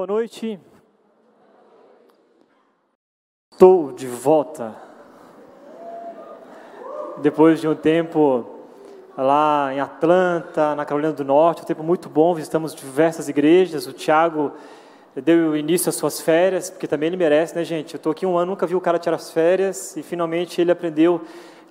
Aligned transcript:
Boa 0.00 0.06
noite. 0.06 0.58
Estou 3.52 3.92
de 3.92 4.06
volta. 4.06 4.74
Depois 7.18 7.60
de 7.60 7.68
um 7.68 7.74
tempo 7.74 8.46
lá 9.14 9.74
em 9.74 9.78
Atlanta, 9.78 10.74
na 10.74 10.86
Carolina 10.86 11.12
do 11.12 11.22
Norte, 11.22 11.60
um 11.60 11.66
tempo 11.66 11.82
muito 11.82 12.08
bom, 12.08 12.34
visitamos 12.34 12.74
diversas 12.74 13.28
igrejas. 13.28 13.86
O 13.86 13.92
Tiago 13.92 14.52
deu 15.14 15.54
início 15.54 15.90
às 15.90 15.96
suas 15.96 16.18
férias, 16.18 16.70
porque 16.70 16.88
também 16.88 17.08
ele 17.08 17.18
merece, 17.18 17.54
né, 17.54 17.62
gente? 17.62 17.92
Eu 17.92 17.98
estou 17.98 18.12
aqui 18.12 18.24
um 18.24 18.38
ano, 18.38 18.52
nunca 18.52 18.66
vi 18.66 18.74
o 18.74 18.80
cara 18.80 18.98
tirar 18.98 19.16
as 19.16 19.30
férias 19.30 19.98
e 19.98 20.02
finalmente 20.02 20.62
ele 20.62 20.72
aprendeu 20.72 21.20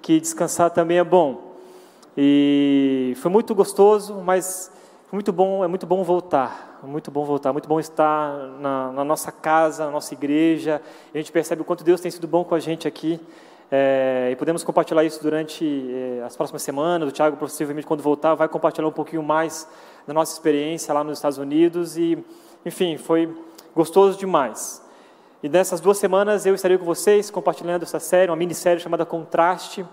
que 0.04 0.20
descansar 0.20 0.70
também 0.70 1.00
é 1.00 1.04
bom. 1.04 1.56
E 2.16 3.16
foi 3.18 3.32
muito 3.32 3.56
gostoso, 3.56 4.22
mas 4.24 4.72
muito 5.12 5.34
bom, 5.34 5.64
é 5.64 5.68
muito 5.68 5.88
bom 5.88 6.04
voltar, 6.04 6.80
muito 6.84 7.10
bom 7.10 7.26
voltar, 7.26 7.52
muito 7.52 7.68
bom 7.68 7.80
estar 7.80 8.32
na, 8.60 8.92
na 8.92 9.04
nossa 9.04 9.32
casa, 9.32 9.86
na 9.86 9.92
nossa 9.92 10.14
igreja. 10.14 10.80
E 11.12 11.18
a 11.18 11.22
gente 11.22 11.32
percebe 11.32 11.64
o 11.64 11.66
quanto 11.66 11.84
Deus 11.84 12.00
tem 12.00 12.12
sido 12.12 12.28
bom 12.28 12.44
com 12.44 12.54
a 12.54 12.60
gente 12.60 12.88
aqui. 12.88 13.20
É, 13.72 14.30
e 14.32 14.36
podemos 14.36 14.64
compartilhar 14.64 15.04
isso 15.04 15.20
durante 15.24 15.66
é, 15.66 16.24
as 16.24 16.36
próximas 16.36 16.62
semanas. 16.62 17.10
O 17.10 17.12
Tiago, 17.12 17.38
possivelmente, 17.38 17.88
quando 17.88 18.04
voltar, 18.04 18.36
vai 18.36 18.48
compartilhar 18.48 18.88
um 18.88 18.92
pouquinho 18.92 19.24
mais 19.24 19.68
da 20.06 20.14
nossa 20.14 20.32
experiência 20.34 20.94
lá 20.94 21.04
nos 21.04 21.18
Estados 21.18 21.40
Unidos. 21.40 21.98
E, 21.98 22.24
enfim, 22.64 22.96
foi 22.96 23.36
gostoso 23.76 24.16
demais. 24.16 24.80
E 25.42 25.50
nessas 25.50 25.80
duas 25.80 25.98
semanas 25.98 26.46
eu 26.46 26.54
estarei 26.54 26.78
com 26.78 26.86
vocês 26.86 27.32
compartilhando 27.32 27.82
essa 27.82 28.00
série, 28.00 28.30
uma 28.30 28.38
minissérie 28.38 28.80
chamada 28.80 29.08
Contraste. 29.08 29.84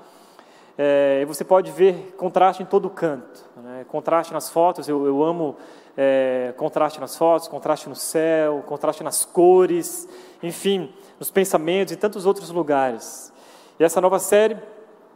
É, 0.77 1.25
você 1.25 1.43
pode 1.43 1.71
ver 1.71 2.15
contraste 2.19 2.63
em 2.63 2.67
todo 2.67 2.91
canto. 2.91 3.46
Né? 3.77 3.85
Contraste 3.85 4.33
nas 4.33 4.49
fotos, 4.49 4.89
eu, 4.89 5.07
eu 5.07 5.23
amo 5.23 5.57
é, 5.97 6.55
contraste 6.57 6.99
nas 7.01 7.17
fotos, 7.17 7.49
contraste 7.49 7.89
no 7.89 7.95
céu, 7.95 8.63
contraste 8.67 9.03
nas 9.03 9.25
cores, 9.25 10.09
enfim, 10.43 10.93
nos 11.19 11.31
pensamentos 11.31 11.93
e 11.93 11.97
tantos 11.97 12.27
outros 12.27 12.51
lugares. 12.51 13.33
E 13.79 13.85
essa 13.85 14.01
nova 14.01 14.19
série, 14.19 14.55
que 14.55 14.63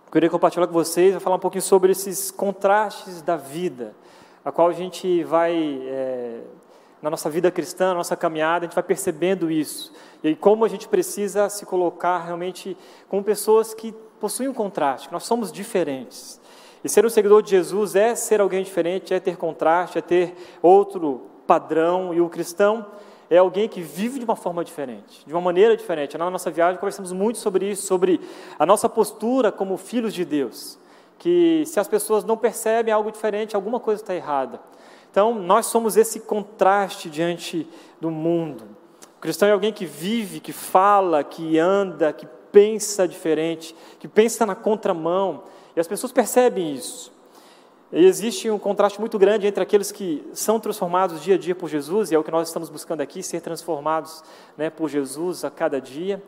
eu 0.09 0.13
queria 0.13 0.31
compartilhar 0.31 0.67
com 0.67 0.73
vocês, 0.73 1.13
vai 1.13 1.21
falar 1.21 1.37
um 1.37 1.41
pouquinho 1.41 1.63
sobre 1.63 1.93
esses 1.93 2.31
contrastes 2.31 3.23
da 3.23 3.37
vida, 3.37 3.95
a 4.45 4.53
qual 4.53 4.69
a 4.69 4.73
gente 4.73 5.25
vai, 5.25 5.55
é, 5.85 6.41
na 7.01 7.11
nossa 7.11 7.31
vida 7.31 7.51
cristã, 7.51 7.89
na 7.89 7.95
nossa 7.95 8.17
caminhada, 8.17 8.65
a 8.65 8.69
gente 8.69 8.75
vai 8.75 8.85
percebendo 8.85 9.51
isso. 9.51 9.93
E 10.23 10.35
como 10.35 10.65
a 10.65 10.69
gente 10.69 10.89
precisa 10.89 11.49
se 11.49 11.65
colocar 11.65 12.19
realmente 12.19 12.77
como 13.09 13.23
pessoas 13.23 13.73
que 13.73 13.93
possuem 14.19 14.49
um 14.49 14.55
contraste, 14.55 15.09
que 15.09 15.15
nós 15.15 15.25
somos 15.25 15.51
diferentes. 15.51 16.40
E 16.83 16.89
ser 16.89 17.05
um 17.05 17.11
seguidor 17.11 17.43
de 17.43 17.51
Jesus 17.51 17.95
é 17.95 18.15
ser 18.15 18.41
alguém 18.41 18.63
diferente, 18.63 19.13
é 19.13 19.21
ter 19.21 19.37
contraste, 19.37 19.99
é 19.99 20.01
ter 20.01 20.35
outro 20.63 21.27
padrão. 21.47 22.15
E 22.15 22.21
o 22.21 22.29
cristão 22.29 22.87
é 23.29 23.39
alguém 23.39 23.69
que 23.69 23.81
vive 23.83 24.19
de 24.19 24.25
uma 24.25 24.37
forma 24.37 24.65
diferente, 24.65 25.25
de 25.27 25.33
uma 25.33 25.41
maneira 25.41 25.77
diferente. 25.77 26.17
Na 26.17 26.31
nossa 26.31 26.51
viagem 26.51 26.81
conversamos 26.81 27.13
muito 27.13 27.39
sobre 27.39 27.71
isso, 27.71 27.87
sobre 27.87 28.21
a 28.59 28.65
nossa 28.65 28.89
postura 28.89 29.53
como 29.53 29.77
filhos 29.77 30.15
de 30.15 30.25
Deus. 30.25 30.79
Que 31.19 31.65
se 31.67 31.79
as 31.79 31.87
pessoas 31.87 32.25
não 32.25 32.37
percebem 32.37 32.93
algo 32.93 33.13
diferente, 33.13 33.55
alguma 33.55 33.79
coisa 33.79 34.03
está 34.03 34.15
errada. 34.15 34.61
Então, 35.11 35.35
nós 35.35 35.67
somos 35.67 35.97
esse 35.97 36.21
contraste 36.21 37.11
diante 37.11 37.69
do 38.01 38.11
mundo. 38.11 38.65
O 39.19 39.21
cristão 39.21 39.49
é 39.49 39.53
alguém 39.53 39.73
que 39.73 39.85
vive, 39.85 40.41
que 40.41 40.53
fala, 40.53 41.23
que 41.23 41.59
anda, 41.59 42.13
que 42.13 42.27
pensa 42.51 43.07
diferente, 43.07 43.77
que 43.99 44.09
pensa 44.09 44.47
na 44.47 44.55
contramão, 44.55 45.43
e 45.75 45.81
as 45.81 45.87
pessoas 45.87 46.13
percebem 46.13 46.75
isso. 46.75 47.13
E 47.93 48.05
existe 48.05 48.49
um 48.49 48.59
contraste 48.59 49.01
muito 49.01 49.19
grande 49.19 49.47
entre 49.47 49.63
aqueles 49.63 49.91
que 49.91 50.25
são 50.33 50.61
transformados 50.61 51.21
dia 51.23 51.35
a 51.35 51.39
dia 51.39 51.55
por 51.55 51.69
Jesus, 51.69 52.11
e 52.11 52.15
é 52.15 52.19
o 52.19 52.23
que 52.23 52.31
nós 52.31 52.47
estamos 52.47 52.69
buscando 52.69 53.01
aqui, 53.01 53.23
ser 53.23 53.41
transformados 53.41 54.23
né, 54.57 54.71
por 54.71 54.89
Jesus 54.89 55.45
a 55.45 55.51
cada 55.51 55.81
dia, 55.81 56.23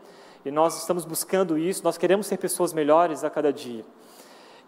e 0.44 0.50
nós 0.50 0.76
estamos 0.78 1.04
buscando 1.04 1.56
isso, 1.56 1.84
nós 1.84 1.96
queremos 1.96 2.26
ser 2.26 2.36
pessoas 2.36 2.72
melhores 2.72 3.22
a 3.22 3.30
cada 3.30 3.52
dia. 3.52 3.84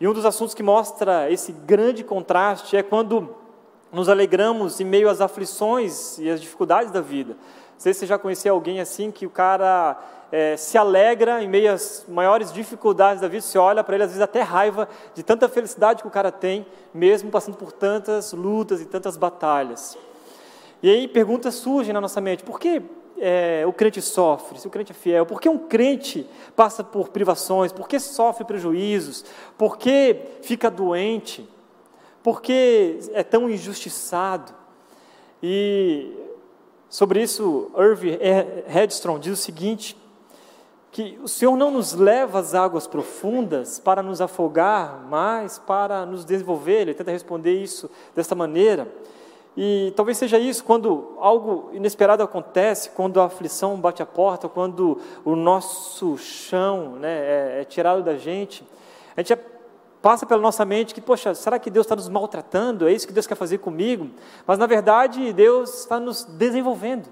E 0.00 0.06
um 0.06 0.12
dos 0.12 0.24
assuntos 0.24 0.54
que 0.54 0.62
mostra 0.62 1.30
esse 1.30 1.50
grande 1.50 2.04
contraste 2.04 2.76
é 2.76 2.82
quando 2.82 3.34
nos 3.92 4.08
alegramos 4.08 4.80
em 4.80 4.84
meio 4.84 5.08
às 5.08 5.20
aflições 5.20 6.18
e 6.18 6.28
às 6.28 6.40
dificuldades 6.40 6.92
da 6.92 7.00
vida. 7.00 7.36
Sei 7.84 7.92
se 7.92 8.00
você 8.00 8.06
já 8.06 8.18
conhecia 8.18 8.50
alguém 8.50 8.80
assim, 8.80 9.10
que 9.10 9.26
o 9.26 9.30
cara 9.30 10.02
é, 10.32 10.56
se 10.56 10.78
alegra 10.78 11.42
em 11.42 11.46
meio 11.46 11.70
às 11.70 12.06
maiores 12.08 12.50
dificuldades 12.50 13.20
da 13.20 13.28
vida, 13.28 13.42
se 13.42 13.58
olha 13.58 13.84
para 13.84 13.94
ele, 13.94 14.04
às 14.04 14.08
vezes 14.08 14.22
até 14.22 14.40
raiva 14.40 14.88
de 15.14 15.22
tanta 15.22 15.50
felicidade 15.50 16.00
que 16.00 16.08
o 16.08 16.10
cara 16.10 16.32
tem, 16.32 16.64
mesmo 16.94 17.30
passando 17.30 17.58
por 17.58 17.72
tantas 17.72 18.32
lutas 18.32 18.80
e 18.80 18.86
tantas 18.86 19.18
batalhas. 19.18 19.98
E 20.82 20.88
aí 20.88 21.06
perguntas 21.06 21.56
surgem 21.56 21.92
na 21.92 22.00
nossa 22.00 22.22
mente: 22.22 22.42
por 22.42 22.58
que 22.58 22.80
é, 23.18 23.64
o 23.66 23.72
crente 23.74 24.00
sofre, 24.00 24.58
se 24.58 24.66
o 24.66 24.70
crente 24.70 24.92
é 24.92 24.94
fiel? 24.94 25.26
Por 25.26 25.38
que 25.38 25.50
um 25.50 25.58
crente 25.58 26.26
passa 26.56 26.82
por 26.82 27.10
privações? 27.10 27.70
Por 27.70 27.86
que 27.86 28.00
sofre 28.00 28.46
prejuízos? 28.46 29.26
Por 29.58 29.76
que 29.76 30.16
fica 30.40 30.70
doente? 30.70 31.46
Por 32.22 32.40
que 32.40 32.98
é 33.12 33.22
tão 33.22 33.50
injustiçado? 33.50 34.54
E 35.42 36.23
sobre 36.94 37.20
isso, 37.20 37.72
Irving 37.76 38.18
Headstrong 38.68 39.18
diz 39.18 39.32
o 39.32 39.42
seguinte: 39.42 39.96
que 40.92 41.18
o 41.20 41.26
Senhor 41.26 41.56
não 41.56 41.72
nos 41.72 41.92
leva 41.92 42.38
às 42.38 42.54
águas 42.54 42.86
profundas 42.86 43.80
para 43.80 44.00
nos 44.00 44.20
afogar, 44.20 45.04
mas 45.10 45.58
para 45.58 46.06
nos 46.06 46.24
desenvolver. 46.24 46.82
Ele 46.82 46.94
tenta 46.94 47.10
responder 47.10 47.52
isso 47.52 47.90
dessa 48.14 48.36
maneira. 48.36 48.86
E 49.56 49.92
talvez 49.96 50.18
seja 50.18 50.38
isso, 50.38 50.62
quando 50.62 51.16
algo 51.18 51.70
inesperado 51.72 52.22
acontece, 52.22 52.90
quando 52.90 53.20
a 53.20 53.24
aflição 53.24 53.76
bate 53.76 54.04
a 54.04 54.06
porta, 54.06 54.48
quando 54.48 55.00
o 55.24 55.34
nosso 55.34 56.16
chão 56.16 56.90
né, 57.00 57.08
é, 57.08 57.58
é 57.62 57.64
tirado 57.64 58.00
da 58.00 58.16
gente, 58.16 58.62
a 59.16 59.20
gente 59.20 59.32
passa 60.04 60.26
pela 60.26 60.40
nossa 60.40 60.64
mente 60.66 60.94
que, 60.94 61.00
poxa, 61.00 61.34
será 61.34 61.58
que 61.58 61.70
Deus 61.70 61.86
está 61.86 61.96
nos 61.96 62.10
maltratando? 62.10 62.86
É 62.86 62.92
isso 62.92 63.06
que 63.06 63.12
Deus 63.12 63.26
quer 63.26 63.36
fazer 63.36 63.58
comigo? 63.58 64.10
Mas 64.46 64.58
na 64.58 64.66
verdade, 64.66 65.32
Deus 65.32 65.80
está 65.80 65.98
nos 65.98 66.24
desenvolvendo 66.24 67.08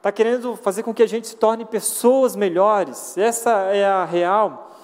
está 0.00 0.10
querendo 0.10 0.56
fazer 0.56 0.82
com 0.82 0.94
que 0.94 1.02
a 1.02 1.06
gente 1.06 1.28
se 1.28 1.36
torne 1.36 1.62
pessoas 1.62 2.34
melhores. 2.34 3.18
Essa 3.18 3.50
é 3.66 3.84
a 3.84 4.06
real. 4.06 4.78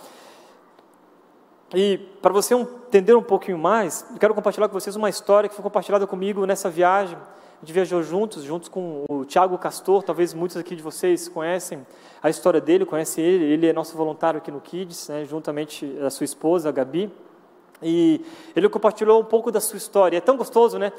E 1.75 1.97
para 2.21 2.35
você 2.35 2.55
entender 2.55 3.15
um 3.15 3.23
pouquinho 3.23 3.57
mais, 3.57 4.05
eu 4.13 4.19
quero 4.19 4.35
compartilhar 4.35 4.69
com 4.69 4.79
vocês 4.79 4.95
uma 4.95 5.09
história 5.09 5.49
que 5.49 5.55
foi 5.55 5.63
compartilhada 5.63 6.07
comigo 6.07 6.45
nessa 6.45 6.69
viagem. 6.69 7.17
A 7.67 7.69
gente 7.69 7.75
viajou 7.75 8.01
juntos, 8.01 8.45
juntos 8.45 8.69
com 8.69 9.05
o 9.09 9.25
Tiago 9.25 9.59
Castor, 9.59 10.01
talvez 10.05 10.33
muitos 10.33 10.57
aqui 10.57 10.77
de 10.77 10.83
vocês 10.85 11.27
conhecem 11.27 11.85
a 12.23 12.31
história 12.31 12.61
dele, 12.61 12.87
conhecem 12.87 13.25
ele, 13.25 13.45
ele 13.45 13.67
é 13.67 13.73
nosso 13.73 13.97
voluntário 13.97 14.39
aqui 14.39 14.53
no 14.53 14.61
Kids, 14.61 15.09
né, 15.09 15.25
juntamente 15.25 15.85
da 15.85 16.09
sua 16.09 16.23
esposa, 16.23 16.69
a 16.69 16.73
Gabi. 16.73 17.11
E 17.83 18.25
ele 18.55 18.69
compartilhou 18.69 19.21
um 19.21 19.25
pouco 19.25 19.51
da 19.51 19.61
sua 19.61 19.79
história. 19.79 20.17
É 20.17 20.21
tão 20.21 20.37
gostoso, 20.37 20.79
né? 20.79 20.93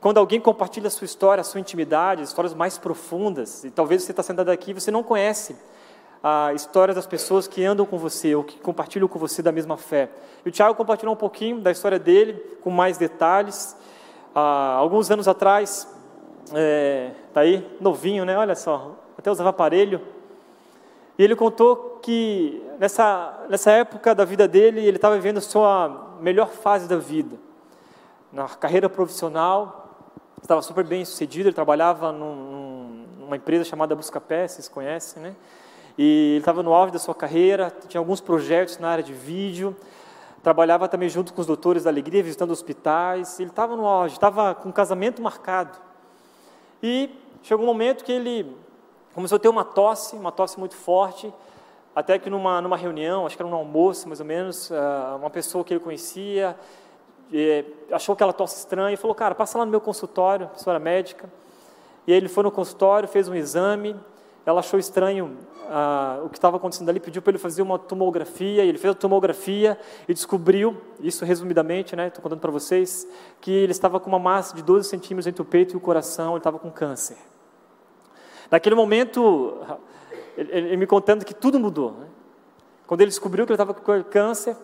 Quando 0.00 0.16
alguém 0.16 0.40
compartilha 0.40 0.86
a 0.86 0.90
sua 0.90 1.04
história, 1.04 1.42
a 1.42 1.44
sua 1.44 1.60
intimidade, 1.60 2.22
histórias 2.22 2.54
mais 2.54 2.78
profundas, 2.78 3.62
e 3.62 3.70
talvez 3.70 4.02
você 4.02 4.12
está 4.12 4.22
sentado 4.22 4.50
aqui 4.50 4.70
e 4.70 4.74
você 4.74 4.90
não 4.90 5.02
conhece 5.02 5.54
a 6.22 6.54
história 6.54 6.94
das 6.94 7.06
pessoas 7.06 7.46
que 7.46 7.62
andam 7.62 7.84
com 7.84 7.98
você 7.98 8.34
ou 8.34 8.42
que 8.42 8.58
compartilham 8.60 9.08
com 9.08 9.18
você 9.18 9.42
da 9.42 9.52
mesma 9.52 9.76
fé. 9.76 10.08
E 10.42 10.48
o 10.48 10.50
Tiago 10.50 10.74
compartilhou 10.74 11.12
um 11.12 11.18
pouquinho 11.18 11.60
da 11.60 11.70
história 11.70 11.98
dele, 11.98 12.32
com 12.62 12.70
mais 12.70 12.96
detalhes. 12.96 13.76
Há 14.34 14.76
alguns 14.78 15.10
anos 15.10 15.28
atrás, 15.28 15.93
é, 16.52 17.12
tá 17.32 17.40
aí, 17.40 17.66
novinho, 17.80 18.24
né? 18.24 18.36
Olha 18.36 18.54
só, 18.54 18.96
até 19.16 19.30
usava 19.30 19.50
aparelho. 19.50 20.00
E 21.18 21.22
ele 21.22 21.36
contou 21.36 22.00
que 22.02 22.62
nessa, 22.78 23.46
nessa 23.48 23.70
época 23.70 24.14
da 24.14 24.24
vida 24.24 24.48
dele, 24.48 24.80
ele 24.80 24.96
estava 24.96 25.14
vivendo 25.14 25.40
sua 25.40 26.16
melhor 26.20 26.48
fase 26.48 26.88
da 26.88 26.96
vida. 26.96 27.36
Na 28.32 28.48
carreira 28.48 28.88
profissional, 28.88 29.84
estava 30.42 30.60
super 30.60 30.84
bem 30.84 31.04
sucedido, 31.04 31.48
ele 31.48 31.54
trabalhava 31.54 32.12
num, 32.12 33.06
numa 33.20 33.36
empresa 33.36 33.64
chamada 33.64 33.94
Buscapé, 33.94 34.46
vocês 34.46 34.68
conhecem, 34.68 35.22
né? 35.22 35.36
E 35.96 36.32
ele 36.32 36.38
estava 36.38 36.62
no 36.62 36.74
auge 36.74 36.92
da 36.92 36.98
sua 36.98 37.14
carreira, 37.14 37.72
tinha 37.88 38.00
alguns 38.00 38.20
projetos 38.20 38.78
na 38.78 38.88
área 38.88 39.04
de 39.04 39.12
vídeo, 39.12 39.76
trabalhava 40.42 40.88
também 40.88 41.08
junto 41.08 41.32
com 41.32 41.40
os 41.40 41.46
doutores 41.46 41.84
da 41.84 41.90
alegria, 41.90 42.22
visitando 42.22 42.50
hospitais, 42.50 43.38
ele 43.38 43.50
estava 43.50 43.76
no 43.76 43.86
auge, 43.86 44.14
estava 44.14 44.54
com 44.54 44.68
um 44.68 44.72
casamento 44.72 45.22
marcado. 45.22 45.78
E 46.86 47.08
chegou 47.42 47.64
um 47.64 47.66
momento 47.66 48.04
que 48.04 48.12
ele 48.12 48.54
começou 49.14 49.36
a 49.36 49.38
ter 49.38 49.48
uma 49.48 49.64
tosse, 49.64 50.14
uma 50.16 50.30
tosse 50.30 50.60
muito 50.60 50.76
forte, 50.76 51.32
até 51.96 52.18
que 52.18 52.28
numa, 52.28 52.60
numa 52.60 52.76
reunião, 52.76 53.24
acho 53.24 53.36
que 53.36 53.42
era 53.42 53.50
um 53.50 53.54
almoço 53.54 54.06
mais 54.06 54.20
ou 54.20 54.26
menos, 54.26 54.70
ah, 54.70 55.16
uma 55.18 55.30
pessoa 55.30 55.64
que 55.64 55.72
ele 55.72 55.80
conhecia 55.80 56.54
achou 57.90 58.12
aquela 58.12 58.34
tosse 58.34 58.58
estranha 58.58 58.92
e 58.92 58.98
falou, 58.98 59.14
cara, 59.14 59.34
passa 59.34 59.56
lá 59.56 59.64
no 59.64 59.70
meu 59.70 59.80
consultório, 59.80 60.50
a 60.54 60.58
senhora 60.58 60.78
médica. 60.78 61.32
E 62.06 62.12
ele 62.12 62.28
foi 62.28 62.44
no 62.44 62.50
consultório, 62.50 63.08
fez 63.08 63.28
um 63.28 63.34
exame, 63.34 63.96
ela 64.46 64.60
achou 64.60 64.78
estranho 64.78 65.36
ah, 65.68 66.20
o 66.24 66.28
que 66.28 66.36
estava 66.36 66.56
acontecendo 66.56 66.88
ali, 66.88 67.00
pediu 67.00 67.22
para 67.22 67.30
ele 67.32 67.38
fazer 67.38 67.62
uma 67.62 67.78
tomografia, 67.78 68.62
ele 68.62 68.78
fez 68.78 68.92
a 68.92 68.96
tomografia 68.96 69.78
e 70.06 70.14
descobriu, 70.14 70.76
isso 71.00 71.24
resumidamente, 71.24 71.96
né, 71.96 72.08
estou 72.08 72.22
contando 72.22 72.40
para 72.40 72.50
vocês, 72.50 73.08
que 73.40 73.50
ele 73.50 73.72
estava 73.72 73.98
com 73.98 74.08
uma 74.08 74.18
massa 74.18 74.54
de 74.54 74.62
12 74.62 74.88
centímetros 74.88 75.26
entre 75.26 75.40
o 75.40 75.44
peito 75.44 75.74
e 75.74 75.76
o 75.76 75.80
coração, 75.80 76.32
ele 76.32 76.38
estava 76.38 76.58
com 76.58 76.70
câncer. 76.70 77.16
Naquele 78.50 78.74
momento, 78.74 79.58
ele, 80.36 80.52
ele 80.52 80.76
me 80.76 80.86
contando 80.86 81.24
que 81.24 81.34
tudo 81.34 81.58
mudou. 81.58 81.92
Né? 81.92 82.06
Quando 82.86 83.00
ele 83.00 83.10
descobriu 83.10 83.46
que 83.46 83.52
ele 83.52 83.60
estava 83.60 83.72
com 83.72 84.04
câncer, 84.04 84.56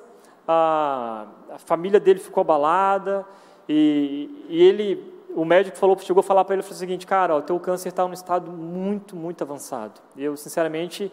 a, 0.46 1.26
a, 1.54 1.58
família 1.58 1.98
dele 1.98 2.18
ficou 2.18 2.40
abalada 2.40 3.24
e, 3.68 4.46
e 4.48 4.62
ele, 4.62 5.12
o 5.34 5.44
médico 5.44 5.76
falou, 5.76 5.98
chegou 5.98 6.20
a 6.20 6.24
falar 6.24 6.44
para 6.44 6.54
ele, 6.54 6.62
falou 6.62 6.76
o 6.76 6.78
seguinte, 6.78 7.06
cara, 7.06 7.36
o 7.36 7.42
teu 7.42 7.58
câncer 7.60 7.88
está 7.88 8.06
num 8.06 8.12
estado 8.12 8.50
muito, 8.50 9.14
muito 9.14 9.42
avançado. 9.42 10.00
Eu, 10.16 10.36
sinceramente, 10.36 11.12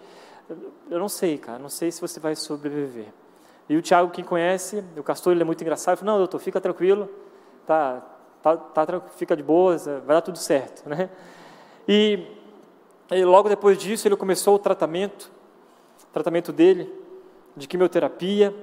eu 0.89 0.99
não 0.99 1.09
sei, 1.09 1.37
cara, 1.37 1.59
não 1.59 1.69
sei 1.69 1.91
se 1.91 2.01
você 2.01 2.19
vai 2.19 2.35
sobreviver. 2.35 3.07
E 3.69 3.75
o 3.75 3.81
Tiago, 3.81 4.09
quem 4.09 4.23
conhece, 4.23 4.83
o 4.95 5.03
castor, 5.03 5.33
ele 5.33 5.41
é 5.41 5.45
muito 5.45 5.61
engraçado, 5.61 5.97
falou, 5.97 6.13
não, 6.13 6.19
doutor, 6.19 6.39
fica 6.39 6.59
tranquilo, 6.61 7.09
tá, 7.65 8.01
tá, 8.41 8.55
tá, 8.57 9.01
fica 9.15 9.35
de 9.35 9.43
boa, 9.43 9.77
vai 9.77 10.15
dar 10.15 10.21
tudo 10.21 10.37
certo, 10.37 10.87
né? 10.89 11.09
E, 11.87 12.27
e 13.11 13.25
logo 13.25 13.49
depois 13.49 13.77
disso, 13.77 14.07
ele 14.07 14.15
começou 14.15 14.55
o 14.55 14.59
tratamento, 14.59 15.29
o 16.09 16.13
tratamento 16.13 16.51
dele, 16.53 16.93
de 17.55 17.67
quimioterapia, 17.67 18.55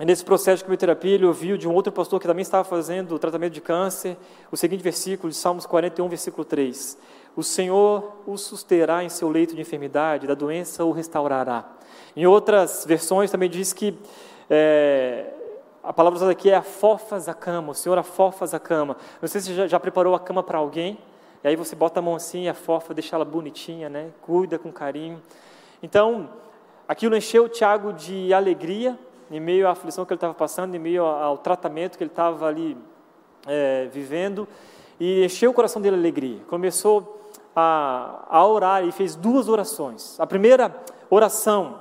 e 0.00 0.04
nesse 0.04 0.24
processo 0.24 0.58
de 0.58 0.64
quimioterapia, 0.64 1.14
ele 1.14 1.26
ouviu 1.26 1.58
de 1.58 1.68
um 1.68 1.74
outro 1.74 1.92
pastor 1.92 2.18
que 2.18 2.26
também 2.26 2.42
estava 2.42 2.64
fazendo 2.64 3.18
tratamento 3.18 3.52
de 3.52 3.60
câncer, 3.60 4.16
o 4.50 4.56
seguinte 4.56 4.82
versículo, 4.82 5.30
de 5.30 5.36
Salmos 5.36 5.66
41, 5.66 6.08
versículo 6.08 6.44
3. 6.44 6.96
O 7.36 7.42
Senhor 7.42 8.12
o 8.26 8.36
susterá 8.36 9.04
em 9.04 9.08
seu 9.08 9.28
leito 9.28 9.54
de 9.54 9.60
enfermidade, 9.60 10.26
da 10.26 10.34
doença 10.34 10.84
o 10.84 10.92
restaurará. 10.92 11.64
Em 12.16 12.26
outras 12.26 12.84
versões 12.86 13.30
também 13.30 13.50
diz 13.50 13.72
que 13.72 13.94
é, 14.48 15.26
a 15.82 15.92
palavra 15.92 16.16
usada 16.16 16.32
aqui 16.32 16.50
é 16.50 16.56
afofas 16.56 17.28
a 17.28 17.34
cama, 17.34 17.72
o 17.72 17.74
Senhor 17.74 17.98
afofas 17.98 18.54
a 18.54 18.58
cama. 18.58 18.96
Não 19.20 19.28
sei 19.28 19.40
se 19.40 19.48
você 19.48 19.54
já, 19.54 19.66
já 19.66 19.80
preparou 19.80 20.14
a 20.14 20.20
cama 20.20 20.42
para 20.42 20.58
alguém, 20.58 20.98
e 21.44 21.48
aí 21.48 21.56
você 21.56 21.76
bota 21.76 22.00
a 22.00 22.02
mão 22.02 22.14
assim, 22.14 22.48
afofa, 22.48 22.94
deixa 22.94 23.16
ela 23.16 23.24
bonitinha, 23.24 23.88
né? 23.88 24.10
cuida 24.22 24.58
com 24.58 24.72
carinho. 24.72 25.20
Então, 25.82 26.30
aquilo 26.86 27.16
encheu 27.16 27.44
o 27.44 27.48
Tiago 27.48 27.92
de 27.92 28.32
alegria, 28.32 28.98
em 29.32 29.40
meio 29.40 29.66
à 29.66 29.70
aflição 29.70 30.04
que 30.04 30.12
ele 30.12 30.18
estava 30.18 30.34
passando, 30.34 30.74
em 30.74 30.78
meio 30.78 31.04
ao 31.04 31.38
tratamento 31.38 31.96
que 31.96 32.04
ele 32.04 32.10
estava 32.10 32.46
ali 32.46 32.76
é, 33.46 33.88
vivendo, 33.90 34.46
e 35.00 35.24
encheu 35.24 35.50
o 35.50 35.54
coração 35.54 35.80
dele 35.80 35.96
de 35.96 36.00
alegria. 36.00 36.40
Começou 36.48 37.30
a, 37.56 38.26
a 38.28 38.46
orar 38.46 38.84
e 38.86 38.92
fez 38.92 39.16
duas 39.16 39.48
orações. 39.48 40.20
A 40.20 40.26
primeira 40.26 40.74
oração 41.08 41.80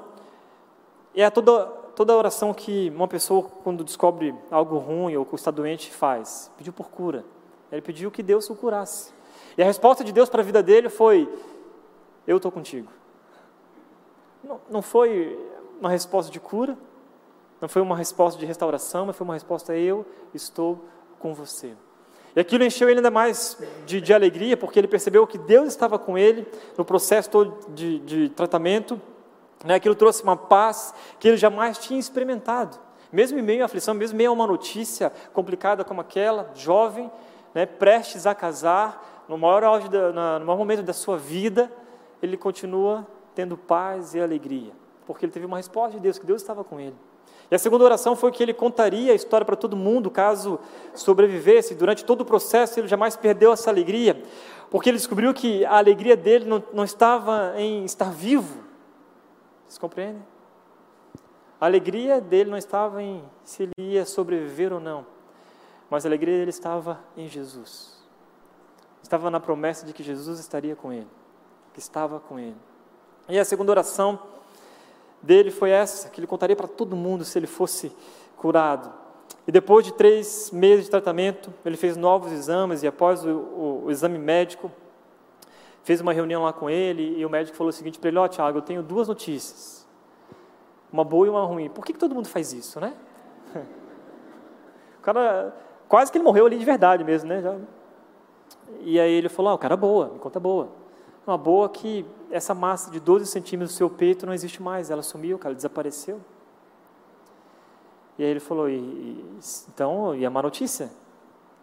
é 1.13 1.29
toda, 1.29 1.65
toda 1.93 2.15
oração 2.15 2.53
que 2.53 2.89
uma 2.95 3.07
pessoa, 3.07 3.43
quando 3.63 3.83
descobre 3.83 4.33
algo 4.49 4.77
ruim 4.77 5.17
ou 5.17 5.27
está 5.33 5.51
doente, 5.51 5.91
faz. 5.91 6.49
Pediu 6.57 6.71
por 6.71 6.89
cura. 6.89 7.25
Ele 7.69 7.81
pediu 7.81 8.09
que 8.09 8.23
Deus 8.23 8.49
o 8.49 8.55
curasse. 8.55 9.11
E 9.57 9.61
a 9.61 9.65
resposta 9.65 10.05
de 10.05 10.13
Deus 10.13 10.29
para 10.29 10.41
a 10.41 10.45
vida 10.45 10.63
dele 10.63 10.87
foi: 10.87 11.29
Eu 12.25 12.37
estou 12.37 12.51
contigo. 12.51 12.89
Não, 14.41 14.59
não 14.69 14.81
foi 14.81 15.37
uma 15.79 15.89
resposta 15.89 16.31
de 16.31 16.39
cura, 16.39 16.77
não 17.61 17.69
foi 17.69 17.81
uma 17.81 17.95
resposta 17.95 18.39
de 18.39 18.45
restauração, 18.45 19.05
mas 19.05 19.15
foi 19.15 19.23
uma 19.23 19.35
resposta: 19.35 19.77
Eu 19.77 20.05
estou 20.33 20.83
com 21.19 21.33
você. 21.33 21.73
E 22.35 22.39
aquilo 22.39 22.63
encheu 22.63 22.89
ele 22.89 22.99
ainda 22.99 23.11
mais 23.11 23.57
de, 23.85 24.01
de 24.01 24.13
alegria, 24.13 24.57
porque 24.57 24.79
ele 24.79 24.87
percebeu 24.87 25.27
que 25.27 25.37
Deus 25.37 25.67
estava 25.67 25.99
com 25.99 26.17
ele 26.17 26.47
no 26.77 26.83
processo 26.83 27.29
todo 27.29 27.57
de, 27.69 27.99
de 27.99 28.29
tratamento. 28.29 28.99
Né? 29.63 29.75
Aquilo 29.75 29.93
trouxe 29.93 30.23
uma 30.23 30.35
paz 30.35 30.93
que 31.19 31.27
ele 31.27 31.37
jamais 31.37 31.77
tinha 31.77 31.99
experimentado. 31.99 32.79
Mesmo 33.11 33.37
em 33.37 33.41
meio 33.41 33.61
à 33.61 33.65
aflição, 33.65 33.93
mesmo 33.93 34.15
em 34.15 34.19
meio 34.19 34.29
a 34.29 34.33
uma 34.33 34.47
notícia 34.47 35.11
complicada 35.33 35.83
como 35.83 35.99
aquela, 35.99 36.49
jovem, 36.55 37.11
né, 37.53 37.65
prestes 37.65 38.25
a 38.25 38.33
casar, 38.33 39.25
no 39.27 39.37
maior, 39.37 39.63
auge 39.65 39.89
da, 39.89 40.13
na, 40.13 40.39
no 40.39 40.45
maior 40.45 40.57
momento 40.57 40.81
da 40.81 40.93
sua 40.93 41.17
vida, 41.17 41.69
ele 42.23 42.37
continua 42.37 43.05
tendo 43.35 43.57
paz 43.57 44.15
e 44.15 44.21
alegria, 44.21 44.71
porque 45.05 45.25
ele 45.25 45.31
teve 45.31 45.45
uma 45.45 45.57
resposta 45.57 45.97
de 45.97 45.99
Deus, 45.99 46.17
que 46.17 46.25
Deus 46.25 46.41
estava 46.41 46.63
com 46.63 46.79
ele. 46.79 46.95
E 47.51 47.55
a 47.55 47.59
segunda 47.59 47.83
oração 47.83 48.15
foi 48.15 48.31
que 48.31 48.41
ele 48.41 48.53
contaria 48.53 49.11
a 49.11 49.15
história 49.15 49.43
para 49.43 49.57
todo 49.57 49.75
mundo, 49.75 50.09
caso 50.09 50.57
sobrevivesse. 50.95 51.75
Durante 51.75 52.05
todo 52.05 52.21
o 52.21 52.25
processo, 52.25 52.79
ele 52.79 52.87
jamais 52.87 53.17
perdeu 53.17 53.51
essa 53.51 53.69
alegria, 53.69 54.23
porque 54.69 54.89
ele 54.89 54.97
descobriu 54.97 55.33
que 55.33 55.65
a 55.65 55.77
alegria 55.77 56.15
dele 56.15 56.45
não, 56.45 56.63
não 56.71 56.85
estava 56.85 57.53
em 57.57 57.83
estar 57.83 58.09
vivo. 58.09 58.63
Vocês 59.67 59.77
compreendem? 59.77 60.25
A 61.59 61.65
alegria 61.65 62.21
dele 62.21 62.49
não 62.49 62.57
estava 62.57 63.03
em 63.03 63.21
se 63.43 63.63
ele 63.63 63.73
ia 63.77 64.05
sobreviver 64.05 64.71
ou 64.71 64.79
não, 64.79 65.05
mas 65.89 66.05
a 66.05 66.09
alegria 66.09 66.37
dele 66.37 66.49
estava 66.51 67.01
em 67.17 67.27
Jesus. 67.27 68.01
Estava 69.03 69.29
na 69.29 69.41
promessa 69.41 69.85
de 69.85 69.91
que 69.91 70.03
Jesus 70.03 70.39
estaria 70.39 70.75
com 70.75 70.93
ele, 70.93 71.07
que 71.73 71.79
estava 71.79 72.17
com 72.17 72.39
ele. 72.39 72.55
E 73.27 73.37
a 73.37 73.43
segunda 73.43 73.71
oração 73.71 74.19
dele 75.21 75.51
foi 75.51 75.69
essa, 75.69 76.09
que 76.09 76.19
ele 76.19 76.27
contaria 76.27 76.55
para 76.55 76.67
todo 76.67 76.95
mundo 76.95 77.23
se 77.23 77.37
ele 77.37 77.47
fosse 77.47 77.91
curado. 78.37 78.91
E 79.47 79.51
depois 79.51 79.85
de 79.85 79.93
três 79.93 80.51
meses 80.51 80.85
de 80.85 80.91
tratamento, 80.91 81.53
ele 81.65 81.77
fez 81.77 81.97
novos 81.97 82.31
exames 82.31 82.83
e 82.83 82.87
após 82.87 83.25
o, 83.25 83.29
o, 83.29 83.83
o 83.85 83.91
exame 83.91 84.17
médico, 84.17 84.71
fez 85.83 85.99
uma 85.99 86.13
reunião 86.13 86.43
lá 86.43 86.53
com 86.53 86.69
ele 86.69 87.17
e 87.17 87.25
o 87.25 87.29
médico 87.29 87.57
falou 87.57 87.69
o 87.69 87.73
seguinte 87.73 87.99
para 87.99 88.09
ele, 88.09 88.17
ó 88.17 88.25
oh, 88.25 88.27
Tiago, 88.27 88.57
eu 88.59 88.61
tenho 88.61 88.83
duas 88.83 89.07
notícias, 89.07 89.87
uma 90.91 91.03
boa 91.03 91.25
e 91.25 91.29
uma 91.29 91.43
ruim. 91.43 91.69
Por 91.69 91.85
que, 91.85 91.93
que 91.93 91.99
todo 91.99 92.13
mundo 92.13 92.27
faz 92.27 92.53
isso, 92.53 92.79
né? 92.79 92.93
O 94.99 95.03
cara, 95.03 95.51
quase 95.89 96.11
que 96.11 96.19
ele 96.19 96.23
morreu 96.23 96.45
ali 96.45 96.59
de 96.59 96.63
verdade 96.63 97.03
mesmo, 97.03 97.27
né? 97.27 97.41
Já. 97.41 97.57
E 98.81 98.99
aí 98.99 99.11
ele 99.11 99.29
falou, 99.29 99.51
ah, 99.51 99.55
o 99.55 99.57
cara 99.57 99.75
boa, 99.75 100.09
me 100.09 100.19
conta 100.19 100.39
boa. 100.39 100.69
Uma 101.31 101.37
boa 101.37 101.69
que 101.69 102.05
essa 102.29 102.53
massa 102.53 102.91
de 102.91 102.99
12 102.99 103.25
centímetros 103.25 103.73
do 103.73 103.77
seu 103.77 103.89
peito 103.89 104.25
não 104.25 104.33
existe 104.33 104.61
mais, 104.61 104.91
ela 104.91 105.01
sumiu, 105.01 105.39
cara, 105.39 105.55
desapareceu. 105.55 106.19
E 108.19 108.23
aí 108.25 108.29
ele 108.29 108.41
falou, 108.41 108.69
e, 108.69 108.73
e, 108.73 109.37
então, 109.69 110.13
e 110.13 110.25
a 110.25 110.29
má 110.29 110.41
notícia? 110.41 110.91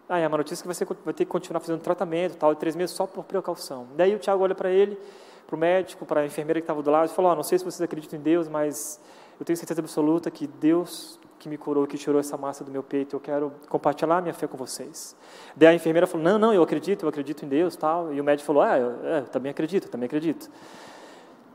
Ah, 0.08 0.18
e 0.20 0.24
a 0.24 0.28
má 0.30 0.38
notícia 0.38 0.62
é 0.62 0.66
que 0.66 0.74
você 0.74 0.86
vai 0.86 1.12
ter 1.12 1.26
que 1.26 1.30
continuar 1.30 1.60
fazendo 1.60 1.82
tratamento, 1.82 2.38
tal, 2.38 2.54
de 2.54 2.60
três 2.60 2.74
meses 2.74 2.96
só 2.96 3.06
por 3.06 3.24
precaução. 3.24 3.88
Daí 3.94 4.14
o 4.14 4.18
Tiago 4.18 4.42
olha 4.42 4.54
para 4.54 4.70
ele, 4.70 4.98
para 5.46 5.54
o 5.54 5.58
médico, 5.58 6.06
para 6.06 6.22
a 6.22 6.24
enfermeira 6.24 6.62
que 6.62 6.64
estava 6.64 6.82
do 6.82 6.90
lado, 6.90 7.10
e 7.10 7.12
falou, 7.12 7.30
oh, 7.30 7.34
não 7.34 7.42
sei 7.42 7.58
se 7.58 7.64
vocês 7.66 7.82
acreditam 7.82 8.18
em 8.18 8.22
Deus, 8.22 8.48
mas 8.48 8.98
eu 9.38 9.44
tenho 9.44 9.54
certeza 9.58 9.82
absoluta 9.82 10.30
que 10.30 10.46
Deus 10.46 11.20
que 11.38 11.48
me 11.48 11.56
curou, 11.56 11.86
que 11.86 11.96
tirou 11.96 12.18
essa 12.18 12.36
massa 12.36 12.64
do 12.64 12.70
meu 12.70 12.82
peito, 12.82 13.16
eu 13.16 13.20
quero 13.20 13.52
compartilhar 13.68 14.20
minha 14.20 14.34
fé 14.34 14.46
com 14.46 14.56
vocês. 14.56 15.16
Daí 15.54 15.68
a 15.68 15.74
enfermeira 15.74 16.06
falou, 16.06 16.24
não, 16.24 16.38
não, 16.38 16.52
eu 16.52 16.62
acredito, 16.62 17.04
eu 17.04 17.08
acredito 17.08 17.44
em 17.44 17.48
Deus, 17.48 17.76
tal. 17.76 18.12
E 18.12 18.20
o 18.20 18.24
médico 18.24 18.46
falou, 18.46 18.62
ah, 18.62 18.78
eu, 18.78 19.06
é, 19.06 19.18
eu 19.20 19.26
também 19.26 19.50
acredito, 19.50 19.84
eu 19.84 19.90
também 19.90 20.06
acredito. 20.06 20.50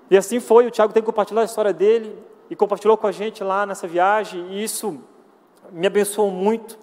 E 0.10 0.18
assim 0.18 0.40
foi, 0.40 0.66
o 0.66 0.72
Tiago 0.72 0.94
tem 0.94 1.02
que 1.02 1.08
compartilhar 1.08 1.42
a 1.42 1.46
história 1.46 1.74
dele, 1.74 2.18
e 2.50 2.56
compartilhou 2.56 2.98
com 2.98 3.08
a 3.08 3.12
gente 3.12 3.44
lá 3.44 3.66
nessa 3.66 3.88
viagem, 3.88 4.46
e 4.52 4.64
isso 4.64 5.02
me 5.72 5.88
abençoou 5.88 6.30
muito, 6.30 6.78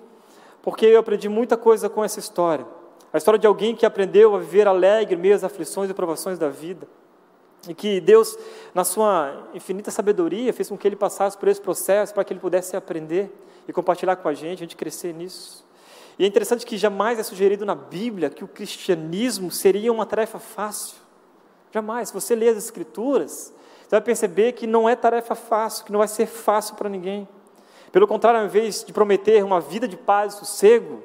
porque 0.63 0.87
eu 0.87 0.99
aprendi 0.99 1.29
muita 1.29 1.57
coisa 1.57 1.89
com 1.89 2.03
essa 2.03 2.19
história. 2.19 2.67
A 3.13 3.19
história 3.19 3.39
de 3.39 3.47
alguém 3.47 3.75
que 3.75 3.87
aprendeu 3.87 4.35
a 4.35 4.39
viver 4.39 4.67
alegre 4.69 5.17
meio 5.17 5.35
às 5.35 5.45
aflições 5.45 5.91
e 5.91 5.95
provações 5.95 6.39
da 6.39 6.49
vida. 6.49 6.87
E 7.69 7.75
que 7.75 8.01
Deus, 8.01 8.39
na 8.75 8.85
sua 8.85 9.49
infinita 9.53 9.91
sabedoria, 9.91 10.53
fez 10.53 10.69
com 10.69 10.79
que 10.79 10.89
ele 10.89 10.97
passasse 10.97 11.37
por 11.37 11.49
esse 11.49 11.61
processo 11.61 12.15
para 12.15 12.25
que 12.25 12.33
ele 12.33 12.41
pudesse 12.41 12.77
aprender 12.77 13.31
e 13.69 13.73
compartilhar 13.73 14.17
com 14.17 14.29
a 14.29 14.35
gente, 14.35 14.59
a 14.59 14.61
gente 14.61 14.77
crescer 14.77 15.13
nisso. 15.13 15.65
E 16.19 16.25
é 16.25 16.27
interessante 16.27 16.67
que 16.67 16.77
jamais 16.77 17.19
é 17.19 17.23
sugerido 17.23 17.65
na 17.65 17.75
Bíblia 17.75 18.31
que 18.31 18.45
o 18.45 18.49
cristianismo 18.49 19.51
seria 19.51 19.93
uma 19.93 20.07
tarefa 20.07 20.39
fácil. 20.39 20.97
Jamais. 21.73 22.09
Se 22.09 22.15
você 22.15 22.35
lê 22.35 22.49
as 22.49 22.57
Escrituras, 22.57 23.53
você 23.83 23.91
vai 23.91 24.01
perceber 24.01 24.53
que 24.53 24.67
não 24.67 24.89
é 24.89 24.97
tarefa 24.97 25.35
fácil, 25.35 25.85
que 25.85 25.93
não 25.93 25.99
vai 25.99 26.09
ser 26.09 26.27
fácil 26.27 26.75
para 26.77 26.89
ninguém. 26.89 27.29
Pelo 27.93 28.07
contrário, 28.07 28.41
ao 28.41 28.47
invés 28.47 28.85
de 28.85 28.93
prometer 28.93 29.43
uma 29.45 29.61
vida 29.61 29.87
de 29.89 29.97
paz 29.97 30.35
e 30.35 30.39
sossego, 30.39 31.03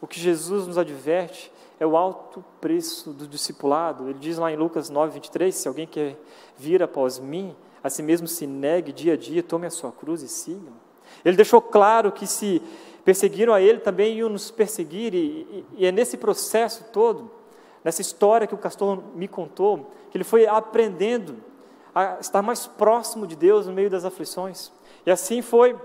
o 0.00 0.06
que 0.06 0.20
Jesus 0.20 0.66
nos 0.66 0.78
adverte 0.78 1.52
é 1.78 1.86
o 1.86 1.96
alto 1.96 2.44
preço 2.60 3.12
do 3.12 3.26
discipulado. 3.26 4.08
Ele 4.08 4.18
diz 4.18 4.38
lá 4.38 4.50
em 4.50 4.56
Lucas 4.56 4.88
9, 4.90 5.14
23, 5.14 5.54
se 5.54 5.68
alguém 5.68 5.86
quer 5.86 6.16
vir 6.56 6.82
após 6.82 7.18
mim, 7.18 7.54
a 7.82 7.90
si 7.90 8.02
mesmo 8.02 8.26
se 8.26 8.46
negue 8.46 8.92
dia 8.92 9.14
a 9.14 9.16
dia, 9.16 9.42
tome 9.42 9.66
a 9.66 9.70
sua 9.70 9.92
cruz 9.92 10.22
e 10.22 10.28
siga. 10.28 10.72
Ele 11.24 11.36
deixou 11.36 11.60
claro 11.60 12.10
que 12.10 12.26
se 12.26 12.60
perseguiram 13.04 13.54
a 13.54 13.60
ele, 13.60 13.78
também 13.78 14.16
iam 14.16 14.28
nos 14.28 14.50
perseguir, 14.50 15.14
e, 15.14 15.64
e, 15.76 15.86
é 15.86 15.92
nesse 15.92 16.16
processo 16.16 16.84
todo, 16.92 17.30
nessa 17.84 18.00
história 18.00 18.46
que 18.46 18.54
o 18.54 18.58
pastor 18.58 19.02
me 19.14 19.28
contou, 19.28 19.92
que 20.10 20.16
ele 20.16 20.24
foi 20.24 20.46
aprendendo 20.46 21.36
a 21.94 22.18
estar 22.20 22.42
mais 22.42 22.66
próximo 22.66 23.26
de 23.26 23.36
Deus 23.36 23.66
no 23.66 23.72
meio 23.72 23.88
das 23.88 24.04
aflições. 24.04 24.72
E 25.06 25.10
assim 25.10 25.40
foi, 25.40 25.76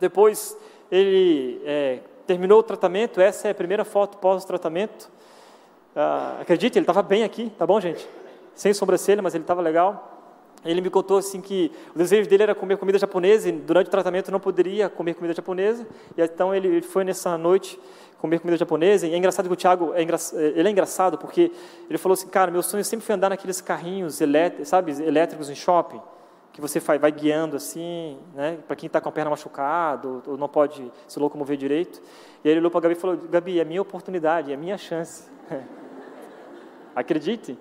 depois 0.00 0.56
ele 0.90 1.62
é, 1.64 2.00
terminou 2.26 2.58
o 2.58 2.62
tratamento, 2.62 3.20
essa 3.20 3.46
é 3.46 3.52
a 3.52 3.54
primeira 3.54 3.84
foto 3.84 4.18
pós-tratamento, 4.18 5.08
Uh, 5.94 6.40
acredite, 6.40 6.78
ele 6.78 6.84
estava 6.84 7.02
bem 7.02 7.24
aqui, 7.24 7.50
tá 7.58 7.66
bom, 7.66 7.80
gente? 7.80 8.08
Sem 8.54 8.72
sobrancelha, 8.72 9.22
mas 9.22 9.34
ele 9.34 9.44
estava 9.44 9.60
legal. 9.60 10.18
Ele 10.64 10.80
me 10.80 10.90
contou 10.90 11.18
assim 11.18 11.40
que 11.40 11.70
o 11.94 11.98
desejo 11.98 12.28
dele 12.28 12.42
era 12.42 12.54
comer 12.54 12.76
comida 12.76 12.98
japonesa 12.98 13.48
e 13.48 13.52
durante 13.52 13.86
o 13.86 13.90
tratamento 13.90 14.30
não 14.30 14.40
poderia 14.40 14.88
comer 14.88 15.14
comida 15.14 15.34
japonesa. 15.34 15.86
E 16.16 16.22
então 16.22 16.54
ele 16.54 16.82
foi 16.82 17.04
nessa 17.04 17.38
noite 17.38 17.78
comer 18.18 18.40
comida 18.40 18.56
japonesa. 18.56 19.06
E 19.06 19.14
é 19.14 19.16
engraçado 19.16 19.46
que 19.46 19.52
o 19.52 19.56
Thiago 19.56 19.94
é 19.94 20.02
engra... 20.02 20.16
ele 20.34 20.68
é 20.68 20.70
engraçado 20.70 21.16
porque 21.16 21.52
ele 21.88 21.98
falou 21.98 22.14
assim, 22.14 22.28
cara, 22.28 22.50
meu 22.50 22.62
sonho 22.62 22.84
sempre 22.84 23.06
foi 23.06 23.14
andar 23.14 23.30
naqueles 23.30 23.60
carrinhos 23.60 24.20
elétricos, 24.20 24.68
sabe, 24.68 24.92
elétricos 25.02 25.48
em 25.48 25.54
shopping, 25.54 26.00
que 26.58 26.60
você 26.60 26.80
vai, 26.80 26.98
vai 26.98 27.12
guiando 27.12 27.54
assim, 27.54 28.18
né, 28.34 28.58
para 28.66 28.74
quem 28.74 28.88
está 28.88 29.00
com 29.00 29.08
a 29.08 29.12
perna 29.12 29.30
machucada 29.30 30.08
ou, 30.08 30.22
ou, 30.26 30.36
não 30.36 30.48
pode 30.48 30.90
se 31.06 31.16
locomover 31.20 31.56
direito. 31.56 32.02
E 32.42 32.48
aí 32.48 32.52
ele 32.52 32.58
olhou 32.58 32.70
para 32.72 32.80
Gabi 32.80 32.94
e 32.94 32.98
falou, 32.98 33.16
Gabi, 33.16 33.60
é 33.60 33.64
minha 33.64 33.80
oportunidade, 33.80 34.52
é 34.52 34.56
minha 34.56 34.76
chance. 34.76 35.30
Acredite. 36.96 37.56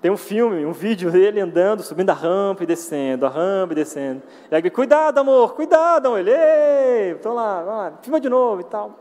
Tem 0.00 0.10
um 0.10 0.16
filme, 0.16 0.64
um 0.64 0.72
vídeo 0.72 1.10
dele 1.10 1.38
andando, 1.38 1.82
subindo 1.82 2.08
a 2.08 2.14
rampa 2.14 2.62
e 2.62 2.66
descendo, 2.66 3.26
a 3.26 3.28
rampa 3.28 3.74
e 3.74 3.76
descendo. 3.76 4.22
E 4.50 4.54
aí, 4.54 4.70
cuidado, 4.70 5.18
amor, 5.18 5.54
cuidado, 5.54 6.06
amor. 6.06 6.20
Ele, 6.20 7.16
estão 7.16 7.34
lá, 7.34 7.60
lá, 7.60 7.92
filma 8.00 8.18
de 8.18 8.30
novo 8.30 8.62
e 8.62 8.64
tal. 8.64 8.98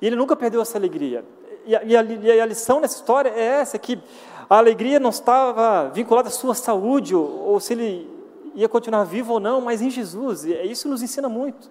E 0.00 0.06
ele 0.06 0.16
nunca 0.16 0.34
perdeu 0.34 0.62
essa 0.62 0.78
alegria. 0.78 1.26
E 1.66 1.76
a, 1.76 1.84
e, 1.84 1.94
a, 1.94 2.02
e 2.02 2.40
a, 2.40 2.46
lição 2.46 2.80
nessa 2.80 2.96
história 2.96 3.28
é 3.28 3.60
essa, 3.60 3.78
que 3.78 4.02
a 4.48 4.56
alegria 4.56 4.98
não 4.98 5.10
estava 5.10 5.90
vinculada 5.90 6.28
à 6.28 6.32
sua 6.32 6.54
saúde, 6.54 7.14
ou, 7.14 7.48
ou 7.48 7.60
se 7.60 7.74
ele 7.74 8.13
ia 8.54 8.68
continuar 8.68 9.04
vivo 9.04 9.34
ou 9.34 9.40
não, 9.40 9.60
mas 9.60 9.82
em 9.82 9.90
Jesus. 9.90 10.44
E 10.44 10.52
isso 10.62 10.88
nos 10.88 11.02
ensina 11.02 11.28
muito. 11.28 11.70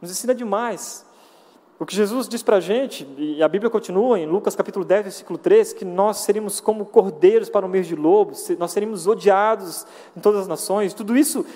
Nos 0.00 0.10
ensina 0.10 0.34
demais. 0.34 1.04
O 1.78 1.86
que 1.86 1.94
Jesus 1.94 2.28
diz 2.28 2.42
para 2.42 2.56
a 2.56 2.60
gente, 2.60 3.08
e 3.16 3.42
a 3.42 3.48
Bíblia 3.48 3.70
continua 3.70 4.18
em 4.18 4.26
Lucas 4.26 4.54
capítulo 4.54 4.84
10, 4.84 5.02
versículo 5.02 5.38
3, 5.38 5.72
que 5.72 5.84
nós 5.84 6.18
seríamos 6.18 6.60
como 6.60 6.84
cordeiros 6.84 7.48
para 7.48 7.64
o 7.64 7.68
meio 7.68 7.84
de 7.84 7.96
lobos, 7.96 8.50
nós 8.58 8.70
seríamos 8.70 9.06
odiados 9.06 9.86
em 10.14 10.20
todas 10.20 10.42
as 10.42 10.46
nações, 10.46 10.92
tudo 10.92 11.16
isso 11.16 11.46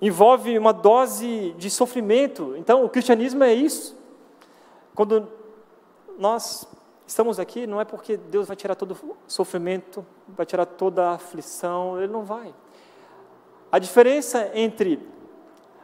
envolve 0.00 0.56
uma 0.56 0.72
dose 0.72 1.52
de 1.58 1.68
sofrimento. 1.68 2.54
Então, 2.56 2.84
o 2.84 2.88
cristianismo 2.88 3.42
é 3.42 3.52
isso. 3.52 3.96
Quando 4.94 5.26
nós 6.16 6.64
estamos 7.04 7.40
aqui, 7.40 7.66
não 7.66 7.80
é 7.80 7.84
porque 7.84 8.16
Deus 8.16 8.46
vai 8.46 8.56
tirar 8.56 8.76
todo 8.76 8.92
o 8.92 9.16
sofrimento, 9.26 10.06
vai 10.28 10.46
tirar 10.46 10.66
toda 10.66 11.10
a 11.10 11.14
aflição, 11.14 11.98
Ele 11.98 12.12
não 12.12 12.24
vai. 12.24 12.54
A 13.72 13.78
diferença 13.80 14.50
entre 14.54 15.00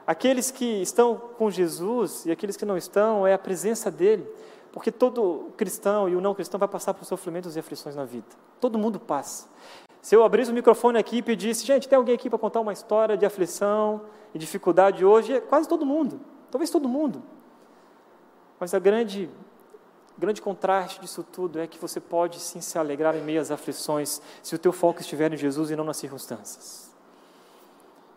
Aqueles 0.09 0.51
que 0.51 0.65
estão 0.81 1.17
com 1.37 1.51
Jesus 1.51 2.25
e 2.25 2.31
aqueles 2.31 2.57
que 2.57 2.65
não 2.65 2.79
estão 2.79 3.27
é 3.27 3.35
a 3.35 3.39
presença 3.39 3.91
dele, 3.91 4.27
porque 4.73 4.91
todo 4.91 5.53
cristão 5.55 6.09
e 6.09 6.17
o 6.17 6.21
não 6.23 6.35
cristão 6.35 6.59
vai 6.59 6.67
passar 6.67 6.95
por 6.95 7.05
sofrimentos 7.05 7.57
e 7.57 7.59
aflições 7.59 7.95
na 7.95 8.07
vida. 8.07 8.25
Todo 8.59 8.79
mundo 8.79 8.99
passa. 8.99 9.47
Se 10.01 10.17
eu 10.17 10.25
abrisse 10.25 10.51
o 10.51 10.55
microfone 10.55 10.99
aqui 10.99 11.19
e 11.19 11.23
pedisse, 11.23 11.67
gente, 11.67 11.87
tem 11.87 11.99
alguém 11.99 12.15
aqui 12.15 12.31
para 12.31 12.39
contar 12.39 12.61
uma 12.61 12.73
história 12.73 13.19
de 13.19 13.27
aflição 13.27 14.01
e 14.33 14.39
dificuldade 14.39 15.05
hoje? 15.05 15.35
É 15.35 15.41
quase 15.43 15.69
todo 15.69 15.85
mundo, 15.85 16.19
talvez 16.51 16.71
todo 16.71 16.89
mundo. 16.89 17.23
Mas 18.59 18.73
a 18.73 18.79
grande, 18.79 19.29
grande 20.17 20.41
contraste 20.41 21.03
disso 21.03 21.23
tudo 21.23 21.61
é 21.61 21.67
que 21.67 21.79
você 21.79 22.01
pode 22.01 22.41
sim 22.41 22.63
se 22.63 22.79
alegrar 22.79 23.15
em 23.15 23.21
meio 23.21 23.43
às 23.43 23.51
aflições, 23.51 24.23
se 24.43 24.55
o 24.55 24.59
teu 24.59 24.73
foco 24.73 25.03
estiver 25.03 25.31
em 25.35 25.37
Jesus 25.37 25.71
e 25.71 25.77
não 25.77 25.85
nas 25.85 25.99
circunstâncias. 25.99 26.88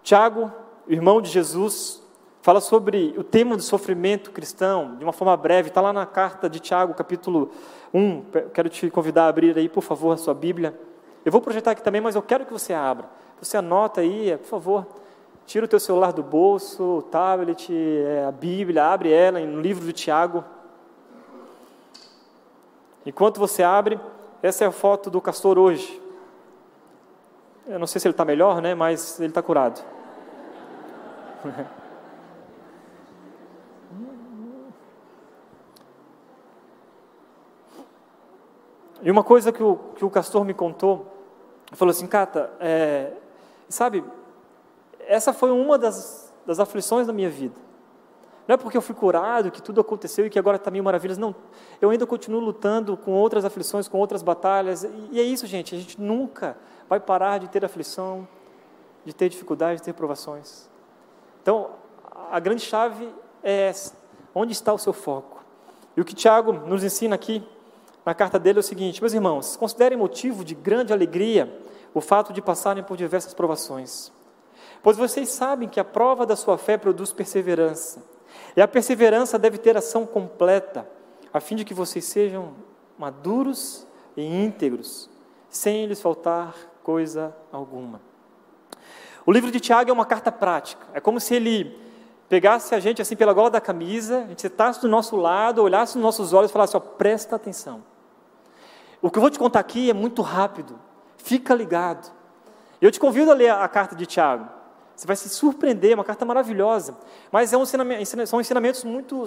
Tiago 0.04 0.52
irmão 0.88 1.22
de 1.22 1.30
Jesus, 1.30 2.02
fala 2.42 2.60
sobre 2.60 3.14
o 3.18 3.24
tema 3.24 3.56
do 3.56 3.62
sofrimento 3.62 4.32
cristão, 4.32 4.96
de 4.98 5.04
uma 5.04 5.14
forma 5.14 5.36
breve, 5.38 5.70
está 5.70 5.80
lá 5.80 5.94
na 5.94 6.06
carta 6.06 6.50
de 6.50 6.60
Tiago, 6.60 6.94
capítulo 6.94 7.52
1. 7.94 8.26
Quero 8.54 8.68
te 8.68 8.90
convidar 8.90 9.26
a 9.26 9.28
abrir 9.28 9.58
aí, 9.58 9.70
por 9.70 9.84
favor, 9.84 10.12
a 10.12 10.18
sua 10.18 10.34
Bíblia. 10.34 10.78
Eu 11.24 11.32
vou 11.32 11.40
projetar 11.40 11.72
aqui 11.72 11.84
também, 11.84 12.02
mas 12.02 12.16
eu 12.16 12.22
quero 12.22 12.46
que 12.46 12.52
você 12.52 12.74
abra. 12.74 13.08
Você 13.40 13.58
anota 13.58 14.02
aí, 14.02 14.36
por 14.38 14.48
favor. 14.48 14.88
Tira 15.46 15.66
o 15.66 15.70
teu 15.70 15.80
celular 15.80 16.12
do 16.14 16.24
bolso, 16.24 16.84
o 16.84 17.02
tablet, 17.04 17.72
é, 17.72 18.26
a 18.28 18.32
Bíblia, 18.32 18.86
abre 18.86 19.12
ela 19.12 19.40
no 19.40 19.62
livro 19.62 19.86
de 19.86 19.94
Tiago. 19.94 20.44
Enquanto 23.06 23.40
você 23.40 23.64
abre, 23.64 24.00
essa 24.42 24.64
é 24.64 24.68
a 24.68 24.72
foto 24.72 25.10
do 25.10 25.22
castor 25.22 25.58
hoje. 25.58 26.02
Eu 27.72 27.80
não 27.80 27.88
sei 27.88 28.02
se 28.02 28.08
ele 28.08 28.12
está 28.12 28.26
melhor, 28.26 28.62
né, 28.62 28.76
mas 28.76 29.18
ele 29.18 29.30
está 29.30 29.42
curado. 29.42 29.82
E 39.02 39.10
uma 39.10 39.24
coisa 39.24 39.54
que 39.54 39.64
o, 39.64 39.78
que 39.96 40.04
o 40.04 40.10
castor 40.10 40.44
me 40.44 40.54
contou, 40.54 41.08
falou 41.72 41.92
assim, 41.92 42.06
Cata, 42.08 42.52
é, 42.60 43.14
sabe, 43.70 44.04
essa 45.08 45.32
foi 45.32 45.50
uma 45.50 45.78
das, 45.78 46.34
das 46.46 46.60
aflições 46.60 47.08
da 47.08 47.14
minha 47.14 47.30
vida. 47.30 47.56
Não 48.46 48.56
é 48.56 48.58
porque 48.58 48.76
eu 48.76 48.82
fui 48.82 48.94
curado, 48.94 49.50
que 49.50 49.62
tudo 49.62 49.80
aconteceu 49.80 50.26
e 50.26 50.30
que 50.30 50.38
agora 50.38 50.58
está 50.58 50.70
mil 50.70 50.84
maravilhas. 50.84 51.18
Não, 51.18 51.34
eu 51.80 51.90
ainda 51.90 52.06
continuo 52.06 52.42
lutando 52.42 52.98
com 52.98 53.14
outras 53.14 53.46
aflições, 53.46 53.88
com 53.88 53.98
outras 53.98 54.22
batalhas. 54.22 54.84
E 55.10 55.22
é 55.22 55.24
isso, 55.24 55.48
gente. 55.48 55.74
A 55.74 55.78
gente 55.78 56.02
nunca 56.02 56.58
vai 56.92 57.00
parar 57.00 57.38
de 57.38 57.48
ter 57.48 57.64
aflição, 57.64 58.28
de 59.06 59.14
ter 59.14 59.30
dificuldades, 59.30 59.80
de 59.80 59.86
ter 59.86 59.94
provações. 59.94 60.70
Então, 61.42 61.70
a 62.30 62.38
grande 62.38 62.64
chave 62.64 63.08
é 63.42 63.70
essa: 63.70 63.96
onde 64.36 64.52
está 64.52 64.74
o 64.74 64.78
seu 64.78 64.92
foco? 64.92 65.42
E 65.96 66.02
o 66.02 66.04
que 66.04 66.14
Tiago 66.14 66.52
nos 66.52 66.84
ensina 66.84 67.16
aqui 67.16 67.48
na 68.06 68.14
carta 68.14 68.38
dele 68.38 68.60
é 68.60 68.60
o 68.60 68.64
seguinte: 68.64 69.00
meus 69.00 69.14
irmãos, 69.14 69.56
considerem 69.56 69.98
motivo 69.98 70.44
de 70.44 70.54
grande 70.54 70.92
alegria 70.92 71.62
o 71.94 72.02
fato 72.02 72.34
de 72.34 72.42
passarem 72.42 72.84
por 72.84 72.98
diversas 72.98 73.34
provações, 73.34 74.12
pois 74.84 74.98
vocês 74.98 75.30
sabem 75.30 75.70
que 75.70 75.80
a 75.80 75.86
prova 75.86 76.26
da 76.26 76.36
sua 76.36 76.58
fé 76.58 76.78
produz 76.78 77.14
perseverança, 77.14 78.04
e 78.54 78.62
a 78.62 78.68
perseverança 78.68 79.40
deve 79.40 79.58
ter 79.58 79.78
ação 79.78 80.06
completa, 80.06 80.86
a 81.32 81.40
fim 81.40 81.56
de 81.56 81.64
que 81.64 81.74
vocês 81.74 82.04
sejam 82.04 82.54
maduros 82.98 83.88
e 84.18 84.26
íntegros, 84.26 85.10
sem 85.50 85.86
lhes 85.86 86.02
faltar 86.02 86.71
coisa 86.84 87.36
alguma. 87.52 88.02
O 89.26 89.32
livro 89.32 89.52
de 89.52 89.60
Tiago 89.60 89.90
é 89.90 89.94
uma 89.94 90.06
carta 90.06 90.32
prática. 90.32 90.86
É 90.94 91.00
como 91.00 91.20
se 91.20 91.36
ele 91.36 91.80
pegasse 92.28 92.74
a 92.74 92.80
gente 92.80 93.02
assim 93.02 93.16
pela 93.16 93.34
gola 93.34 93.50
da 93.50 93.62
camisa, 93.62 94.24
a 94.24 94.28
gente 94.28 94.42
sentasse 94.42 94.82
do 94.82 94.88
nosso 94.88 95.16
lado, 95.16 95.62
olhasse 95.62 95.96
nos 95.96 96.04
nossos 96.04 96.34
olhos 96.34 96.50
e 96.50 96.54
falasse: 96.54 96.76
ó, 96.76 96.80
presta 96.80 97.36
atenção. 97.36 97.84
O 99.02 99.10
que 99.10 99.18
eu 99.18 99.22
vou 99.22 99.30
te 99.30 99.40
contar 99.40 99.60
aqui 99.60 99.90
é 99.90 99.94
muito 99.94 100.22
rápido. 100.22 100.80
Fica 101.18 101.54
ligado. 101.54 102.12
Eu 102.82 102.92
te 102.92 103.00
convido 103.00 103.32
a 103.32 103.34
ler 103.34 103.52
a 103.52 103.68
carta 103.68 103.96
de 103.96 104.06
Tiago. 104.06 104.48
Você 104.96 105.08
vai 105.08 105.16
se 105.16 105.30
surpreender, 105.30 105.92
é 105.92 105.96
uma 105.96 106.04
carta 106.04 106.24
maravilhosa. 106.26 106.96
Mas 107.32 107.52
é 107.52 107.58
um 107.58 107.64
ensinamento, 107.64 108.28
são 108.28 108.40
ensinamentos 108.40 108.84
muito, 108.84 109.26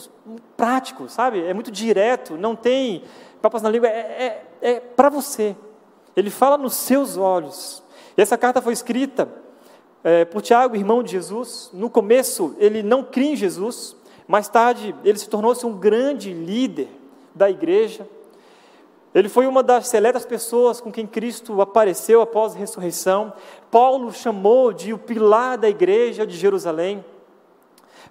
práticos, 0.57 1.13
sabe? 1.13 1.45
É 1.45 1.53
muito 1.53 1.71
direto, 1.71 2.37
não 2.37 2.55
tem 2.55 3.03
papas 3.43 3.61
na 3.63 3.69
língua, 3.69 3.89
é, 3.89 4.45
é, 4.63 4.71
é 4.71 4.81
para 4.81 5.09
você. 5.09 5.57
Ele 6.16 6.30
fala 6.30 6.56
nos 6.56 6.75
seus 6.75 7.16
olhos. 7.16 7.83
E 8.16 8.23
essa 8.23 8.38
carta 8.38 8.62
foi 8.62 8.73
escrita 8.73 9.28
é, 10.02 10.25
por 10.25 10.42
Tiago, 10.42 10.76
irmão 10.76 11.02
de 11.02 11.12
Jesus. 11.12 11.71
No 11.73 11.90
começo, 11.90 12.54
ele 12.59 12.83
não 12.83 13.02
cria 13.02 13.33
em 13.33 13.37
Jesus, 13.37 13.97
mais 14.26 14.49
tarde, 14.49 14.94
ele 15.04 15.18
se 15.18 15.28
tornou-se 15.28 15.64
um 15.66 15.76
grande 15.76 16.33
líder 16.33 16.88
da 17.35 17.50
igreja. 17.50 18.06
Ele 19.14 19.28
foi 19.28 19.47
uma 19.47 19.62
das 19.62 19.88
seletas 19.88 20.26
pessoas 20.26 20.80
com 20.80 20.90
quem 20.90 21.06
Cristo 21.06 21.61
apareceu 21.61 22.21
após 22.21 22.54
a 22.54 22.59
ressurreição. 22.59 23.33
Paulo 23.71 24.12
chamou 24.12 24.73
de 24.73 24.92
o 24.92 24.99
pilar 24.99 25.56
da 25.56 25.68
igreja 25.68 26.26
de 26.26 26.37
Jerusalém. 26.37 27.04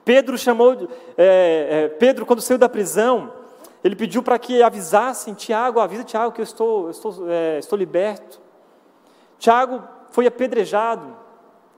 Pedro 0.05 0.38
chamou, 0.38 0.88
é, 1.17 1.67
é, 1.69 1.88
Pedro 1.89 2.25
quando 2.25 2.41
saiu 2.41 2.57
da 2.57 2.69
prisão, 2.69 3.33
ele 3.84 3.96
pediu 3.96 4.24
para 4.24 4.40
que 4.40 4.63
avisassem 4.63 5.34
Tiago, 5.34 5.80
avisa 5.80 6.04
Tiago 6.04 6.32
que 6.32 6.40
eu 6.40 6.44
estou, 6.44 6.86
eu 6.86 6.92
estou, 6.92 7.30
é, 7.30 7.60
estou 7.60 7.78
liberto. 7.78 8.42
Tiago 9.38 9.84
foi 10.10 10.25
apedrejado, 10.25 11.18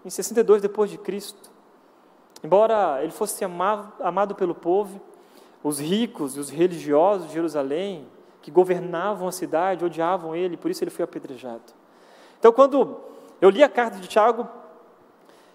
em 0.04 0.10
62 0.10 0.62
depois 0.62 0.92
de 0.92 0.98
Cristo. 0.98 1.50
Embora 2.44 3.00
ele 3.02 3.12
fosse 3.12 3.44
amado, 3.44 3.92
amado 4.00 4.36
pelo 4.36 4.54
povo, 4.54 5.02
os 5.64 5.80
ricos 5.80 6.38
e 6.38 6.40
os 6.40 6.52
religiosos 6.52 7.28
de 7.28 7.34
Jerusalém, 7.34 8.08
que 8.40 8.52
governavam 8.52 9.28
a 9.28 9.32
cidade, 9.32 9.84
odiavam 9.84 10.36
ele, 10.36 10.56
por 10.56 10.70
isso 10.70 10.84
ele 10.84 10.92
foi 10.92 11.04
apedrejado. 11.04 11.64
Então, 12.38 12.52
quando 12.54 13.00
eu 13.42 13.50
li 13.50 13.64
a 13.64 13.70
carta 13.70 13.98
de 13.98 14.08
Tiago, 14.08 14.48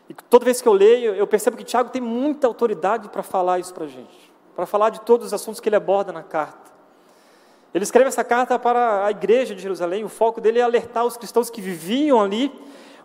e 0.09 0.15
toda 0.15 0.45
vez 0.45 0.61
que 0.61 0.67
eu 0.67 0.73
leio, 0.73 1.15
eu 1.15 1.25
percebo 1.29 1.57
que 1.57 1.63
Tiago 1.63 1.91
tem 1.91 2.03
muita 2.03 2.49
autoridade 2.49 3.09
para 3.09 3.23
falar 3.23 3.61
isso 3.61 3.73
para 3.73 3.85
a 3.85 3.89
gente, 3.89 4.30
para 4.61 4.67
falar 4.67 4.91
de 4.91 5.01
todos 5.01 5.29
os 5.29 5.33
assuntos 5.33 5.59
que 5.59 5.71
ele 5.71 5.77
aborda 5.77 6.13
na 6.13 6.23
carta. 6.23 6.71
Ele 7.73 7.83
escreve 7.83 8.09
essa 8.09 8.23
carta 8.23 8.59
para 8.59 9.07
a 9.07 9.11
igreja 9.11 9.55
de 9.55 9.63
Jerusalém, 9.63 10.05
o 10.05 10.09
foco 10.09 10.39
dele 10.39 10.59
é 10.59 10.63
alertar 10.63 11.07
os 11.07 11.17
cristãos 11.17 11.49
que 11.49 11.63
viviam 11.63 12.21
ali 12.21 12.53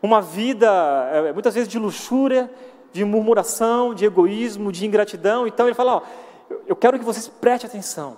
uma 0.03 0.21
vida 0.21 0.67
é, 1.13 1.31
muitas 1.31 1.53
vezes 1.53 1.69
de 1.69 1.79
luxúria, 1.79 2.51
de 2.91 3.05
murmuração, 3.05 3.93
de 3.93 4.03
egoísmo, 4.03 4.69
de 4.69 4.85
ingratidão. 4.85 5.47
Então 5.47 5.65
ele 5.65 5.73
fala: 5.73 5.95
ó, 5.95 6.01
eu 6.67 6.75
quero 6.75 6.99
que 6.99 7.05
vocês 7.05 7.29
prestem 7.29 7.69
atenção. 7.69 8.17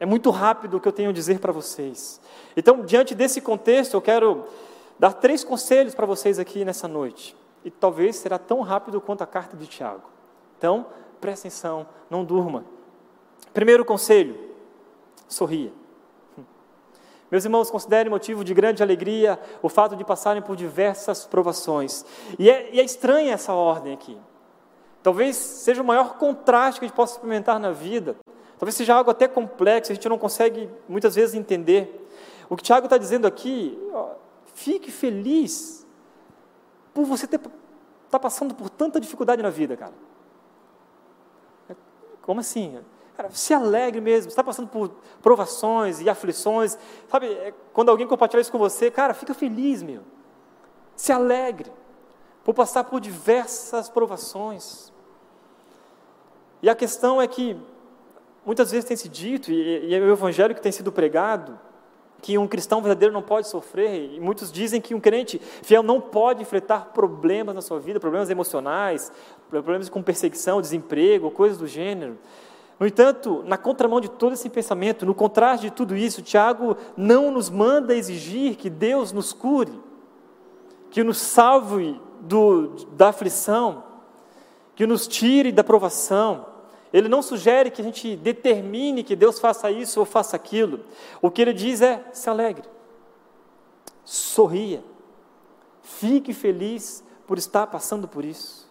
É 0.00 0.04
muito 0.04 0.30
rápido 0.30 0.78
o 0.78 0.80
que 0.80 0.88
eu 0.88 0.92
tenho 0.92 1.10
a 1.10 1.12
dizer 1.12 1.38
para 1.38 1.52
vocês. 1.52 2.20
Então, 2.56 2.84
diante 2.84 3.14
desse 3.14 3.40
contexto, 3.40 3.94
eu 3.94 4.02
quero 4.02 4.44
dar 4.98 5.12
três 5.12 5.44
conselhos 5.44 5.94
para 5.94 6.04
vocês 6.04 6.40
aqui 6.40 6.64
nessa 6.64 6.88
noite. 6.88 7.36
E 7.64 7.70
talvez 7.70 8.16
será 8.16 8.40
tão 8.40 8.60
rápido 8.60 9.00
quanto 9.00 9.22
a 9.22 9.26
carta 9.26 9.56
de 9.56 9.68
Tiago. 9.68 10.02
Então, 10.58 10.86
preste 11.20 11.46
atenção, 11.46 11.86
não 12.10 12.24
durma. 12.24 12.64
Primeiro 13.52 13.84
conselho: 13.84 14.38
sorria. 15.28 15.72
Meus 17.30 17.44
irmãos, 17.44 17.70
considerem 17.70 18.10
motivo 18.10 18.44
de 18.44 18.52
grande 18.52 18.82
alegria 18.82 19.40
o 19.62 19.68
fato 19.68 19.96
de 19.96 20.04
passarem 20.04 20.42
por 20.42 20.54
diversas 20.54 21.24
provações. 21.24 22.04
E 22.38 22.50
é, 22.50 22.74
e 22.74 22.78
é 22.78 22.84
estranha 22.84 23.32
essa 23.32 23.54
ordem 23.54 23.94
aqui. 23.94 24.18
Talvez 25.02 25.34
seja 25.36 25.80
o 25.80 25.84
maior 25.84 26.18
contraste 26.18 26.78
que 26.78 26.84
a 26.84 26.88
gente 26.88 26.96
possa 26.96 27.14
experimentar 27.14 27.58
na 27.58 27.70
vida. 27.70 28.16
Talvez 28.58 28.76
seja 28.76 28.94
algo 28.94 29.10
até 29.10 29.26
complexo, 29.26 29.90
a 29.90 29.94
gente 29.94 30.08
não 30.08 30.18
consegue 30.18 30.68
muitas 30.86 31.14
vezes 31.14 31.34
entender. 31.34 32.06
O 32.50 32.56
que 32.56 32.62
Tiago 32.62 32.84
está 32.86 32.98
dizendo 32.98 33.26
aqui, 33.26 33.78
ó, 33.92 34.10
fique 34.54 34.90
feliz 34.90 35.86
por 36.92 37.04
você 37.04 37.24
estar 37.24 37.40
tá 38.10 38.18
passando 38.18 38.54
por 38.54 38.68
tanta 38.68 39.00
dificuldade 39.00 39.42
na 39.42 39.50
vida, 39.50 39.74
cara. 39.74 39.94
Como 42.20 42.40
assim? 42.40 42.78
Cara, 43.16 43.30
se 43.30 43.52
alegre 43.52 44.00
mesmo, 44.00 44.22
você 44.22 44.28
está 44.28 44.42
passando 44.42 44.68
por 44.68 44.90
provações 45.20 46.00
e 46.00 46.08
aflições. 46.08 46.78
Sabe, 47.08 47.26
é, 47.26 47.52
quando 47.72 47.90
alguém 47.90 48.06
compartilha 48.06 48.40
isso 48.40 48.52
com 48.52 48.58
você, 48.58 48.90
cara, 48.90 49.12
fica 49.12 49.34
feliz, 49.34 49.82
meu. 49.82 50.02
Se 50.96 51.12
alegre 51.12 51.70
por 52.44 52.54
passar 52.54 52.84
por 52.84 53.00
diversas 53.00 53.88
provações. 53.88 54.92
E 56.62 56.70
a 56.70 56.74
questão 56.74 57.20
é 57.20 57.26
que 57.26 57.56
muitas 58.44 58.70
vezes 58.70 58.86
tem 58.86 58.96
se 58.96 59.08
dito, 59.08 59.50
e, 59.50 59.86
e 59.86 59.94
é 59.94 60.00
o 60.00 60.12
evangelho 60.12 60.54
que 60.54 60.60
tem 60.60 60.72
sido 60.72 60.90
pregado, 60.90 61.58
que 62.20 62.38
um 62.38 62.46
cristão 62.46 62.80
verdadeiro 62.80 63.12
não 63.12 63.22
pode 63.22 63.48
sofrer, 63.48 64.12
e 64.14 64.20
muitos 64.20 64.52
dizem 64.52 64.80
que 64.80 64.94
um 64.94 65.00
crente 65.00 65.40
fiel 65.40 65.82
não 65.82 66.00
pode 66.00 66.40
enfrentar 66.40 66.92
problemas 66.92 67.54
na 67.54 67.60
sua 67.60 67.80
vida, 67.80 67.98
problemas 67.98 68.30
emocionais, 68.30 69.10
problemas 69.50 69.88
com 69.88 70.00
perseguição, 70.00 70.60
desemprego, 70.60 71.30
coisas 71.30 71.58
do 71.58 71.66
gênero. 71.66 72.16
No 72.78 72.86
entanto, 72.86 73.42
na 73.46 73.56
contramão 73.56 74.00
de 74.00 74.08
todo 74.08 74.32
esse 74.32 74.48
pensamento, 74.48 75.06
no 75.06 75.14
contraste 75.14 75.66
de 75.66 75.72
tudo 75.72 75.96
isso, 75.96 76.22
Tiago 76.22 76.76
não 76.96 77.30
nos 77.30 77.48
manda 77.48 77.94
exigir 77.94 78.56
que 78.56 78.68
Deus 78.68 79.12
nos 79.12 79.32
cure, 79.32 79.80
que 80.90 81.04
nos 81.04 81.18
salve 81.18 82.00
do, 82.20 82.68
da 82.92 83.08
aflição, 83.08 83.84
que 84.74 84.86
nos 84.86 85.06
tire 85.06 85.52
da 85.52 85.62
provação, 85.62 86.46
ele 86.92 87.08
não 87.08 87.22
sugere 87.22 87.70
que 87.70 87.80
a 87.80 87.84
gente 87.84 88.16
determine 88.16 89.02
que 89.02 89.16
Deus 89.16 89.38
faça 89.38 89.70
isso 89.70 89.98
ou 89.98 90.04
faça 90.04 90.36
aquilo. 90.36 90.80
O 91.22 91.30
que 91.30 91.40
ele 91.40 91.52
diz 91.52 91.80
é: 91.80 92.04
se 92.12 92.28
alegre, 92.28 92.68
sorria, 94.04 94.84
fique 95.82 96.34
feliz 96.34 97.02
por 97.26 97.38
estar 97.38 97.66
passando 97.68 98.06
por 98.06 98.24
isso. 98.24 98.70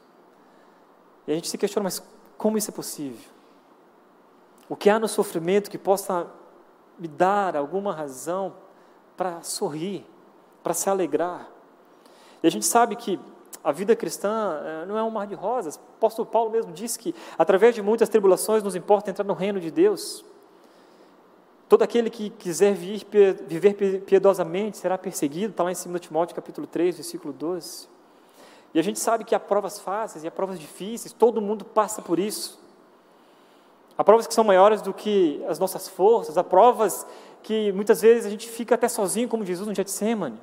E 1.27 1.31
a 1.31 1.35
gente 1.35 1.49
se 1.49 1.57
questiona, 1.57 1.85
mas 1.85 2.03
como 2.37 2.57
isso 2.57 2.69
é 2.69 2.73
possível? 2.73 3.31
O 4.71 4.75
que 4.77 4.89
há 4.89 4.97
no 4.97 5.07
sofrimento 5.09 5.69
que 5.69 5.77
possa 5.77 6.31
me 6.97 7.05
dar 7.05 7.57
alguma 7.57 7.93
razão 7.93 8.53
para 9.17 9.41
sorrir, 9.43 10.05
para 10.63 10.73
se 10.73 10.89
alegrar? 10.89 11.51
E 12.41 12.47
a 12.47 12.49
gente 12.49 12.65
sabe 12.65 12.95
que 12.95 13.19
a 13.61 13.73
vida 13.73 13.97
cristã 13.97 14.61
eh, 14.63 14.85
não 14.85 14.97
é 14.97 15.03
um 15.03 15.09
mar 15.09 15.27
de 15.27 15.35
rosas. 15.35 15.75
O 15.75 15.79
apóstolo 15.97 16.25
Paulo 16.25 16.51
mesmo 16.51 16.71
disse 16.71 16.97
que, 16.97 17.13
através 17.37 17.75
de 17.75 17.81
muitas 17.81 18.07
tribulações, 18.07 18.63
nos 18.63 18.73
importa 18.73 19.09
entrar 19.09 19.25
no 19.25 19.33
reino 19.33 19.59
de 19.59 19.69
Deus. 19.69 20.23
Todo 21.67 21.81
aquele 21.81 22.09
que 22.09 22.29
quiser 22.29 22.73
vir, 22.73 23.05
viver 23.45 23.73
piedosamente 24.05 24.77
será 24.77 24.97
perseguido, 24.97 25.51
está 25.51 25.63
lá 25.63 25.71
em 25.73 25.75
2 25.75 25.99
Timóteo 25.99 26.33
capítulo 26.33 26.65
3, 26.65 26.95
versículo 26.95 27.33
12. 27.33 27.89
E 28.73 28.79
a 28.79 28.81
gente 28.81 29.01
sabe 29.01 29.25
que 29.25 29.35
há 29.35 29.39
provas 29.39 29.81
fáceis 29.81 30.23
e 30.23 30.29
há 30.29 30.31
provas 30.31 30.57
difíceis, 30.57 31.11
todo 31.11 31.41
mundo 31.41 31.65
passa 31.65 32.01
por 32.01 32.17
isso. 32.17 32.60
Há 33.97 34.03
provas 34.03 34.25
que 34.25 34.33
são 34.33 34.43
maiores 34.43 34.81
do 34.81 34.93
que 34.93 35.43
as 35.47 35.59
nossas 35.59 35.87
forças, 35.87 36.37
há 36.37 36.43
provas 36.43 37.05
que 37.43 37.71
muitas 37.71 38.01
vezes 38.01 38.25
a 38.25 38.29
gente 38.29 38.49
fica 38.49 38.75
até 38.75 38.87
sozinho, 38.87 39.27
como 39.27 39.45
Jesus 39.45 39.67
no 39.67 39.75
Getsemane 39.75 40.39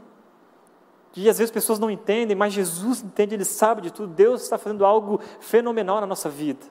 que 1.13 1.29
às 1.29 1.39
vezes 1.39 1.51
pessoas 1.51 1.79
não 1.79 1.91
entendem, 1.91 2.37
mas 2.37 2.53
Jesus 2.53 3.03
entende, 3.03 3.35
Ele 3.35 3.45
sabe 3.45 3.83
de 3.83 3.91
tudo. 3.91 4.13
Deus 4.13 4.43
está 4.43 4.59
fazendo 4.59 4.85
algo 4.85 5.21
fenomenal 5.41 6.01
na 6.01 6.07
nossa 6.07 6.29
vida. 6.29 6.65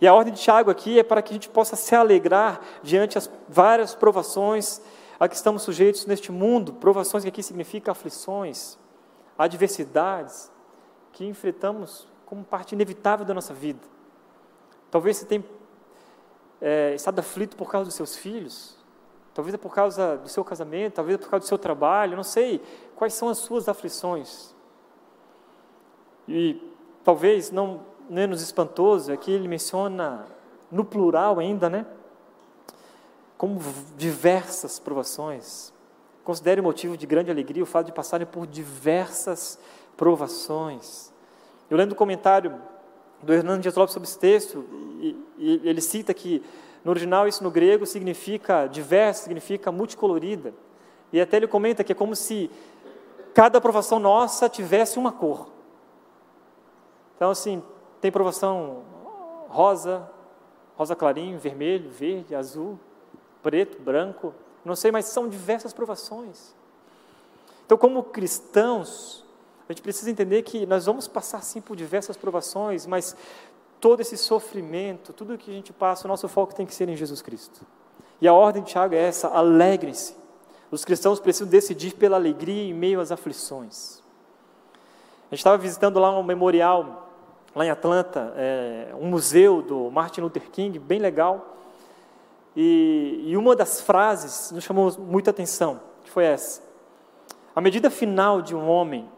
E 0.00 0.06
a 0.06 0.14
ordem 0.14 0.32
de 0.32 0.40
Tiago 0.40 0.70
aqui 0.70 0.98
é 0.98 1.02
para 1.02 1.20
que 1.20 1.32
a 1.32 1.34
gente 1.34 1.48
possa 1.48 1.76
se 1.76 1.94
alegrar 1.94 2.60
diante 2.82 3.16
das 3.16 3.30
várias 3.48 3.94
provações 3.94 4.80
a 5.18 5.28
que 5.28 5.34
estamos 5.34 5.62
sujeitos 5.62 6.06
neste 6.06 6.30
mundo. 6.32 6.72
Provações 6.74 7.22
que 7.24 7.28
aqui 7.28 7.42
significa 7.42 7.92
aflições, 7.92 8.78
adversidades 9.36 10.50
que 11.12 11.24
enfrentamos 11.26 12.06
como 12.24 12.44
parte 12.44 12.74
inevitável 12.74 13.26
da 13.26 13.34
nossa 13.34 13.52
vida. 13.52 13.80
Talvez 14.90 15.16
você 15.16 15.26
tenha 15.26 15.44
é, 16.60 16.94
estado 16.94 17.18
aflito 17.18 17.56
por 17.56 17.70
causa 17.70 17.86
dos 17.86 17.94
seus 17.94 18.16
filhos, 18.16 18.80
Talvez 19.32 19.54
é 19.54 19.58
por 19.58 19.72
causa 19.72 20.16
do 20.16 20.28
seu 20.28 20.44
casamento, 20.44 20.94
talvez 20.94 21.14
é 21.14 21.18
por 21.18 21.30
causa 21.30 21.44
do 21.44 21.48
seu 21.48 21.58
trabalho, 21.58 22.16
não 22.16 22.24
sei 22.24 22.60
quais 22.96 23.14
são 23.14 23.28
as 23.28 23.38
suas 23.38 23.68
aflições. 23.68 24.54
E 26.26 26.60
talvez, 27.04 27.50
não 27.50 27.80
menos 28.08 28.42
espantoso, 28.42 29.12
aqui 29.12 29.30
ele 29.30 29.46
menciona 29.46 30.26
no 30.70 30.84
plural 30.84 31.38
ainda, 31.38 31.70
né? 31.70 31.86
Como 33.38 33.60
diversas 33.96 34.78
provações. 34.78 35.72
Considere 36.24 36.60
motivo 36.60 36.96
de 36.96 37.06
grande 37.06 37.30
alegria 37.30 37.62
o 37.62 37.66
fato 37.66 37.86
de 37.86 37.92
passarem 37.92 38.26
por 38.26 38.46
diversas 38.46 39.58
provações. 39.96 41.12
Eu 41.70 41.76
lendo 41.76 41.92
o 41.92 41.96
comentário 41.96 42.60
do 43.22 43.32
Hernando 43.32 43.62
Dias 43.62 43.74
Lopes 43.74 43.92
sobre 43.92 44.08
esse 44.08 44.18
texto, 44.18 44.64
e, 45.00 45.16
e 45.38 45.68
ele 45.68 45.80
cita 45.80 46.12
que 46.14 46.42
no 46.84 46.90
original, 46.90 47.28
isso 47.28 47.44
no 47.44 47.50
grego 47.50 47.84
significa 47.84 48.66
diverso, 48.66 49.24
significa 49.24 49.70
multicolorida. 49.70 50.54
E 51.12 51.20
até 51.20 51.36
ele 51.36 51.46
comenta 51.46 51.84
que 51.84 51.92
é 51.92 51.94
como 51.94 52.16
se 52.16 52.50
cada 53.34 53.58
aprovação 53.58 53.98
nossa 53.98 54.48
tivesse 54.48 54.98
uma 54.98 55.12
cor. 55.12 55.48
Então, 57.16 57.30
assim, 57.30 57.62
tem 58.00 58.10
provação 58.10 58.82
rosa, 59.48 60.10
rosa 60.76 60.96
clarinho, 60.96 61.38
vermelho, 61.38 61.90
verde, 61.90 62.34
azul, 62.34 62.78
preto, 63.42 63.80
branco, 63.80 64.32
não 64.64 64.74
sei, 64.74 64.90
mas 64.90 65.06
são 65.06 65.28
diversas 65.28 65.72
provações. 65.72 66.54
Então, 67.66 67.76
como 67.76 68.02
cristãos, 68.02 69.24
a 69.70 69.72
gente 69.72 69.82
precisa 69.82 70.10
entender 70.10 70.42
que 70.42 70.66
nós 70.66 70.86
vamos 70.86 71.06
passar 71.06 71.40
sim 71.44 71.60
por 71.60 71.76
diversas 71.76 72.16
provações, 72.16 72.86
mas 72.86 73.14
todo 73.80 74.00
esse 74.00 74.16
sofrimento, 74.16 75.12
tudo 75.12 75.38
que 75.38 75.48
a 75.48 75.54
gente 75.54 75.72
passa, 75.72 76.06
o 76.06 76.08
nosso 76.08 76.26
foco 76.26 76.52
tem 76.52 76.66
que 76.66 76.74
ser 76.74 76.88
em 76.88 76.96
Jesus 76.96 77.22
Cristo. 77.22 77.64
E 78.20 78.26
a 78.26 78.34
ordem 78.34 78.64
de 78.64 78.70
Tiago 78.70 78.96
é 78.96 78.98
essa: 78.98 79.28
alegrem-se. 79.28 80.16
Os 80.72 80.84
cristãos 80.84 81.20
precisam 81.20 81.46
decidir 81.46 81.94
pela 81.94 82.16
alegria 82.16 82.68
em 82.68 82.74
meio 82.74 83.00
às 83.00 83.12
aflições. 83.12 84.02
A 85.30 85.36
gente 85.36 85.38
estava 85.38 85.56
visitando 85.56 86.00
lá 86.00 86.18
um 86.18 86.24
memorial, 86.24 87.08
lá 87.54 87.64
em 87.64 87.70
Atlanta, 87.70 88.34
é, 88.36 88.92
um 89.00 89.06
museu 89.06 89.62
do 89.62 89.88
Martin 89.88 90.22
Luther 90.22 90.50
King, 90.50 90.80
bem 90.80 90.98
legal. 90.98 91.56
E, 92.56 93.22
e 93.24 93.36
uma 93.36 93.54
das 93.54 93.80
frases 93.80 94.50
nos 94.50 94.64
chamou 94.64 94.92
muita 94.98 95.30
atenção, 95.30 95.80
que 96.02 96.10
foi 96.10 96.24
essa: 96.24 96.60
A 97.54 97.60
medida 97.60 97.88
final 97.88 98.42
de 98.42 98.56
um 98.56 98.68
homem 98.68 99.08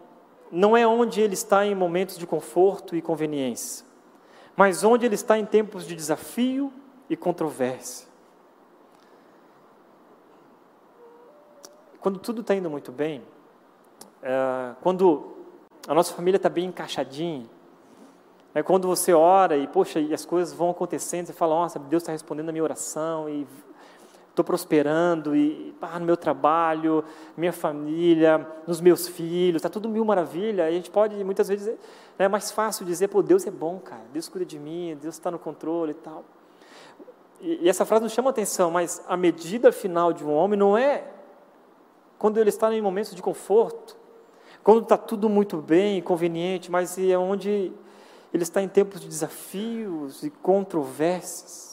não 0.52 0.76
é 0.76 0.86
onde 0.86 1.22
ele 1.22 1.32
está 1.32 1.64
em 1.64 1.74
momentos 1.74 2.18
de 2.18 2.26
conforto 2.26 2.94
e 2.94 3.00
conveniência, 3.00 3.86
mas 4.54 4.84
onde 4.84 5.06
ele 5.06 5.14
está 5.14 5.38
em 5.38 5.46
tempos 5.46 5.86
de 5.86 5.96
desafio 5.96 6.70
e 7.08 7.16
controvérsia. 7.16 8.06
Quando 11.98 12.18
tudo 12.18 12.42
está 12.42 12.54
indo 12.54 12.68
muito 12.68 12.92
bem, 12.92 13.22
é, 14.22 14.74
quando 14.82 15.36
a 15.88 15.94
nossa 15.94 16.12
família 16.12 16.36
está 16.36 16.50
bem 16.50 16.66
encaixadinha, 16.66 17.48
é 18.54 18.62
quando 18.62 18.86
você 18.86 19.14
ora 19.14 19.56
e, 19.56 19.66
poxa, 19.66 20.00
e 20.00 20.12
as 20.12 20.26
coisas 20.26 20.52
vão 20.52 20.68
acontecendo, 20.68 21.26
você 21.26 21.32
fala, 21.32 21.54
nossa, 21.54 21.78
Deus 21.78 22.02
está 22.02 22.12
respondendo 22.12 22.50
a 22.50 22.52
minha 22.52 22.62
oração 22.62 23.26
e 23.26 23.46
estou 24.32 24.44
prosperando 24.44 25.36
e 25.36 25.74
ah, 25.80 25.98
no 25.98 26.06
meu 26.06 26.16
trabalho, 26.16 27.04
minha 27.36 27.52
família, 27.52 28.46
nos 28.66 28.80
meus 28.80 29.06
filhos, 29.06 29.56
está 29.56 29.68
tudo 29.68 29.88
mil 29.88 30.04
maravilha. 30.04 30.64
E 30.64 30.72
a 30.72 30.76
gente 30.76 30.90
pode 30.90 31.22
muitas 31.22 31.48
vezes 31.48 31.78
é 32.18 32.28
mais 32.28 32.50
fácil 32.50 32.84
dizer, 32.84 33.08
pô, 33.08 33.22
Deus 33.22 33.46
é 33.46 33.50
bom, 33.50 33.78
cara, 33.78 34.02
Deus 34.12 34.28
cuida 34.28 34.44
de 34.44 34.58
mim, 34.58 34.96
Deus 35.00 35.14
está 35.14 35.30
no 35.30 35.38
controle 35.38 35.92
e 35.92 35.94
tal. 35.94 36.24
E, 37.40 37.60
e 37.62 37.68
essa 37.68 37.84
frase 37.84 38.04
nos 38.04 38.12
chama 38.12 38.30
atenção, 38.30 38.70
mas 38.70 39.02
a 39.06 39.16
medida 39.16 39.70
final 39.70 40.12
de 40.12 40.24
um 40.24 40.32
homem 40.32 40.58
não 40.58 40.76
é 40.76 41.04
quando 42.18 42.38
ele 42.38 42.48
está 42.48 42.72
em 42.72 42.80
momentos 42.80 43.14
de 43.14 43.20
conforto, 43.20 43.96
quando 44.62 44.82
está 44.82 44.96
tudo 44.96 45.28
muito 45.28 45.58
bem, 45.58 46.00
conveniente, 46.00 46.70
mas 46.70 46.96
é 46.96 47.18
onde 47.18 47.72
ele 48.32 48.42
está 48.42 48.62
em 48.62 48.68
tempos 48.68 49.00
de 49.00 49.08
desafios 49.08 50.22
e 50.22 50.30
controvérsias. 50.30 51.71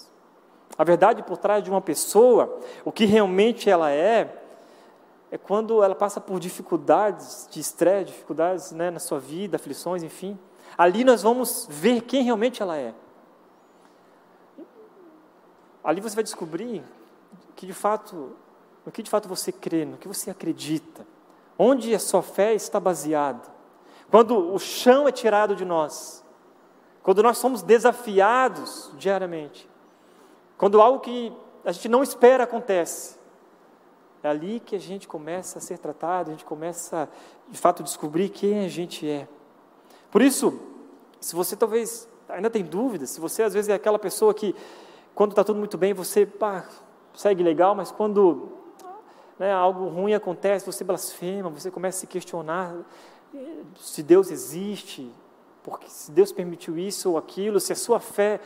A 0.79 0.83
verdade 0.85 1.21
por 1.21 1.37
trás 1.37 1.61
de 1.61 1.69
uma 1.69 1.81
pessoa, 1.81 2.57
o 2.85 2.91
que 2.93 3.03
realmente 3.03 3.69
ela 3.69 3.91
é, 3.91 4.33
é 5.29 5.37
quando 5.37 5.83
ela 5.83 5.93
passa 5.93 6.21
por 6.21 6.39
dificuldades 6.39 7.49
de 7.51 7.59
estresse, 7.59 8.13
dificuldades 8.13 8.71
né, 8.71 8.89
na 8.89 8.97
sua 8.99 9.19
vida, 9.19 9.57
aflições, 9.57 10.03
enfim. 10.03 10.39
Ali 10.77 11.03
nós 11.03 11.21
vamos 11.21 11.67
ver 11.69 12.03
quem 12.03 12.23
realmente 12.23 12.61
ela 12.61 12.77
é. 12.77 12.93
Ali 15.83 15.99
você 15.99 16.15
vai 16.15 16.23
descobrir 16.23 16.81
que 17.57 17.65
de 17.65 17.73
fato, 17.73 18.31
no 18.85 18.91
que 18.91 19.03
de 19.03 19.09
fato 19.09 19.27
você 19.27 19.51
crê, 19.51 19.83
no 19.83 19.97
que 19.97 20.07
você 20.07 20.31
acredita, 20.31 21.05
onde 21.57 21.93
a 21.93 21.99
sua 21.99 22.21
fé 22.21 22.53
está 22.53 22.79
baseada. 22.79 23.43
Quando 24.09 24.53
o 24.53 24.57
chão 24.57 25.09
é 25.09 25.11
tirado 25.11 25.57
de 25.57 25.65
nós, 25.65 26.23
quando 27.03 27.21
nós 27.21 27.37
somos 27.37 27.61
desafiados 27.61 28.91
diariamente, 28.97 29.68
quando 30.59 30.81
algo 30.81 30.99
que 30.99 31.31
a 31.63 31.71
gente 31.71 31.87
não 31.87 32.03
espera 32.03 32.43
acontece, 32.43 33.17
é 34.21 34.27
ali 34.27 34.59
que 34.59 34.75
a 34.75 34.79
gente 34.79 35.07
começa 35.07 35.57
a 35.57 35.61
ser 35.61 35.77
tratado, 35.77 36.29
a 36.29 36.33
gente 36.33 36.43
começa, 36.43 37.07
de 37.47 37.57
fato, 37.57 37.81
a 37.81 37.85
descobrir 37.85 38.27
quem 38.27 38.65
a 38.65 38.67
gente 38.67 39.07
é. 39.09 39.25
Por 40.11 40.21
isso, 40.21 40.59
se 41.21 41.33
você 41.33 41.55
talvez 41.55 42.09
ainda 42.27 42.49
tem 42.49 42.61
dúvidas, 42.61 43.09
se 43.09 43.21
você 43.21 43.41
às 43.41 43.53
vezes 43.53 43.69
é 43.69 43.73
aquela 43.73 43.97
pessoa 43.97 44.33
que, 44.33 44.53
quando 45.15 45.29
está 45.29 45.45
tudo 45.45 45.57
muito 45.57 45.77
bem, 45.77 45.93
você 45.93 46.25
pá, 46.25 46.67
segue 47.15 47.41
legal, 47.41 47.73
mas 47.73 47.89
quando 47.89 48.49
né, 49.39 49.53
algo 49.53 49.87
ruim 49.87 50.13
acontece, 50.13 50.65
você 50.65 50.83
blasfema, 50.83 51.49
você 51.49 51.71
começa 51.71 51.99
a 51.99 52.01
se 52.01 52.07
questionar 52.07 52.75
eh, 53.33 53.63
se 53.77 54.03
Deus 54.03 54.29
existe, 54.29 55.09
porque 55.63 55.87
se 55.87 56.11
Deus 56.11 56.33
permitiu 56.33 56.77
isso 56.77 57.11
ou 57.11 57.17
aquilo, 57.17 57.61
se 57.61 57.71
a 57.71 57.77
sua 57.77 58.01
fé 58.01 58.41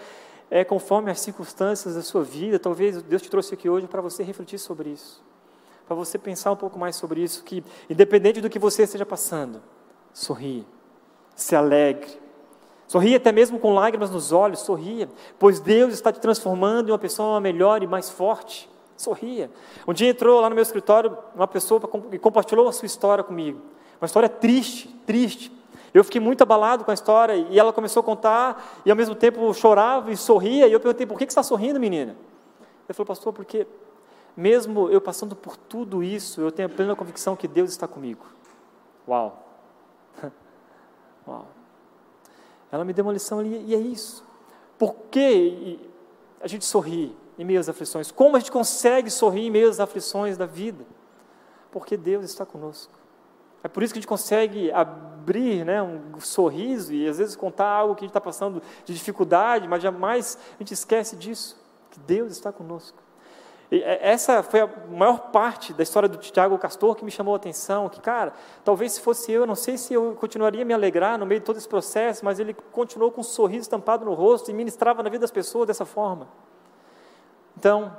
é 0.56 0.63
conforme 0.63 1.10
as 1.10 1.20
circunstâncias 1.20 1.96
da 1.96 2.02
sua 2.04 2.24
vida, 2.24 2.60
talvez 2.60 3.02
Deus 3.02 3.22
te 3.22 3.30
trouxe 3.30 3.56
aqui 3.56 3.68
hoje 3.68 3.88
para 3.88 4.02
você 4.02 4.22
refletir 4.22 4.60
sobre 4.60 4.92
isso 4.92 5.24
para 5.86 5.96
você 5.96 6.18
pensar 6.18 6.52
um 6.52 6.56
pouco 6.56 6.80
mais 6.80 6.96
sobre 6.96 7.22
isso, 7.22 7.44
que 7.44 7.63
independente 7.89 8.42
do 8.42 8.50
que 8.50 8.60
você 8.60 8.84
esteja 8.84 9.06
passando, 9.06 9.62
sorria, 10.13 10.63
se 11.36 11.56
alegre, 11.56 12.08
sorria 12.88 13.18
até 13.18 13.32
mesmo 13.32 13.60
com 13.60 13.74
lágrimas 13.74 14.10
nos 14.10 14.32
olhos, 14.32 14.60
sorria, 14.60 15.10
pois 15.38 15.60
Deus 15.60 15.94
está 15.94 16.12
te 16.12 16.20
transformando 16.20 16.89
em 16.89 16.92
uma 16.92 17.00
pessoa 17.00 17.39
melhor 17.39 17.84
e 17.84 17.88
mais 17.88 18.10
forte, 18.10 18.70
sorria. 18.96 19.52
Um 19.88 19.94
dia 19.94 20.10
entrou 20.10 20.39
lá 20.39 20.50
no 20.50 20.56
meu 20.56 20.62
escritório 20.62 21.18
uma 21.36 21.48
pessoa 21.48 21.82
e 22.12 22.20
compartilhou 22.20 22.68
a 22.68 22.72
sua 22.72 22.86
história 22.86 23.24
comigo, 23.24 23.60
uma 24.00 24.06
história 24.06 24.30
triste, 24.30 24.88
triste, 25.06 25.52
eu 25.93 26.03
fiquei 26.03 26.19
muito 26.19 26.41
abalado 26.41 26.84
com 26.84 26.91
a 26.91 26.93
história 26.93 27.36
e 27.36 27.60
ela 27.60 27.71
começou 27.71 28.01
a 28.01 28.03
contar 28.03 28.82
e 28.86 28.89
ao 28.89 28.97
mesmo 28.97 29.13
tempo 29.13 29.53
chorava 29.53 30.12
e 30.12 30.17
sorria. 30.17 30.67
E 30.67 30.73
eu 30.73 30.79
perguntei: 30.79 31.06
por 31.06 31.17
que 31.17 31.25
você 31.25 31.29
está 31.29 31.43
sorrindo, 31.43 31.79
menina? 31.79 32.15
Ele 32.88 32.93
falou: 32.93 33.06
pastor, 33.06 33.32
porque 33.32 33.67
mesmo 34.36 34.89
eu 34.89 34.99
passando 34.99 35.36
por 35.36 35.56
tudo 35.56 36.01
isso, 36.01 36.41
eu 36.41 36.51
tenho 36.51 36.67
a 36.67 36.71
plena 36.71 36.95
convicção 36.95 37.36
que 37.36 37.47
Deus 37.47 37.69
está 37.69 37.88
comigo. 37.88 38.25
Uau! 39.08 39.43
Uau! 41.27 41.47
Ela 42.71 42.84
me 42.84 42.91
deu 42.91 43.06
uma 43.06 43.13
lição 43.13 43.38
ali, 43.38 43.63
e 43.67 43.75
é 43.75 43.77
isso. 43.77 44.25
Por 44.79 44.95
que 45.12 45.79
a 46.41 46.47
gente 46.47 46.65
sorri 46.65 47.15
em 47.38 47.45
meio 47.45 47.60
às 47.60 47.69
aflições? 47.69 48.12
Como 48.12 48.36
a 48.36 48.39
gente 48.39 48.51
consegue 48.51 49.12
sorrir 49.12 49.45
em 49.45 49.51
meio 49.51 49.69
às 49.69 49.79
aflições 49.79 50.38
da 50.38 50.47
vida? 50.47 50.84
Porque 51.71 51.95
Deus 51.95 52.25
está 52.25 52.47
conosco. 52.47 52.91
É 53.63 53.67
por 53.67 53.84
isso 53.84 53.93
que 53.93 53.99
a 53.99 54.01
gente 54.01 54.10
consegue 54.10 54.71
abrir 54.71 55.12
né, 55.66 55.82
um 55.82 56.20
sorriso 56.20 56.94
e 56.94 57.08
às 57.08 57.18
vezes 57.18 57.36
contar 57.36 57.68
algo 57.68 57.96
que 57.96 58.02
a 58.02 58.06
gente 58.06 58.12
está 58.12 58.22
passando 58.22 58.62
de 58.86 58.94
dificuldade, 58.94 59.68
mas 59.68 59.82
jamais 59.82 60.38
a 60.56 60.58
gente 60.60 60.74
esquece 60.74 61.16
disso, 61.16 61.58
que 61.92 62.00
Deus 62.00 62.32
está 62.32 62.52
conosco. 62.52 63.04
É, 63.82 64.12
essa 64.12 64.44
foi 64.44 64.62
a 64.62 64.70
maior 64.92 65.32
parte 65.32 65.74
da 65.74 65.82
história 65.82 66.08
do 66.08 66.18
Tiago 66.18 66.58
Castor 66.60 66.96
que 66.96 67.04
me 67.04 67.10
chamou 67.10 67.34
a 67.34 67.38
atenção, 67.38 67.90
que, 67.90 68.00
cara, 68.00 68.34
talvez 68.64 68.94
se 68.94 69.02
fosse 69.02 69.32
eu, 69.32 69.42
eu 69.42 69.48
não 69.48 69.56
sei 69.56 69.78
se 69.78 69.94
eu 69.94 70.16
continuaria 70.20 70.62
a 70.62 70.66
me 70.66 70.74
alegrar 70.74 71.18
no 71.18 71.26
meio 71.26 71.40
de 71.40 71.46
todo 71.46 71.58
esse 71.58 71.68
processo, 71.68 72.24
mas 72.24 72.40
ele 72.40 72.54
continuou 72.72 73.12
com 73.12 73.22
um 73.22 73.24
sorriso 73.24 73.64
estampado 73.64 74.06
no 74.06 74.14
rosto 74.14 74.52
e 74.52 74.54
ministrava 74.54 75.02
na 75.02 75.10
vida 75.10 75.22
das 75.22 75.32
pessoas 75.32 75.66
dessa 75.66 75.86
forma. 75.86 76.28
Então, 77.58 77.96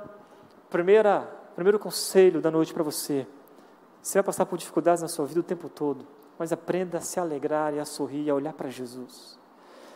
primeira, 0.69 1.29
primeiro 1.55 1.77
conselho 1.77 2.39
da 2.39 2.49
noite 2.49 2.73
para 2.73 2.83
você, 2.83 3.27
você 4.01 4.19
vai 4.19 4.23
passar 4.23 4.45
por 4.45 4.57
dificuldades 4.57 5.01
na 5.01 5.07
sua 5.07 5.25
vida 5.25 5.39
o 5.39 5.43
tempo 5.43 5.67
todo, 5.67 6.05
mas 6.37 6.51
aprenda 6.51 6.97
a 6.97 7.01
se 7.01 7.19
alegrar 7.19 7.73
e 7.73 7.79
a 7.79 7.85
sorrir 7.85 8.23
e 8.25 8.29
a 8.29 8.35
olhar 8.35 8.53
para 8.53 8.69
Jesus. 8.69 9.39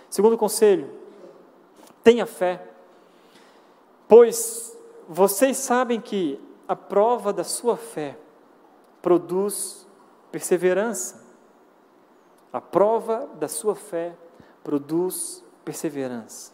Segundo 0.09 0.37
conselho, 0.37 0.89
tenha 2.03 2.25
fé, 2.25 2.65
pois 4.07 4.77
vocês 5.07 5.57
sabem 5.57 5.99
que 5.99 6.39
a 6.67 6.75
prova 6.75 7.33
da 7.33 7.43
sua 7.43 7.75
fé 7.75 8.17
produz 9.01 9.87
perseverança. 10.31 11.23
A 12.51 12.61
prova 12.61 13.27
da 13.39 13.47
sua 13.47 13.75
fé 13.75 14.15
produz 14.63 15.43
perseverança. 15.63 16.51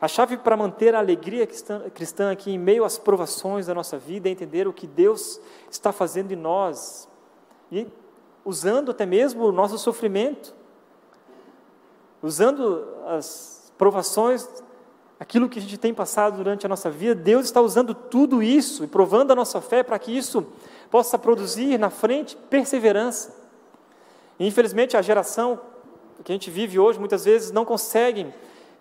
A 0.00 0.06
chave 0.06 0.36
para 0.36 0.56
manter 0.56 0.94
a 0.94 1.00
alegria 1.00 1.44
cristã 1.46 2.30
aqui 2.30 2.52
em 2.52 2.58
meio 2.58 2.84
às 2.84 2.98
provações 2.98 3.66
da 3.66 3.74
nossa 3.74 3.98
vida 3.98 4.28
é 4.28 4.32
entender 4.32 4.68
o 4.68 4.72
que 4.72 4.86
Deus 4.86 5.40
está 5.68 5.90
fazendo 5.90 6.30
em 6.30 6.36
nós 6.36 7.08
e 7.70 7.86
usando 8.44 8.90
até 8.90 9.04
mesmo 9.04 9.44
o 9.44 9.52
nosso 9.52 9.78
sofrimento, 9.78 10.54
usando 12.22 12.86
as 13.06 13.72
provações 13.76 14.48
aquilo 15.20 15.48
que 15.48 15.58
a 15.58 15.62
gente 15.62 15.76
tem 15.76 15.92
passado 15.92 16.36
durante 16.36 16.64
a 16.64 16.68
nossa 16.68 16.90
vida, 16.90 17.14
Deus 17.14 17.46
está 17.46 17.60
usando 17.60 17.92
tudo 17.94 18.42
isso 18.42 18.84
e 18.84 18.86
provando 18.86 19.32
a 19.32 19.34
nossa 19.34 19.60
fé 19.60 19.82
para 19.82 19.98
que 19.98 20.16
isso 20.16 20.46
possa 20.90 21.18
produzir 21.18 21.78
na 21.78 21.90
frente 21.90 22.36
perseverança. 22.48 23.34
E, 24.38 24.46
infelizmente, 24.46 24.96
a 24.96 25.02
geração 25.02 25.60
que 26.24 26.30
a 26.30 26.34
gente 26.34 26.50
vive 26.50 26.78
hoje 26.78 26.98
muitas 26.98 27.24
vezes 27.24 27.50
não 27.50 27.64
conseguem 27.64 28.32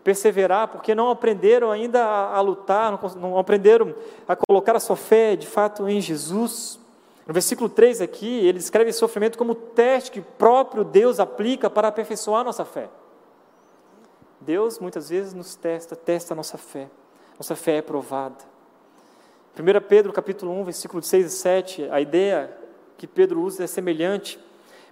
perseverar 0.04 0.68
porque 0.68 0.96
não 0.96 1.10
aprenderam 1.10 1.72
ainda 1.72 2.04
a, 2.04 2.38
a 2.38 2.42
lutar, 2.42 2.92
não, 2.92 3.10
não 3.20 3.38
aprenderam 3.38 3.94
a 4.28 4.36
colocar 4.36 4.76
a 4.76 4.80
sua 4.80 4.96
fé 4.96 5.36
de 5.36 5.48
fato 5.48 5.90
em 5.90 6.00
Jesus. 6.00 6.80
No 7.28 7.34
versículo 7.34 7.68
3 7.68 8.00
aqui, 8.00 8.48
ele 8.48 8.58
descreve 8.58 8.90
esse 8.90 9.00
sofrimento 9.00 9.38
como 9.38 9.54
teste 9.54 10.12
que 10.12 10.22
próprio 10.22 10.86
Deus 10.86 11.20
aplica 11.20 11.70
para 11.70 11.90
aperfeiçoar 11.90 12.46
nossa 12.46 12.64
fé. 12.64 12.90
Deus 14.40 14.80
muitas 14.80 15.10
vezes 15.10 15.34
nos 15.34 15.54
testa, 15.54 15.94
testa 15.94 16.34
a 16.34 16.38
nossa 16.38 16.58
fé. 16.58 16.90
Nossa 17.38 17.54
fé 17.54 17.78
é 17.78 17.82
provada. 17.82 18.38
1 19.60 19.88
Pedro 19.90 20.14
capítulo 20.14 20.54
1, 20.54 20.64
versículo 20.64 21.04
6 21.04 21.26
e 21.26 21.30
7, 21.30 21.90
a 21.92 22.00
ideia 22.00 22.56
que 22.98 23.06
Pedro 23.06 23.42
usa 23.42 23.66
é 23.66 23.68
semelhante, 23.68 24.40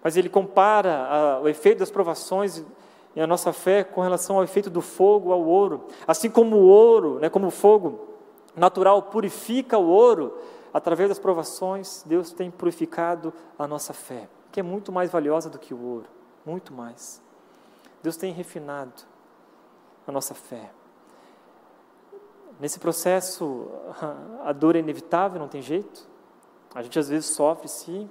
mas 0.04 0.18
ele 0.18 0.28
compara 0.28 1.08
a, 1.08 1.40
o 1.40 1.48
efeito 1.48 1.80
das 1.80 1.90
provações 1.90 2.66
e 3.16 3.22
a 3.22 3.26
nossa 3.26 3.54
fé 3.54 3.82
com 3.82 4.02
relação 4.02 4.36
ao 4.36 4.44
efeito 4.44 4.70
do 4.70 4.82
fogo 4.82 5.32
ao 5.32 5.42
ouro. 5.42 5.86
Assim 6.06 6.30
como 6.30 6.58
o 6.58 6.68
ouro, 6.68 7.20
né, 7.20 7.30
como 7.30 7.48
o 7.48 7.52
fogo 7.52 8.10
natural 8.56 9.04
purifica 9.04 9.78
o 9.78 9.88
ouro, 9.88 10.38
através 10.76 11.08
das 11.08 11.18
provações, 11.18 12.04
Deus 12.06 12.34
tem 12.34 12.52
purificado 12.52 13.34
a 13.58 13.66
nossa 13.66 13.94
fé, 13.94 14.28
que 14.52 14.60
é 14.60 14.64
muito 14.64 14.92
mais 14.92 15.10
valiosa 15.10 15.50
do 15.50 15.58
que 15.58 15.74
o 15.74 15.82
ouro, 15.82 16.10
muito 16.46 16.74
mais. 16.74 17.22
Deus 18.04 18.18
tem 18.18 18.34
refinado 18.34 19.04
a 20.06 20.12
nossa 20.12 20.34
fé. 20.34 20.70
Nesse 22.60 22.78
processo, 22.78 23.70
a 24.44 24.52
dor 24.52 24.76
é 24.76 24.80
inevitável, 24.80 25.40
não 25.40 25.48
tem 25.48 25.62
jeito. 25.62 26.06
A 26.74 26.84
gente 26.84 27.00
às 27.00 27.08
vezes 27.08 27.30
sofre, 27.30 27.70
sim. 27.70 28.10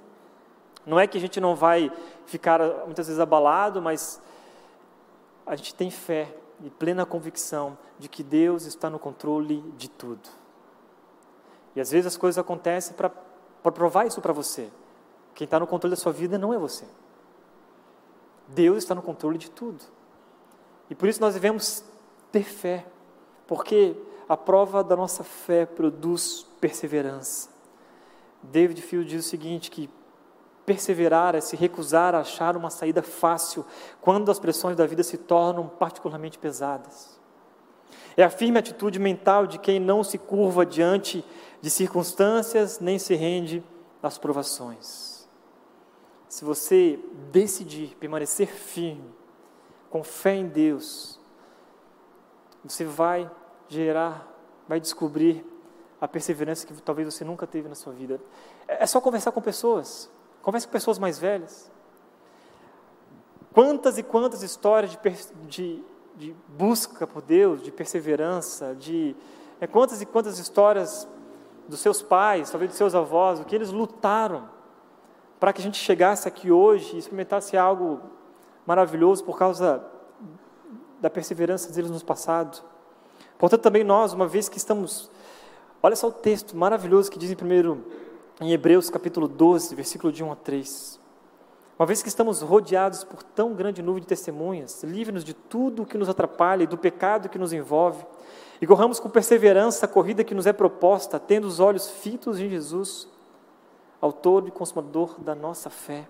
Não 0.87 0.99
é 0.99 1.05
que 1.05 1.19
a 1.19 1.21
gente 1.21 1.39
não 1.39 1.55
vai 1.55 1.91
ficar 2.25 2.59
muitas 2.85 3.05
vezes 3.05 3.19
abalado, 3.19 3.79
mas 3.79 4.19
a 5.45 5.55
gente 5.55 5.75
tem 5.75 5.91
fé 5.91 6.35
e 6.63 6.71
plena 6.71 7.05
convicção 7.05 7.77
de 7.99 8.09
que 8.09 8.23
Deus 8.23 8.65
está 8.65 8.89
no 8.89 8.97
controle 8.97 9.61
de 9.77 9.87
tudo. 9.87 10.44
E 11.75 11.81
às 11.81 11.91
vezes 11.91 12.07
as 12.07 12.17
coisas 12.17 12.37
acontecem 12.37 12.95
para 12.95 13.09
provar 13.71 14.05
isso 14.05 14.21
para 14.21 14.33
você. 14.33 14.69
Quem 15.33 15.45
está 15.45 15.59
no 15.59 15.67
controle 15.67 15.95
da 15.95 16.01
sua 16.01 16.13
vida 16.13 16.37
não 16.37 16.53
é 16.53 16.57
você. 16.57 16.85
Deus 18.47 18.77
está 18.77 18.95
no 18.95 19.01
controle 19.01 19.37
de 19.37 19.51
tudo. 19.51 19.83
E 20.89 20.95
por 20.95 21.09
isso 21.09 21.19
nós 21.19 21.33
devemos 21.33 21.83
ter 22.31 22.43
fé, 22.43 22.85
porque 23.47 23.95
a 24.29 24.37
prova 24.37 24.83
da 24.83 24.95
nossa 24.95 25.23
fé 25.23 25.65
produz 25.65 26.45
perseverança. 26.61 27.49
David 28.41 28.81
Field 28.81 29.09
diz 29.09 29.25
o 29.25 29.29
seguinte: 29.29 29.71
que 29.71 29.89
perseverar 30.65 31.35
é 31.35 31.41
se 31.41 31.55
recusar 31.55 32.15
a 32.15 32.19
achar 32.19 32.55
uma 32.55 32.69
saída 32.69 33.01
fácil 33.01 33.65
quando 34.01 34.31
as 34.31 34.39
pressões 34.39 34.75
da 34.75 34.85
vida 34.85 35.03
se 35.03 35.17
tornam 35.17 35.67
particularmente 35.67 36.37
pesadas. 36.37 37.19
É 38.17 38.23
a 38.23 38.29
firme 38.29 38.57
atitude 38.57 38.97
mental 38.97 39.45
de 39.45 39.59
quem 39.59 39.79
não 39.79 40.03
se 40.03 40.17
curva 40.17 40.65
diante 40.65 41.23
de 41.65 41.71
circunstâncias 41.71 42.79
nem 42.79 42.99
se 42.99 43.15
rende 43.15 43.63
às 44.03 44.19
provações. 44.19 45.27
Se 46.29 46.45
você 46.45 46.99
decidir 47.31 47.97
permanecer 47.99 48.49
firme, 48.49 49.11
com 49.89 50.03
fé 50.03 50.35
em 50.35 50.47
Deus, 50.47 51.19
você 52.63 52.85
vai 52.85 53.31
gerar, 53.67 54.31
vai 54.67 54.79
descobrir 54.79 55.43
a 55.99 56.07
perseverança 56.07 56.67
que 56.67 56.81
talvez 56.83 57.11
você 57.11 57.25
nunca 57.25 57.47
teve 57.47 57.67
na 57.67 57.73
sua 57.73 57.93
vida. 57.93 58.21
É, 58.67 58.83
é 58.83 58.85
só 58.85 59.01
conversar 59.01 59.31
com 59.31 59.41
pessoas. 59.41 60.07
Converse 60.43 60.67
com 60.67 60.73
pessoas 60.73 60.99
mais 60.99 61.17
velhas. 61.17 61.71
Quantas 63.55 63.97
e 63.97 64.03
quantas 64.03 64.43
histórias 64.43 64.91
de, 64.91 64.99
de, 65.47 65.83
de 66.15 66.35
busca 66.47 67.07
por 67.07 67.23
Deus, 67.23 67.63
de 67.63 67.71
perseverança, 67.71 68.75
de 68.75 69.15
é, 69.59 69.65
quantas 69.65 69.99
e 69.99 70.05
quantas 70.05 70.37
histórias 70.37 71.07
dos 71.67 71.79
seus 71.79 72.01
pais, 72.01 72.49
talvez 72.49 72.69
dos 72.69 72.77
seus 72.77 72.95
avós, 72.95 73.39
o 73.39 73.45
que 73.45 73.55
eles 73.55 73.71
lutaram 73.71 74.49
para 75.39 75.51
que 75.51 75.61
a 75.61 75.63
gente 75.63 75.77
chegasse 75.77 76.27
aqui 76.27 76.51
hoje 76.51 76.95
e 76.95 76.99
experimentasse 76.99 77.57
algo 77.57 78.01
maravilhoso 78.65 79.23
por 79.23 79.37
causa 79.37 79.83
da 80.99 81.09
perseverança 81.09 81.71
deles 81.71 81.91
no 81.91 82.03
passado. 82.03 82.63
Portanto, 83.37 83.61
também 83.61 83.83
nós, 83.83 84.13
uma 84.13 84.27
vez 84.27 84.49
que 84.49 84.57
estamos. 84.57 85.09
Olha 85.83 85.95
só 85.95 86.07
o 86.07 86.11
texto 86.11 86.55
maravilhoso 86.55 87.11
que 87.11 87.19
diz 87.19 87.29
em, 87.29 87.35
primeiro, 87.35 87.85
em 88.41 88.51
Hebreus 88.51 88.89
capítulo 88.89 89.27
12, 89.27 89.75
versículo 89.75 90.11
de 90.11 90.23
1 90.23 90.31
a 90.31 90.35
3. 90.35 90.99
Uma 91.77 91.85
vez 91.85 92.01
que 92.01 92.07
estamos 92.07 92.41
rodeados 92.41 93.03
por 93.03 93.21
tão 93.21 93.53
grande 93.53 93.81
nuvem 93.81 94.01
de 94.01 94.07
testemunhas, 94.07 94.81
livre-nos 94.83 95.25
de 95.25 95.33
tudo 95.33 95.83
o 95.83 95.85
que 95.85 95.97
nos 95.97 96.07
atrapalha 96.07 96.63
e 96.63 96.67
do 96.67 96.77
pecado 96.77 97.27
que 97.27 97.37
nos 97.37 97.51
envolve, 97.51 98.05
e 98.61 98.67
corramos 98.67 98.99
com 98.99 99.09
perseverança 99.09 99.85
a 99.85 99.89
corrida 99.89 100.23
que 100.23 100.35
nos 100.35 100.45
é 100.45 100.53
proposta, 100.53 101.19
tendo 101.19 101.45
os 101.45 101.59
olhos 101.59 101.89
fitos 101.89 102.39
em 102.39 102.49
Jesus, 102.49 103.07
autor 104.01 104.47
e 104.47 104.51
consumador 104.51 105.19
da 105.19 105.35
nossa 105.35 105.69
fé. 105.69 106.07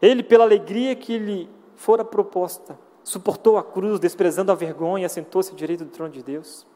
Ele, 0.00 0.22
pela 0.22 0.44
alegria 0.44 0.96
que 0.96 1.18
lhe 1.18 1.48
fora 1.76 2.04
proposta, 2.04 2.78
suportou 3.04 3.56
a 3.56 3.62
cruz, 3.62 4.00
desprezando 4.00 4.50
a 4.52 4.54
vergonha, 4.54 5.02
e 5.02 5.06
assentou-se 5.06 5.52
à 5.52 5.54
direita 5.54 5.84
do 5.84 5.90
trono 5.90 6.12
de 6.12 6.22
Deus. 6.22 6.66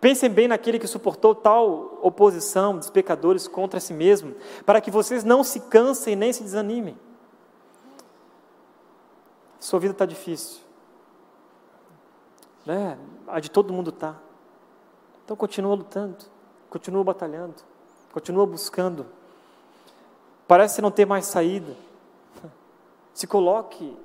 Pensem 0.00 0.28
bem 0.28 0.48
naquele 0.48 0.78
que 0.78 0.86
suportou 0.86 1.34
tal 1.34 1.98
oposição 2.02 2.76
dos 2.76 2.90
pecadores 2.90 3.46
contra 3.46 3.80
si 3.80 3.94
mesmo, 3.94 4.34
para 4.66 4.80
que 4.80 4.90
vocês 4.90 5.24
não 5.24 5.44
se 5.44 5.60
cansem 5.60 6.16
nem 6.16 6.32
se 6.32 6.42
desanimem. 6.42 6.98
Sua 9.60 9.78
vida 9.78 9.92
está 9.92 10.04
difícil. 10.04 10.60
Né? 12.66 12.98
A 13.32 13.40
de 13.40 13.50
todo 13.50 13.72
mundo 13.72 13.88
está. 13.88 14.14
Então 15.24 15.34
continua 15.34 15.74
lutando, 15.74 16.26
continua 16.68 17.02
batalhando, 17.02 17.54
continua 18.12 18.44
buscando. 18.44 19.06
Parece 20.46 20.82
não 20.82 20.90
ter 20.90 21.06
mais 21.06 21.24
saída. 21.24 21.74
Se 23.14 23.26
coloque 23.26 23.96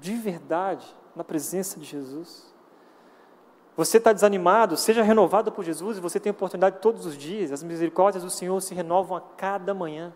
de 0.00 0.14
verdade 0.14 0.86
na 1.14 1.22
presença 1.22 1.78
de 1.78 1.84
Jesus. 1.84 2.50
Você 3.76 3.98
está 3.98 4.10
desanimado, 4.10 4.74
seja 4.74 5.02
renovado 5.02 5.52
por 5.52 5.62
Jesus 5.62 5.98
e 5.98 6.00
você 6.00 6.18
tem 6.18 6.30
oportunidade 6.30 6.78
todos 6.80 7.04
os 7.04 7.14
dias. 7.14 7.52
As 7.52 7.62
misericórdias 7.62 8.24
do 8.24 8.30
Senhor 8.30 8.58
se 8.62 8.74
renovam 8.74 9.18
a 9.18 9.20
cada 9.20 9.74
manhã. 9.74 10.14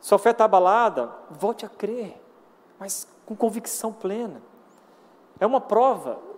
Sua 0.00 0.18
fé 0.18 0.30
está 0.30 0.44
abalada, 0.44 1.08
volte 1.30 1.64
a 1.64 1.68
crer, 1.68 2.20
mas 2.80 3.06
com 3.24 3.36
convicção 3.36 3.92
plena. 3.92 4.42
É 5.38 5.46
uma 5.46 5.60
prova. 5.60 6.31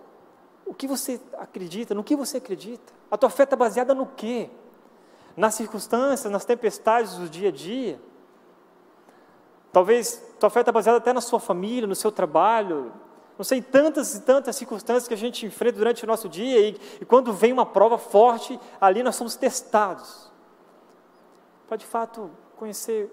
O 0.65 0.73
que 0.73 0.87
você 0.87 1.21
acredita, 1.37 1.93
no 1.93 2.03
que 2.03 2.15
você 2.15 2.37
acredita? 2.37 2.91
A 3.09 3.17
tua 3.17 3.29
fé 3.29 3.43
está 3.43 3.55
baseada 3.55 3.93
no 3.93 4.07
quê? 4.07 4.49
Nas 5.37 5.53
circunstâncias, 5.55 6.31
nas 6.31 6.43
tempestades 6.43 7.15
do 7.17 7.29
dia 7.29 7.49
a 7.49 7.51
dia? 7.51 8.01
Talvez 9.71 10.23
tua 10.39 10.49
fé 10.49 10.61
está 10.61 10.71
baseada 10.71 10.97
até 10.97 11.13
na 11.13 11.21
sua 11.21 11.39
família, 11.39 11.85
no 11.85 11.95
seu 11.95 12.11
trabalho, 12.11 12.91
não 13.37 13.43
sei, 13.43 13.61
tantas 13.61 14.15
e 14.15 14.21
tantas 14.21 14.55
circunstâncias 14.55 15.07
que 15.07 15.13
a 15.13 15.17
gente 15.17 15.45
enfrenta 15.45 15.77
durante 15.77 16.03
o 16.03 16.07
nosso 16.07 16.29
dia 16.29 16.69
e, 16.69 16.79
e 17.01 17.05
quando 17.05 17.33
vem 17.33 17.51
uma 17.51 17.65
prova 17.65 17.97
forte, 17.97 18.59
ali 18.79 19.03
nós 19.03 19.15
somos 19.15 19.35
testados. 19.35 20.31
Para 21.67 21.77
de 21.77 21.85
fato 21.85 22.31
conhecer 22.55 23.11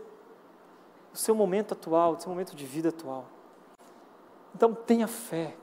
o 1.13 1.17
seu 1.17 1.35
momento 1.35 1.73
atual, 1.73 2.13
o 2.13 2.21
seu 2.21 2.31
momento 2.31 2.55
de 2.55 2.65
vida 2.65 2.91
atual. 2.91 3.27
Então 4.55 4.73
tenha 4.73 5.09
fé, 5.09 5.57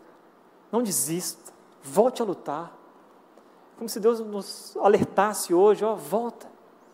não 0.71 0.83
desista, 0.83 1.53
volte 1.83 2.21
a 2.21 2.25
lutar. 2.25 2.77
Como 3.77 3.87
se 3.87 3.99
Deus 3.99 4.19
nos 4.19 4.75
alertasse 4.77 5.53
hoje, 5.53 5.85
ó, 5.85 5.95
volta, 5.95 6.49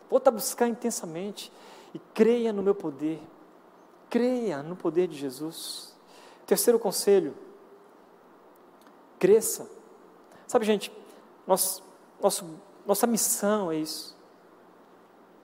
volta 0.09 0.29
a 0.29 0.33
buscar 0.33 0.67
intensamente 0.67 1.51
e 1.93 1.99
creia 2.13 2.53
no 2.53 2.61
meu 2.61 2.75
poder. 2.75 3.21
Creia 4.09 4.61
no 4.61 4.75
poder 4.75 5.07
de 5.07 5.17
Jesus. 5.17 5.95
Terceiro 6.45 6.77
conselho, 6.77 7.35
cresça. 9.17 9.67
Sabe, 10.45 10.63
gente, 10.65 10.91
nós, 11.47 11.81
nosso, 12.21 12.45
nossa 12.85 13.07
missão 13.07 13.71
é 13.71 13.77
isso. 13.77 14.15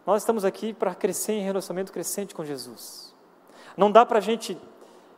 Nós 0.06 0.22
estamos 0.22 0.46
aqui 0.46 0.74
para 0.74 0.94
crescer 0.94 1.34
em 1.34 1.44
relacionamento 1.44 1.92
crescente 1.92 2.36
com 2.36 2.46
Jesus. 2.46 3.16
Não 3.76 3.92
dá 3.92 4.06
para 4.06 4.18
a 4.20 4.22
gente 4.22 4.58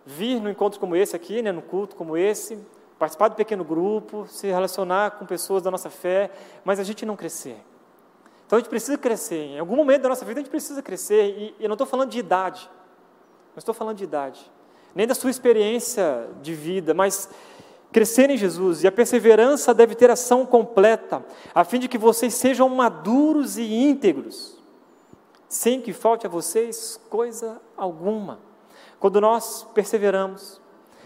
vir 0.05 0.39
no 0.41 0.49
encontro 0.49 0.79
como 0.79 0.95
esse 0.95 1.15
aqui, 1.15 1.41
né, 1.41 1.51
no 1.51 1.61
culto 1.61 1.95
como 1.95 2.15
esse, 2.15 2.59
participar 3.03 3.27
do 3.27 3.35
pequeno 3.35 3.65
grupo, 3.65 4.25
se 4.29 4.47
relacionar 4.47 5.11
com 5.11 5.25
pessoas 5.25 5.61
da 5.61 5.69
nossa 5.69 5.89
fé, 5.89 6.31
mas 6.63 6.79
a 6.79 6.83
gente 6.83 7.05
não 7.05 7.17
crescer. 7.17 7.57
Então 8.47 8.55
a 8.55 8.59
gente 8.61 8.69
precisa 8.69 8.97
crescer. 8.97 9.35
Em 9.35 9.59
algum 9.59 9.75
momento 9.75 10.03
da 10.03 10.09
nossa 10.09 10.23
vida 10.23 10.39
a 10.39 10.41
gente 10.41 10.49
precisa 10.49 10.81
crescer. 10.81 11.25
E, 11.37 11.55
eu 11.59 11.67
não 11.67 11.73
estou 11.73 11.85
falando 11.85 12.09
de 12.09 12.19
idade. 12.19 12.69
Não 13.53 13.57
estou 13.57 13.75
falando 13.75 13.97
de 13.97 14.05
idade, 14.05 14.49
nem 14.95 15.05
da 15.05 15.13
sua 15.13 15.29
experiência 15.29 16.29
de 16.41 16.53
vida, 16.55 16.93
mas 16.93 17.29
crescer 17.91 18.29
em 18.29 18.37
Jesus. 18.37 18.83
E 18.83 18.87
a 18.87 18.91
perseverança 18.91 19.73
deve 19.73 19.95
ter 19.95 20.09
ação 20.09 20.45
completa, 20.45 21.23
a 21.53 21.65
fim 21.65 21.77
de 21.77 21.89
que 21.89 21.97
vocês 21.97 22.33
sejam 22.33 22.69
maduros 22.69 23.57
e 23.57 23.63
íntegros, 23.63 24.57
sem 25.49 25.81
que 25.81 25.91
falte 25.91 26.25
a 26.25 26.29
vocês 26.29 26.99
coisa 27.09 27.61
alguma. 27.75 28.39
Quando 28.97 29.19
nós 29.19 29.67
perseveramos, 29.73 30.62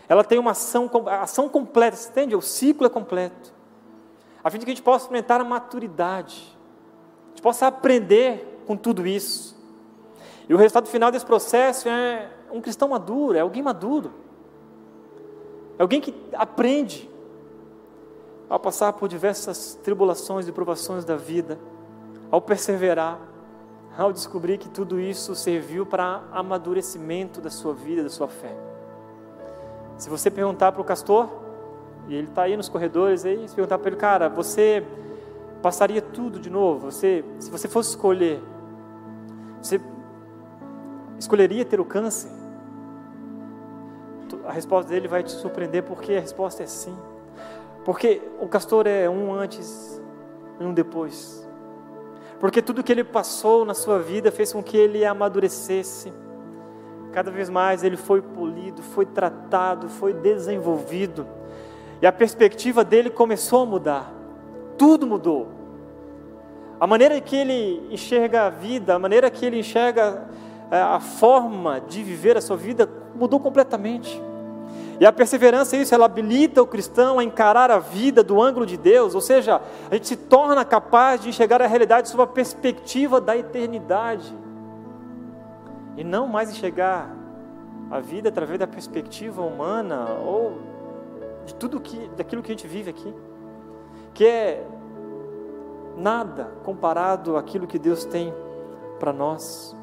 ela 0.09 0.23
tem 0.23 0.39
uma 0.39 0.51
ação, 0.51 0.89
ação 1.21 1.49
completa, 1.49 1.97
entende? 2.09 2.35
O 2.35 2.41
ciclo 2.41 2.85
é 2.85 2.89
completo. 2.89 3.53
A 4.43 4.49
fim 4.49 4.59
de 4.59 4.65
que 4.65 4.71
a 4.71 4.75
gente 4.75 4.83
possa 4.83 5.05
experimentar 5.05 5.41
a 5.41 5.43
maturidade, 5.43 6.57
a 7.25 7.29
gente 7.29 7.41
possa 7.41 7.67
aprender 7.67 8.63
com 8.65 8.77
tudo 8.77 9.05
isso. 9.05 9.57
E 10.47 10.53
o 10.53 10.57
resultado 10.57 10.87
final 10.87 11.11
desse 11.11 11.25
processo 11.25 11.89
é 11.89 12.29
um 12.51 12.61
cristão 12.61 12.87
maduro, 12.87 13.37
é 13.37 13.41
alguém 13.41 13.61
maduro. 13.61 14.13
É 15.77 15.81
alguém 15.81 15.99
que 15.99 16.15
aprende 16.33 17.09
ao 18.49 18.59
passar 18.59 18.93
por 18.93 19.09
diversas 19.09 19.77
tribulações 19.83 20.47
e 20.47 20.51
provações 20.53 21.03
da 21.03 21.17
vida, 21.17 21.59
ao 22.31 22.41
perseverar, 22.41 23.19
ao 23.97 24.13
descobrir 24.13 24.57
que 24.57 24.69
tudo 24.69 24.99
isso 24.99 25.35
serviu 25.35 25.85
para 25.85 26.23
amadurecimento 26.31 27.41
da 27.41 27.49
sua 27.49 27.73
vida, 27.73 28.03
da 28.03 28.09
sua 28.09 28.27
fé. 28.27 28.66
Se 29.97 30.09
você 30.09 30.29
perguntar 30.29 30.71
para 30.71 30.81
o 30.81 30.85
castor, 30.85 31.27
e 32.07 32.15
ele 32.15 32.27
está 32.27 32.43
aí 32.43 32.55
nos 32.55 32.69
corredores 32.69 33.25
aí, 33.25 33.47
se 33.47 33.55
perguntar 33.55 33.77
para 33.77 33.87
ele, 33.89 33.97
cara, 33.97 34.29
você 34.29 34.83
passaria 35.61 36.01
tudo 36.01 36.39
de 36.39 36.49
novo? 36.49 36.91
Você, 36.91 37.25
se 37.39 37.49
você 37.49 37.67
fosse 37.67 37.89
escolher, 37.89 38.41
você 39.61 39.81
escolheria 41.19 41.65
ter 41.65 41.79
o 41.79 41.85
câncer? 41.85 42.31
A 44.45 44.51
resposta 44.51 44.89
dele 44.91 45.07
vai 45.07 45.23
te 45.23 45.31
surpreender 45.31 45.83
porque 45.83 46.13
a 46.13 46.19
resposta 46.19 46.63
é 46.63 46.67
sim. 46.67 46.95
Porque 47.83 48.21
o 48.39 48.47
castor 48.47 48.85
é 48.85 49.09
um 49.09 49.33
antes 49.33 50.01
e 50.59 50.63
um 50.63 50.73
depois. 50.73 51.47
Porque 52.39 52.61
tudo 52.61 52.83
que 52.83 52.91
ele 52.91 53.03
passou 53.03 53.65
na 53.65 53.73
sua 53.73 53.99
vida 53.99 54.31
fez 54.31 54.53
com 54.53 54.61
que 54.61 54.77
ele 54.77 55.03
amadurecesse. 55.03 56.13
Cada 57.17 57.31
vez 57.31 57.49
mais 57.49 57.83
ele 57.83 57.97
foi 57.97 58.21
polido, 58.21 58.83
foi 58.83 59.03
tratado, 59.03 59.89
foi 59.89 60.13
desenvolvido. 60.13 61.25
E 61.99 62.05
a 62.05 62.11
perspectiva 62.11 62.83
dele 62.83 63.09
começou 63.09 63.63
a 63.63 63.65
mudar. 63.65 64.13
Tudo 64.77 65.07
mudou. 65.07 65.47
A 66.79 66.85
maneira 66.85 67.19
que 67.19 67.35
ele 67.35 67.87
enxerga 67.89 68.43
a 68.43 68.49
vida, 68.51 68.93
a 68.93 68.99
maneira 68.99 69.31
que 69.31 69.43
ele 69.43 69.57
enxerga 69.57 70.27
é, 70.69 70.79
a 70.79 70.99
forma 70.99 71.81
de 71.81 72.03
viver 72.03 72.37
a 72.37 72.41
sua 72.41 72.55
vida 72.55 72.87
mudou 73.15 73.39
completamente. 73.39 74.21
E 74.99 75.03
a 75.03 75.11
perseverança, 75.11 75.75
isso, 75.75 75.95
ela 75.95 76.05
habilita 76.05 76.61
o 76.61 76.67
cristão 76.67 77.17
a 77.17 77.23
encarar 77.23 77.71
a 77.71 77.79
vida 77.79 78.21
do 78.21 78.39
ângulo 78.39 78.63
de 78.63 78.77
Deus, 78.77 79.15
ou 79.15 79.21
seja, 79.21 79.59
a 79.89 79.95
gente 79.95 80.07
se 80.07 80.17
torna 80.17 80.63
capaz 80.63 81.19
de 81.19 81.29
enxergar 81.29 81.63
a 81.63 81.67
realidade 81.67 82.09
sob 82.09 82.21
a 82.21 82.27
perspectiva 82.27 83.19
da 83.19 83.35
eternidade, 83.35 84.35
e 85.97 86.03
não 86.03 86.27
mais 86.27 86.51
enxergar 86.51 87.13
a 87.89 87.99
vida 87.99 88.29
através 88.29 88.59
da 88.59 88.67
perspectiva 88.67 89.41
humana 89.41 90.05
ou 90.23 90.59
de 91.45 91.55
tudo 91.55 91.79
que, 91.79 92.07
daquilo 92.15 92.43
que 92.43 92.51
a 92.51 92.55
gente 92.55 92.67
vive 92.67 92.89
aqui, 92.89 93.13
que 94.13 94.25
é 94.25 94.65
nada 95.97 96.51
comparado 96.63 97.35
àquilo 97.35 97.65
que 97.65 97.79
Deus 97.79 98.05
tem 98.05 98.33
para 98.99 99.11
nós. 99.11 99.75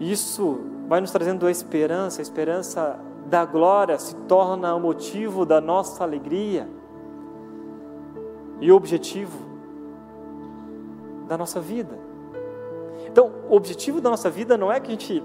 Isso 0.00 0.60
vai 0.88 1.00
nos 1.00 1.10
trazendo 1.10 1.46
a 1.46 1.50
esperança, 1.50 2.20
a 2.20 2.22
esperança 2.22 2.98
da 3.26 3.44
glória 3.44 3.98
se 3.98 4.14
torna 4.26 4.74
o 4.74 4.80
motivo 4.80 5.44
da 5.44 5.60
nossa 5.60 6.02
alegria 6.02 6.68
e 8.60 8.70
o 8.70 8.76
objetivo 8.76 9.38
da 11.28 11.36
nossa 11.36 11.60
vida. 11.60 11.98
Então, 13.06 13.30
o 13.48 13.56
objetivo 13.56 14.00
da 14.00 14.10
nossa 14.10 14.30
vida 14.30 14.56
não 14.56 14.72
é 14.72 14.80
que 14.80 14.88
a 14.88 14.90
gente 14.90 15.22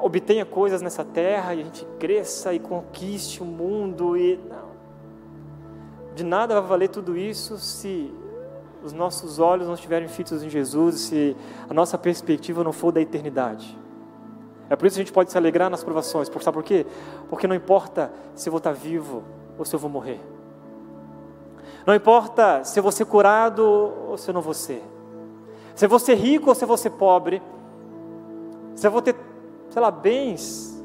obtenha 0.00 0.44
coisas 0.44 0.82
nessa 0.82 1.04
terra 1.04 1.54
e 1.54 1.60
a 1.60 1.64
gente 1.64 1.84
cresça 1.98 2.52
e 2.52 2.58
conquiste 2.58 3.42
o 3.42 3.46
mundo 3.46 4.16
e 4.16 4.38
não. 4.48 4.68
De 6.14 6.24
nada 6.24 6.60
vai 6.60 6.68
valer 6.68 6.88
tudo 6.88 7.16
isso 7.16 7.58
se 7.58 8.12
os 8.82 8.92
nossos 8.92 9.38
olhos 9.38 9.66
não 9.66 9.74
estiverem 9.74 10.08
fitos 10.08 10.42
em 10.42 10.48
Jesus, 10.48 11.00
se 11.00 11.36
a 11.68 11.74
nossa 11.74 11.98
perspectiva 11.98 12.62
não 12.64 12.72
for 12.72 12.92
da 12.92 13.00
eternidade. 13.00 13.78
É 14.70 14.76
por 14.76 14.86
isso 14.86 14.96
que 14.96 15.02
a 15.02 15.04
gente 15.04 15.12
pode 15.12 15.30
se 15.30 15.38
alegrar 15.38 15.70
nas 15.70 15.82
provações. 15.82 16.28
Sabe 16.40 16.54
por 16.54 16.62
quê? 16.62 16.86
Porque 17.28 17.46
não 17.46 17.56
importa 17.56 18.12
se 18.34 18.48
eu 18.48 18.50
vou 18.50 18.58
estar 18.58 18.72
vivo 18.72 19.24
ou 19.58 19.64
se 19.64 19.74
eu 19.74 19.78
vou 19.78 19.90
morrer. 19.90 20.20
Não 21.86 21.94
importa 21.94 22.62
se 22.64 22.78
eu 22.78 22.82
vou 22.82 22.92
ser 22.92 23.06
curado 23.06 23.62
ou 23.62 24.18
se 24.18 24.28
eu 24.28 24.34
não 24.34 24.42
vou 24.42 24.54
ser. 24.54 24.82
Se 25.74 25.86
eu 25.86 25.88
vou 25.88 25.98
ser 25.98 26.14
rico 26.16 26.50
ou 26.50 26.54
se 26.54 26.64
eu 26.64 26.68
vou 26.68 26.76
ser 26.76 26.90
pobre. 26.90 27.42
Se 28.74 28.86
eu 28.86 28.90
vou 28.90 29.00
ter, 29.00 29.16
sei 29.70 29.82
lá, 29.82 29.90
bens 29.90 30.82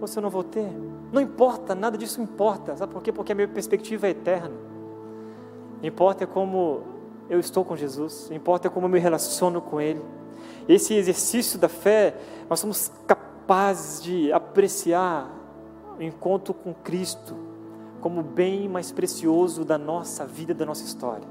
ou 0.00 0.06
se 0.06 0.18
eu 0.18 0.22
não 0.22 0.30
vou 0.30 0.44
ter. 0.44 0.70
Não 1.12 1.20
importa, 1.20 1.74
nada 1.74 1.96
disso 1.96 2.20
importa. 2.20 2.76
Sabe 2.76 2.92
por 2.92 3.02
quê? 3.02 3.12
Porque 3.12 3.32
a 3.32 3.34
minha 3.34 3.48
perspectiva 3.48 4.06
é 4.06 4.10
eterna. 4.10 4.54
Importa 5.82 6.24
é 6.24 6.26
como 6.26 6.82
eu 7.28 7.38
estou 7.38 7.64
com 7.64 7.76
Jesus. 7.76 8.30
Importa 8.30 8.68
é 8.68 8.70
como 8.70 8.86
eu 8.86 8.90
me 8.90 8.98
relaciono 8.98 9.60
com 9.60 9.80
Ele. 9.80 10.02
Esse 10.68 10.94
exercício 10.94 11.58
da 11.58 11.68
fé, 11.68 12.16
nós 12.48 12.60
somos 12.60 12.90
capazes 13.06 14.02
de 14.02 14.32
apreciar 14.32 15.30
o 15.98 16.02
encontro 16.02 16.52
com 16.52 16.74
Cristo 16.74 17.34
como 18.00 18.20
o 18.20 18.24
bem 18.24 18.68
mais 18.68 18.92
precioso 18.92 19.64
da 19.64 19.78
nossa 19.78 20.26
vida, 20.26 20.52
da 20.52 20.66
nossa 20.66 20.84
história. 20.84 21.26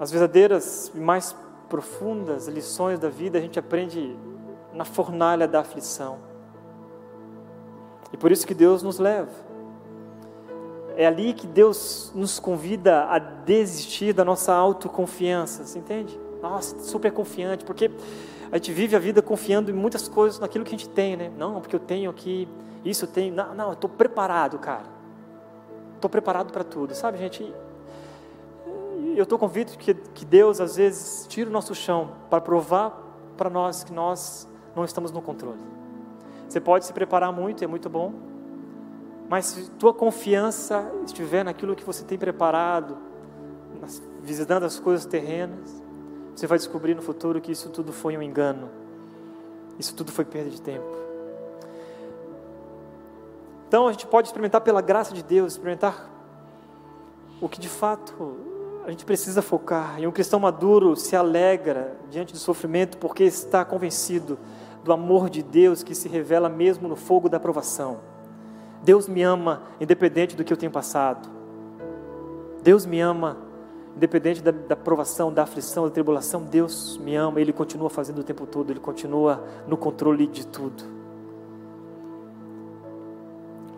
As 0.00 0.10
verdadeiras 0.10 0.90
e 0.94 0.98
mais 0.98 1.36
profundas 1.68 2.48
lições 2.48 2.98
da 2.98 3.10
vida 3.10 3.36
a 3.36 3.40
gente 3.40 3.58
aprende 3.58 4.16
na 4.72 4.86
fornalha 4.86 5.46
da 5.46 5.60
aflição. 5.60 6.18
E 8.10 8.16
por 8.16 8.32
isso 8.32 8.46
que 8.46 8.54
Deus 8.54 8.82
nos 8.82 8.98
leva. 8.98 9.30
É 10.96 11.06
ali 11.06 11.34
que 11.34 11.46
Deus 11.46 12.10
nos 12.14 12.40
convida 12.40 13.04
a 13.04 13.18
desistir 13.18 14.14
da 14.14 14.24
nossa 14.24 14.54
autoconfiança, 14.54 15.64
você 15.64 15.78
entende? 15.78 16.18
Nossa, 16.40 16.78
super 16.80 17.12
confiante, 17.12 17.62
porque 17.62 17.90
a 18.50 18.56
gente 18.56 18.72
vive 18.72 18.96
a 18.96 18.98
vida 18.98 19.20
confiando 19.20 19.70
em 19.70 19.74
muitas 19.74 20.08
coisas 20.08 20.40
naquilo 20.40 20.64
que 20.64 20.74
a 20.74 20.78
gente 20.78 20.88
tem, 20.88 21.14
né? 21.14 21.30
Não, 21.36 21.60
porque 21.60 21.76
eu 21.76 21.80
tenho 21.80 22.10
aqui, 22.10 22.48
isso 22.84 23.04
eu 23.04 23.08
tenho. 23.08 23.34
Não, 23.34 23.54
não 23.54 23.66
eu 23.66 23.74
estou 23.74 23.88
preparado, 23.88 24.58
cara. 24.58 24.86
Estou 25.94 26.10
preparado 26.10 26.50
para 26.50 26.64
tudo, 26.64 26.94
sabe, 26.94 27.18
gente? 27.18 27.54
Eu 29.16 29.22
estou 29.24 29.38
convicto 29.38 29.78
que, 29.78 29.94
que 29.94 30.24
Deus, 30.24 30.60
às 30.60 30.76
vezes, 30.76 31.26
tira 31.28 31.48
o 31.48 31.52
nosso 31.52 31.74
chão 31.74 32.12
para 32.28 32.40
provar 32.40 33.08
para 33.36 33.48
nós 33.48 33.82
que 33.82 33.92
nós 33.92 34.46
não 34.76 34.84
estamos 34.84 35.10
no 35.10 35.22
controle. 35.22 35.60
Você 36.48 36.60
pode 36.60 36.84
se 36.84 36.92
preparar 36.92 37.32
muito, 37.32 37.64
é 37.64 37.66
muito 37.66 37.88
bom, 37.88 38.12
mas 39.28 39.46
se 39.46 39.70
tua 39.72 39.94
confiança 39.94 40.92
estiver 41.06 41.44
naquilo 41.44 41.74
que 41.76 41.84
você 41.84 42.04
tem 42.04 42.18
preparado, 42.18 42.98
visitando 44.22 44.64
as 44.64 44.78
coisas 44.78 45.06
terrenas, 45.06 45.82
você 46.34 46.46
vai 46.46 46.58
descobrir 46.58 46.94
no 46.94 47.02
futuro 47.02 47.40
que 47.40 47.52
isso 47.52 47.70
tudo 47.70 47.92
foi 47.92 48.16
um 48.16 48.22
engano. 48.22 48.68
Isso 49.78 49.94
tudo 49.94 50.12
foi 50.12 50.24
perda 50.24 50.50
de 50.50 50.60
tempo. 50.60 51.00
Então 53.68 53.86
a 53.86 53.92
gente 53.92 54.06
pode 54.06 54.28
experimentar 54.28 54.60
pela 54.60 54.82
graça 54.82 55.14
de 55.14 55.22
Deus, 55.22 55.52
experimentar 55.52 56.10
o 57.40 57.48
que 57.48 57.60
de 57.60 57.68
fato 57.68 58.36
a 58.90 58.92
gente 58.92 59.04
precisa 59.04 59.40
focar. 59.40 60.00
E 60.00 60.06
um 60.06 60.10
cristão 60.10 60.40
maduro 60.40 60.96
se 60.96 61.14
alegra 61.14 61.96
diante 62.10 62.32
do 62.32 62.38
sofrimento 62.40 62.98
porque 62.98 63.22
está 63.22 63.64
convencido 63.64 64.36
do 64.82 64.92
amor 64.92 65.30
de 65.30 65.44
Deus 65.44 65.84
que 65.84 65.94
se 65.94 66.08
revela 66.08 66.48
mesmo 66.48 66.88
no 66.88 66.96
fogo 66.96 67.28
da 67.28 67.38
provação. 67.38 68.00
Deus 68.82 69.06
me 69.06 69.22
ama 69.22 69.62
independente 69.80 70.34
do 70.34 70.42
que 70.42 70.52
eu 70.52 70.56
tenho 70.56 70.72
passado. 70.72 71.28
Deus 72.64 72.84
me 72.84 73.00
ama 73.00 73.36
independente 73.94 74.42
da, 74.42 74.50
da 74.50 74.74
provação, 74.74 75.32
da 75.32 75.44
aflição, 75.44 75.84
da 75.84 75.90
tribulação. 75.90 76.42
Deus 76.42 76.98
me 76.98 77.14
ama, 77.14 77.40
Ele 77.40 77.52
continua 77.52 77.90
fazendo 77.90 78.18
o 78.18 78.24
tempo 78.24 78.44
todo, 78.44 78.72
Ele 78.72 78.80
continua 78.80 79.44
no 79.68 79.76
controle 79.76 80.26
de 80.26 80.44
tudo. 80.44 80.82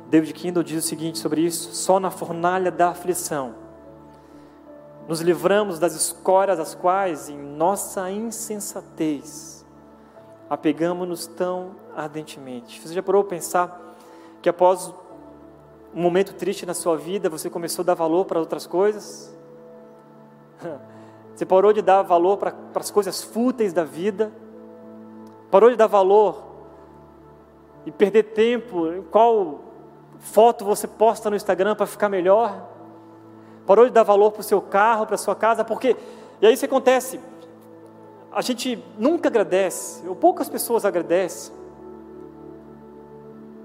David 0.09 0.33
Kindle 0.33 0.63
diz 0.63 0.83
o 0.83 0.89
seguinte 0.89 1.19
sobre 1.19 1.43
isso: 1.43 1.75
só 1.75 2.01
na 2.01 2.11
fornalha 2.11 2.71
da 2.71 2.89
aflição 2.89 3.61
nos 5.09 5.21
livramos 5.21 5.79
das 5.79 5.95
escórias 5.95 6.59
às 6.59 6.75
quais, 6.75 7.29
em 7.29 7.37
nossa 7.37 8.11
insensatez, 8.11 9.65
apegamos-nos 10.49 11.27
tão 11.27 11.77
ardentemente. 11.95 12.81
Você 12.81 12.95
já 12.95 13.03
parou 13.03 13.23
a 13.23 13.25
pensar 13.25 13.97
que 14.41 14.49
após 14.49 14.93
um 15.95 16.01
momento 16.01 16.35
triste 16.35 16.65
na 16.65 16.75
sua 16.75 16.97
vida, 16.97 17.29
você 17.29 17.51
começou 17.51 17.83
a 17.83 17.87
dar 17.87 17.95
valor 17.95 18.25
para 18.25 18.41
outras 18.41 18.67
coisas? 18.67 19.35
Você 21.35 21.47
parou 21.47 21.73
de 21.73 21.81
dar 21.81 22.03
valor 22.03 22.37
para, 22.37 22.53
para 22.53 22.83
as 22.83 22.91
coisas 22.91 23.23
fúteis 23.23 23.73
da 23.73 23.85
vida? 23.85 24.31
Parou 25.51 25.71
de 25.71 25.77
dar 25.77 25.87
valor 25.87 26.45
e 27.87 27.91
perder 27.91 28.23
tempo 28.35 28.87
em 28.93 29.03
qual 29.03 29.61
foto 30.19 30.65
você 30.65 30.87
posta 30.87 31.29
no 31.31 31.37
Instagram 31.37 31.75
para 31.75 31.87
ficar 31.87 32.09
melhor? 32.09 32.72
Parou 33.67 33.85
de 33.85 33.93
dar 33.93 34.03
valor 34.03 34.33
para 34.33 34.41
o 34.41 34.45
seu 34.45 34.61
carro, 34.61 35.07
para 35.07 35.15
a 35.15 35.19
sua 35.19 35.35
casa? 35.35 35.65
Porque, 35.65 35.97
e 36.41 36.47
aí 36.47 36.55
isso 36.55 36.65
acontece, 36.65 37.21
a 38.33 38.41
gente 38.41 38.83
nunca 38.99 39.29
agradece, 39.29 40.07
ou 40.09 40.17
poucas 40.17 40.49
pessoas 40.49 40.85
agradecem, 40.85 41.55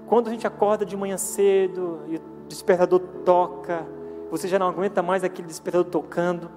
quando 0.06 0.28
a 0.28 0.30
gente 0.30 0.46
acorda 0.46 0.86
de 0.86 0.96
manhã 0.96 1.16
cedo 1.16 2.00
e 2.08 2.16
o 2.16 2.20
despertador 2.48 3.00
toca, 3.24 3.86
você 4.30 4.48
já 4.48 4.58
não 4.58 4.68
aguenta 4.68 5.02
mais 5.02 5.22
aquele 5.22 5.46
despertador 5.46 5.90
tocando, 5.90 6.50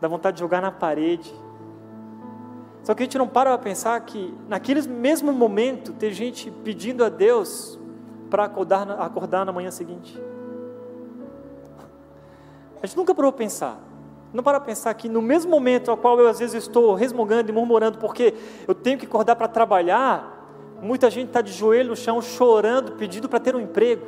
dá 0.00 0.08
vontade 0.08 0.36
de 0.36 0.40
jogar 0.40 0.60
na 0.60 0.70
parede. 0.70 1.34
Só 2.82 2.94
que 2.94 3.02
a 3.02 3.06
gente 3.06 3.18
não 3.18 3.26
para 3.26 3.50
para 3.50 3.58
pensar 3.58 4.00
que 4.00 4.32
naquele 4.48 4.82
mesmo 4.82 5.32
momento 5.32 5.92
tem 5.92 6.12
gente 6.12 6.50
pedindo 6.50 7.04
a 7.04 7.08
Deus 7.08 7.78
para 8.30 8.44
acordar, 8.44 8.88
acordar 9.00 9.44
na 9.44 9.52
manhã 9.52 9.70
seguinte. 9.72 10.20
A 12.82 12.86
gente 12.86 12.96
nunca 12.96 13.14
parou 13.14 13.32
para 13.32 13.38
pensar. 13.38 13.80
Não 14.32 14.42
para 14.42 14.60
pensar 14.60 14.92
que 14.94 15.08
no 15.08 15.22
mesmo 15.22 15.50
momento 15.50 15.90
ao 15.90 15.96
qual 15.96 16.18
eu 16.20 16.28
às 16.28 16.38
vezes 16.38 16.54
estou 16.54 16.94
resmungando 16.94 17.50
e 17.50 17.52
murmurando 17.52 17.98
porque 17.98 18.34
eu 18.66 18.74
tenho 18.74 18.98
que 18.98 19.06
acordar 19.06 19.36
para 19.36 19.48
trabalhar, 19.48 20.36
Muita 20.80 21.08
gente 21.08 21.28
está 21.28 21.40
de 21.40 21.52
joelho 21.52 21.90
no 21.90 21.96
chão, 21.96 22.20
chorando, 22.20 22.92
pedindo 22.92 23.28
para 23.28 23.40
ter 23.40 23.56
um 23.56 23.60
emprego. 23.60 24.06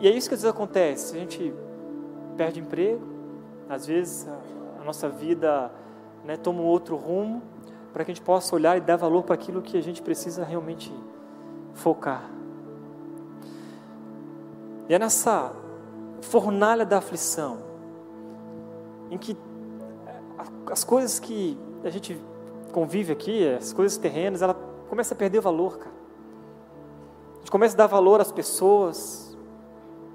E 0.00 0.08
é 0.08 0.10
isso 0.10 0.28
que 0.28 0.34
às 0.34 0.42
vezes 0.42 0.54
acontece. 0.54 1.16
A 1.16 1.20
gente 1.20 1.54
perde 2.36 2.60
emprego, 2.60 3.00
às 3.68 3.86
vezes 3.86 4.28
a, 4.28 4.80
a 4.80 4.84
nossa 4.84 5.08
vida 5.08 5.70
né, 6.24 6.36
toma 6.36 6.60
um 6.60 6.66
outro 6.66 6.96
rumo, 6.96 7.42
para 7.92 8.04
que 8.04 8.10
a 8.10 8.14
gente 8.14 8.24
possa 8.24 8.54
olhar 8.54 8.76
e 8.76 8.80
dar 8.80 8.96
valor 8.96 9.22
para 9.22 9.34
aquilo 9.34 9.62
que 9.62 9.78
a 9.78 9.82
gente 9.82 10.02
precisa 10.02 10.44
realmente 10.44 10.92
focar. 11.72 12.28
E 14.88 14.94
é 14.94 14.98
nessa 14.98 15.52
fornalha 16.20 16.84
da 16.84 16.98
aflição, 16.98 17.58
em 19.10 19.18
que 19.18 19.36
as 20.70 20.84
coisas 20.84 21.18
que 21.18 21.58
a 21.84 21.90
gente 21.90 22.20
convive 22.72 23.12
aqui, 23.12 23.48
as 23.48 23.72
coisas 23.72 23.96
terrenas, 23.96 24.42
ela 24.42 24.54
começa 24.88 25.14
a 25.14 25.16
perder 25.16 25.40
valor, 25.40 25.78
cara. 25.78 25.94
A 27.34 27.38
gente 27.38 27.50
começa 27.50 27.74
a 27.74 27.78
dar 27.78 27.86
valor 27.86 28.20
às 28.20 28.32
pessoas, 28.32 29.36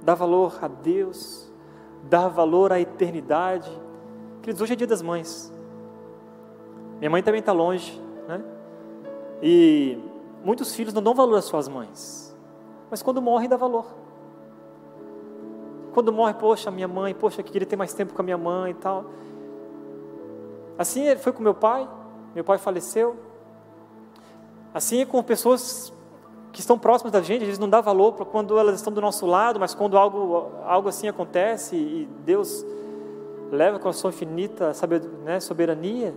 dar 0.03 0.15
valor 0.15 0.59
a 0.61 0.67
Deus, 0.67 1.51
dar 2.09 2.27
valor 2.27 2.71
à 2.71 2.79
eternidade. 2.79 3.71
Queridos, 4.41 4.61
hoje 4.61 4.73
é 4.73 4.75
dia 4.75 4.87
das 4.87 5.01
mães. 5.01 5.51
Minha 6.99 7.09
mãe 7.09 7.23
também 7.23 7.39
está 7.39 7.51
longe, 7.51 7.99
né? 8.27 8.43
E 9.41 9.97
muitos 10.43 10.75
filhos 10.75 10.93
não 10.93 11.01
dão 11.01 11.15
valor 11.15 11.37
às 11.37 11.45
suas 11.45 11.67
mães, 11.67 12.37
mas 12.89 13.01
quando 13.01 13.21
morrem, 13.21 13.49
dá 13.49 13.57
valor. 13.57 14.00
Quando 15.93 16.11
morre, 16.11 16.33
poxa, 16.33 16.71
minha 16.71 16.87
mãe, 16.87 17.13
poxa, 17.13 17.43
que 17.43 17.51
queria 17.51 17.67
ter 17.67 17.75
mais 17.75 17.93
tempo 17.93 18.13
com 18.13 18.21
a 18.21 18.25
minha 18.25 18.37
mãe 18.37 18.71
e 18.71 18.75
tal. 18.75 19.05
Assim 20.77 21.07
ele 21.07 21.19
foi 21.19 21.31
com 21.31 21.43
meu 21.43 21.53
pai, 21.53 21.87
meu 22.33 22.43
pai 22.43 22.57
faleceu. 22.57 23.15
Assim 24.73 25.01
é 25.01 25.05
com 25.05 25.21
pessoas 25.21 25.93
que 26.51 26.59
estão 26.59 26.77
próximas 26.77 27.11
da 27.11 27.21
gente, 27.21 27.43
eles 27.43 27.59
não 27.59 27.69
dão 27.69 27.81
valor 27.81 28.13
para 28.13 28.25
quando 28.25 28.57
elas 28.57 28.75
estão 28.75 28.91
do 28.91 28.99
nosso 28.99 29.25
lado, 29.25 29.59
mas 29.59 29.73
quando 29.73 29.97
algo, 29.97 30.49
algo 30.65 30.89
assim 30.89 31.07
acontece 31.07 31.75
e 31.75 32.09
Deus 32.25 32.65
leva 33.51 33.79
com 33.79 33.89
a 33.89 33.93
sua 33.93 34.09
infinita 34.09 34.71
né, 35.23 35.39
soberania, 35.39 36.13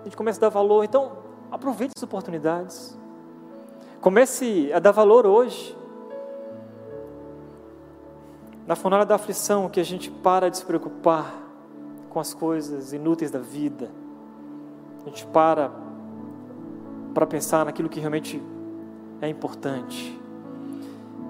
a 0.00 0.04
gente 0.04 0.16
começa 0.16 0.38
a 0.40 0.42
dar 0.42 0.48
valor. 0.48 0.84
Então, 0.84 1.12
aproveite 1.50 1.92
as 1.96 2.02
oportunidades. 2.02 2.98
Comece 4.00 4.70
a 4.72 4.78
dar 4.78 4.90
valor 4.90 5.26
hoje. 5.26 5.76
Na 8.66 8.76
fornalha 8.76 9.04
da 9.04 9.16
aflição 9.16 9.68
que 9.68 9.80
a 9.80 9.84
gente 9.84 10.10
para 10.10 10.48
de 10.48 10.58
se 10.58 10.64
preocupar 10.64 11.34
com 12.08 12.20
as 12.20 12.32
coisas 12.32 12.92
inúteis 12.92 13.30
da 13.30 13.38
vida. 13.38 13.90
A 15.04 15.08
gente 15.08 15.26
para 15.26 15.72
para 17.12 17.26
pensar 17.26 17.64
naquilo 17.66 17.88
que 17.88 18.00
realmente 18.00 18.42
é 19.20 19.28
importante. 19.28 20.18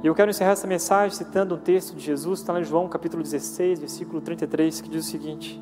E 0.03 0.07
eu 0.07 0.15
quero 0.15 0.31
encerrar 0.31 0.53
essa 0.53 0.67
mensagem 0.67 1.17
citando 1.17 1.55
um 1.55 1.59
texto 1.59 1.95
de 1.95 2.03
Jesus, 2.03 2.41
está 2.41 2.53
lá 2.53 2.61
em 2.61 2.65
João 2.65 2.89
capítulo 2.89 3.23
16, 3.23 3.81
versículo 3.81 4.21
33, 4.21 4.81
que 4.81 4.89
diz 4.89 5.07
o 5.07 5.11
seguinte: 5.11 5.61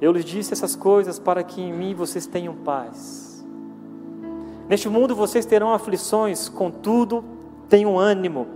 Eu 0.00 0.12
lhes 0.12 0.24
disse 0.24 0.52
essas 0.52 0.74
coisas 0.74 1.18
para 1.18 1.42
que 1.42 1.60
em 1.60 1.72
mim 1.72 1.94
vocês 1.94 2.26
tenham 2.26 2.54
paz. 2.54 3.46
Neste 4.68 4.88
mundo 4.88 5.14
vocês 5.14 5.46
terão 5.46 5.72
aflições, 5.72 6.48
contudo, 6.48 7.22
tenham 7.68 7.98
ânimo. 7.98 8.55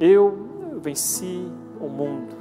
Eu 0.00 0.80
venci 0.80 1.48
o 1.80 1.88
mundo. 1.88 2.34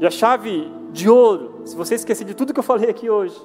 E 0.00 0.06
a 0.06 0.10
chave 0.10 0.70
de 0.92 1.08
ouro, 1.08 1.62
se 1.64 1.76
você 1.76 1.94
esquecer 1.94 2.24
de 2.24 2.34
tudo 2.34 2.52
que 2.52 2.60
eu 2.60 2.64
falei 2.64 2.90
aqui 2.90 3.08
hoje, 3.08 3.40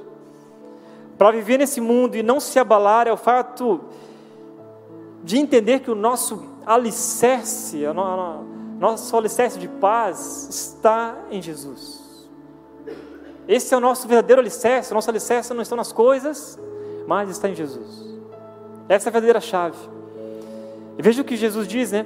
para 1.18 1.32
viver 1.32 1.58
nesse 1.58 1.82
mundo 1.82 2.16
e 2.16 2.24
não 2.24 2.40
se 2.40 2.58
abalar 2.60 3.08
é 3.08 3.12
o 3.12 3.18
fato 3.18 3.82
de 5.24 5.38
entender 5.38 5.80
que 5.80 5.92
o 5.92 5.96
nosso 5.96 6.44
alicerce, 6.66 7.86
o 7.86 7.94
nosso 8.80 9.18
alicerce 9.18 9.60
de 9.60 9.68
paz 9.68 10.48
está 10.50 11.18
em 11.30 11.42
Jesus. 11.42 12.28
Esse 13.48 13.74
é 13.74 13.78
o 13.78 13.80
nosso 13.80 14.08
verdadeiro 14.08 14.42
alicerce, 14.42 14.92
o 14.92 14.96
nosso 14.96 15.10
alicerce 15.10 15.54
não 15.54 15.62
está 15.62 15.76
nas 15.76 15.92
coisas, 15.92 16.58
mas 17.08 17.30
está 17.30 17.50
em 17.50 17.56
Jesus. 17.56 18.06
Essa 18.88 19.08
é 19.08 19.10
a 19.10 19.12
verdadeira 19.12 19.42
chave. 19.42 19.78
E 20.98 21.02
veja 21.02 21.22
o 21.22 21.26
que 21.26 21.36
Jesus 21.36 21.68
diz, 21.68 21.92
né? 21.92 22.06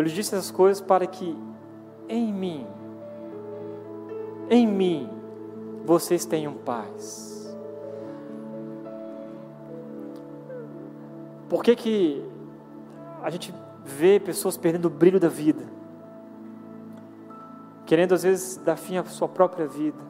Eu 0.00 0.04
lhe 0.04 0.10
disse 0.10 0.34
essas 0.34 0.50
coisas 0.50 0.80
para 0.80 1.06
que 1.06 1.36
em 2.08 2.32
mim, 2.32 2.66
em 4.48 4.66
mim, 4.66 5.10
vocês 5.84 6.24
tenham 6.24 6.54
paz. 6.54 7.54
Por 11.50 11.62
que, 11.62 11.76
que 11.76 12.24
a 13.22 13.28
gente 13.28 13.54
vê 13.84 14.18
pessoas 14.18 14.56
perdendo 14.56 14.86
o 14.86 14.90
brilho 14.90 15.20
da 15.20 15.28
vida? 15.28 15.64
Querendo 17.84 18.14
às 18.14 18.22
vezes 18.22 18.56
dar 18.56 18.76
fim 18.76 18.96
à 18.96 19.04
sua 19.04 19.28
própria 19.28 19.66
vida. 19.66 20.00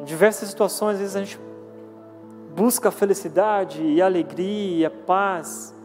Em 0.00 0.04
diversas 0.04 0.48
situações, 0.48 0.94
às 0.94 1.00
vezes 1.00 1.16
a 1.16 1.24
gente 1.24 1.38
busca 2.56 2.88
a 2.88 2.90
felicidade 2.90 3.82
e 3.82 4.00
a 4.00 4.06
alegria, 4.06 4.86
a 4.86 4.90
paz 4.90 5.78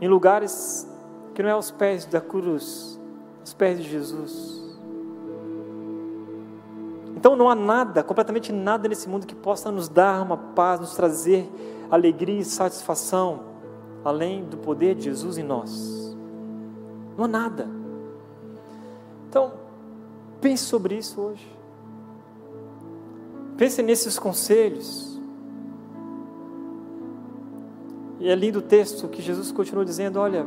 em 0.00 0.08
lugares 0.08 0.88
que 1.34 1.42
não 1.42 1.50
é 1.50 1.52
aos 1.52 1.70
pés 1.70 2.04
da 2.06 2.20
cruz, 2.20 3.00
aos 3.40 3.54
pés 3.54 3.78
de 3.78 3.88
Jesus. 3.88 4.56
Então 7.16 7.34
não 7.34 7.48
há 7.48 7.54
nada, 7.54 8.02
completamente 8.02 8.52
nada 8.52 8.88
nesse 8.88 9.08
mundo 9.08 9.26
que 9.26 9.34
possa 9.34 9.70
nos 9.70 9.88
dar 9.88 10.22
uma 10.22 10.36
paz, 10.36 10.80
nos 10.80 10.94
trazer 10.94 11.50
alegria 11.90 12.40
e 12.40 12.44
satisfação, 12.44 13.40
além 14.04 14.44
do 14.44 14.56
poder 14.58 14.94
de 14.94 15.04
Jesus 15.04 15.38
em 15.38 15.42
nós. 15.42 16.16
Não 17.16 17.24
há 17.24 17.28
nada. 17.28 17.68
Então, 19.28 19.54
pense 20.40 20.64
sobre 20.64 20.96
isso 20.96 21.20
hoje. 21.20 21.56
Pense 23.56 23.82
nesses 23.82 24.18
conselhos. 24.18 25.15
E 28.18 28.28
é 28.28 28.34
lindo 28.34 28.60
o 28.60 28.62
texto 28.62 29.08
que 29.08 29.20
Jesus 29.20 29.52
continua 29.52 29.84
dizendo: 29.84 30.18
olha, 30.18 30.46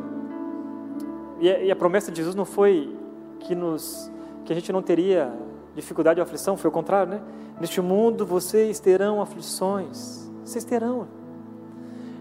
e 1.40 1.48
a, 1.48 1.58
e 1.60 1.70
a 1.70 1.76
promessa 1.76 2.10
de 2.10 2.18
Jesus 2.18 2.34
não 2.34 2.44
foi 2.44 2.96
que, 3.40 3.54
nos, 3.54 4.10
que 4.44 4.52
a 4.52 4.54
gente 4.54 4.72
não 4.72 4.82
teria 4.82 5.32
dificuldade 5.74 6.20
ou 6.20 6.24
aflição, 6.24 6.56
foi 6.56 6.68
o 6.68 6.72
contrário, 6.72 7.12
né? 7.12 7.20
Neste 7.60 7.80
mundo 7.80 8.26
vocês 8.26 8.80
terão 8.80 9.20
aflições, 9.20 10.28
vocês 10.44 10.64
terão. 10.64 11.06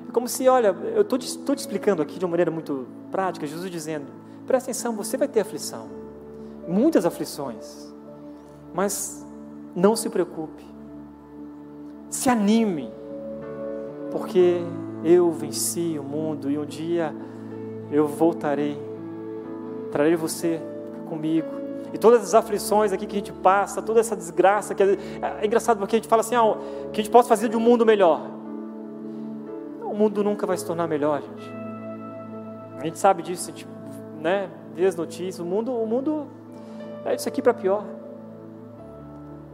É 0.08 0.12
como 0.12 0.28
se, 0.28 0.48
olha, 0.48 0.76
eu 0.96 1.02
estou 1.02 1.18
te, 1.18 1.38
te 1.38 1.58
explicando 1.58 2.02
aqui 2.02 2.18
de 2.20 2.26
uma 2.26 2.32
maneira 2.32 2.52
muito 2.52 2.88
prática, 3.12 3.46
Jesus 3.46 3.70
dizendo: 3.72 4.08
presta 4.46 4.72
atenção, 4.72 4.94
você 4.94 5.18
vai 5.18 5.28
ter 5.28 5.42
aflição, 5.42 5.88
muitas 6.68 7.06
aflições, 7.06 7.94
mas 8.74 9.26
não 9.76 9.96
se 9.96 10.10
preocupe, 10.10 10.66
se 12.10 12.30
anime, 12.30 12.92
porque 14.12 14.62
eu 15.04 15.32
venci 15.32 15.98
o 16.00 16.04
mundo 16.04 16.50
e 16.50 16.58
um 16.58 16.66
dia 16.66 17.14
eu 17.92 18.08
voltarei, 18.08 18.78
trarei 19.92 20.16
você 20.16 20.62
comigo 21.08 21.60
e 21.94 21.98
todas 21.98 22.22
as 22.22 22.34
aflições 22.34 22.92
aqui 22.92 23.06
que 23.06 23.16
a 23.16 23.20
gente 23.20 23.34
passa, 23.34 23.82
toda 23.82 24.00
essa 24.00 24.16
desgraça, 24.16 24.76
que 24.76 24.84
é, 24.84 24.98
é 25.42 25.46
engraçado 25.46 25.80
porque 25.80 25.96
a 25.96 26.00
gente 26.00 26.08
fala 26.08 26.22
assim, 26.22 26.36
ah, 26.36 26.56
que 26.94 27.02
a 27.02 27.04
gente 27.04 27.12
possa 27.12 27.28
fazer 27.28 27.50
de 27.50 27.58
um 27.58 27.60
mundo 27.60 27.86
melhor. 27.86 28.22
O 29.84 29.94
mundo 29.94 30.24
nunca 30.24 30.46
vai 30.46 30.56
se 30.56 30.66
tornar 30.66 30.88
melhor, 30.88 31.22
gente. 31.22 31.52
A 32.78 32.84
gente 32.84 33.00
sabe 33.00 33.24
disso, 33.24 33.50
a 33.50 33.52
gente, 33.52 33.68
né, 34.20 34.50
vê 34.76 34.86
as 34.86 34.96
notícias, 34.96 35.40
o 35.40 35.46
mundo, 35.46 35.74
o 35.74 35.86
mundo 35.86 36.28
é 37.06 37.16
isso 37.16 37.28
aqui 37.28 37.42
para 37.42 37.54
pior. 37.54 37.84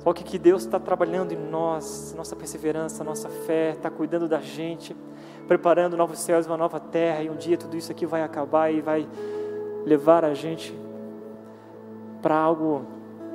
Só 0.05 0.13
que 0.13 0.37
Deus 0.37 0.63
está 0.63 0.79
trabalhando 0.79 1.31
em 1.31 1.49
nós, 1.49 2.13
nossa 2.15 2.35
perseverança, 2.35 3.03
nossa 3.03 3.27
fé, 3.27 3.71
está 3.71 3.89
cuidando 3.89 4.27
da 4.27 4.39
gente, 4.39 4.95
preparando 5.47 5.97
novos 5.97 6.19
céus, 6.19 6.45
uma 6.45 6.55
nova 6.55 6.79
terra, 6.79 7.23
e 7.23 7.29
um 7.29 7.35
dia 7.35 7.57
tudo 7.57 7.75
isso 7.75 7.91
aqui 7.91 8.05
vai 8.05 8.21
acabar 8.21 8.71
e 8.71 8.81
vai 8.81 9.07
levar 9.83 10.23
a 10.23 10.35
gente 10.35 10.77
para 12.21 12.37
algo 12.37 12.85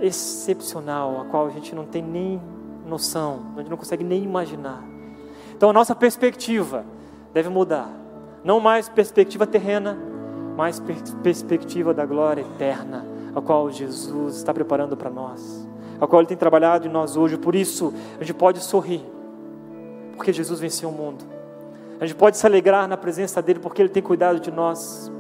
excepcional, 0.01 1.21
a 1.21 1.25
qual 1.25 1.49
a 1.49 1.51
gente 1.51 1.75
não 1.75 1.85
tem 1.85 2.03
nem 2.03 2.41
noção, 2.87 3.47
a 3.57 3.59
gente 3.59 3.71
não 3.71 3.77
consegue 3.77 4.05
nem 4.05 4.23
imaginar. 4.23 4.85
Então 5.57 5.71
a 5.71 5.73
nossa 5.73 5.95
perspectiva 5.95 6.85
deve 7.35 7.49
mudar. 7.49 7.91
Não 8.45 8.61
mais 8.61 8.89
perspectiva 8.89 9.45
terrena, 9.45 9.99
mas 10.57 10.81
perspectiva 11.21 11.93
da 11.93 12.07
glória 12.07 12.43
eterna, 12.43 13.05
a 13.35 13.41
qual 13.41 13.71
Jesus 13.73 14.37
está 14.37 14.55
preparando 14.55 14.97
para 14.97 15.11
nós, 15.11 15.69
a 16.01 16.07
qual 16.07 16.21
Ele 16.21 16.29
tem 16.29 16.37
trabalhado 16.37 16.87
em 16.87 16.91
nós 16.91 17.17
hoje. 17.17 17.37
Por 17.37 17.55
isso, 17.55 17.93
a 18.19 18.25
gente 18.25 18.35
pode 18.35 18.61
sorrir, 18.61 19.05
porque 20.17 20.33
Jesus 20.33 20.59
venceu 20.59 20.89
o 20.89 20.93
mundo. 20.93 21.25
A 22.01 22.07
gente 22.07 22.17
pode 22.17 22.37
se 22.39 22.47
alegrar 22.47 22.89
na 22.89 22.97
presença 22.97 23.43
dEle, 23.43 23.61
porque 23.61 23.83
Ele 23.83 23.89
tem 23.89 24.03
cuidado 24.03 24.41
de 24.41 24.51
nós. 24.51 25.13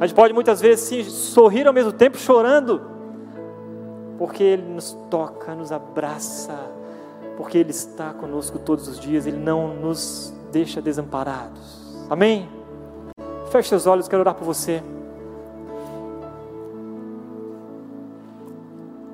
A 0.00 0.06
gente 0.06 0.16
pode 0.16 0.32
muitas 0.32 0.60
vezes 0.60 0.86
sim, 0.86 1.04
sorrir 1.04 1.66
ao 1.66 1.74
mesmo 1.74 1.92
tempo 1.92 2.16
chorando, 2.16 2.80
porque 4.16 4.42
Ele 4.42 4.62
nos 4.62 4.96
toca, 5.10 5.54
nos 5.54 5.70
abraça, 5.70 6.58
porque 7.36 7.58
Ele 7.58 7.70
está 7.70 8.14
conosco 8.14 8.58
todos 8.58 8.88
os 8.88 8.98
dias, 8.98 9.26
Ele 9.26 9.36
não 9.36 9.74
nos 9.74 10.32
deixa 10.50 10.80
desamparados. 10.80 12.06
Amém? 12.08 12.48
Feche 13.50 13.68
seus 13.68 13.86
olhos, 13.86 14.08
quero 14.08 14.20
orar 14.20 14.34
por 14.34 14.44
você. 14.44 14.82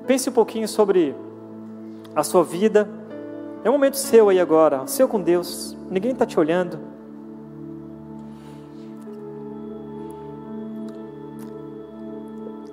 Pense 0.07 0.29
um 0.29 0.33
pouquinho 0.33 0.69
sobre 0.69 1.13
a 2.15 2.23
sua 2.23 2.41
vida. 2.41 2.89
É 3.61 3.69
um 3.69 3.73
momento 3.73 3.97
seu 3.97 4.29
aí 4.29 4.39
agora, 4.39 4.87
seu 4.87 5.05
com 5.05 5.21
Deus. 5.21 5.75
Ninguém 5.91 6.11
está 6.11 6.25
te 6.25 6.39
olhando. 6.39 6.79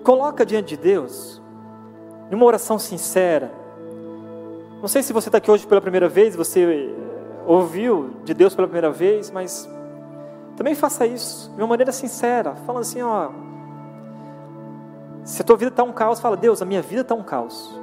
Coloca 0.04 0.46
diante 0.46 0.68
de 0.68 0.76
Deus, 0.76 1.42
numa 2.30 2.44
oração 2.44 2.78
sincera. 2.78 3.50
Não 4.80 4.86
sei 4.86 5.02
se 5.02 5.12
você 5.12 5.28
está 5.28 5.38
aqui 5.38 5.50
hoje 5.50 5.66
pela 5.66 5.80
primeira 5.80 6.08
vez, 6.08 6.36
você 6.36 6.94
ouviu 7.46 8.10
de 8.22 8.32
Deus 8.32 8.54
pela 8.54 8.68
primeira 8.68 8.92
vez, 8.92 9.30
mas 9.30 9.68
também 10.56 10.74
faça 10.74 11.04
isso 11.06 11.50
de 11.50 11.60
uma 11.60 11.66
maneira 11.66 11.90
sincera, 11.90 12.54
falando 12.66 12.82
assim: 12.82 13.02
ó, 13.02 13.30
se 15.24 15.40
a 15.40 15.44
tua 15.44 15.56
vida 15.56 15.70
está 15.70 15.82
um 15.82 15.92
caos, 15.92 16.20
fala, 16.20 16.36
Deus, 16.36 16.60
a 16.60 16.66
minha 16.66 16.82
vida 16.82 17.00
está 17.00 17.14
um 17.14 17.22
caos. 17.22 17.80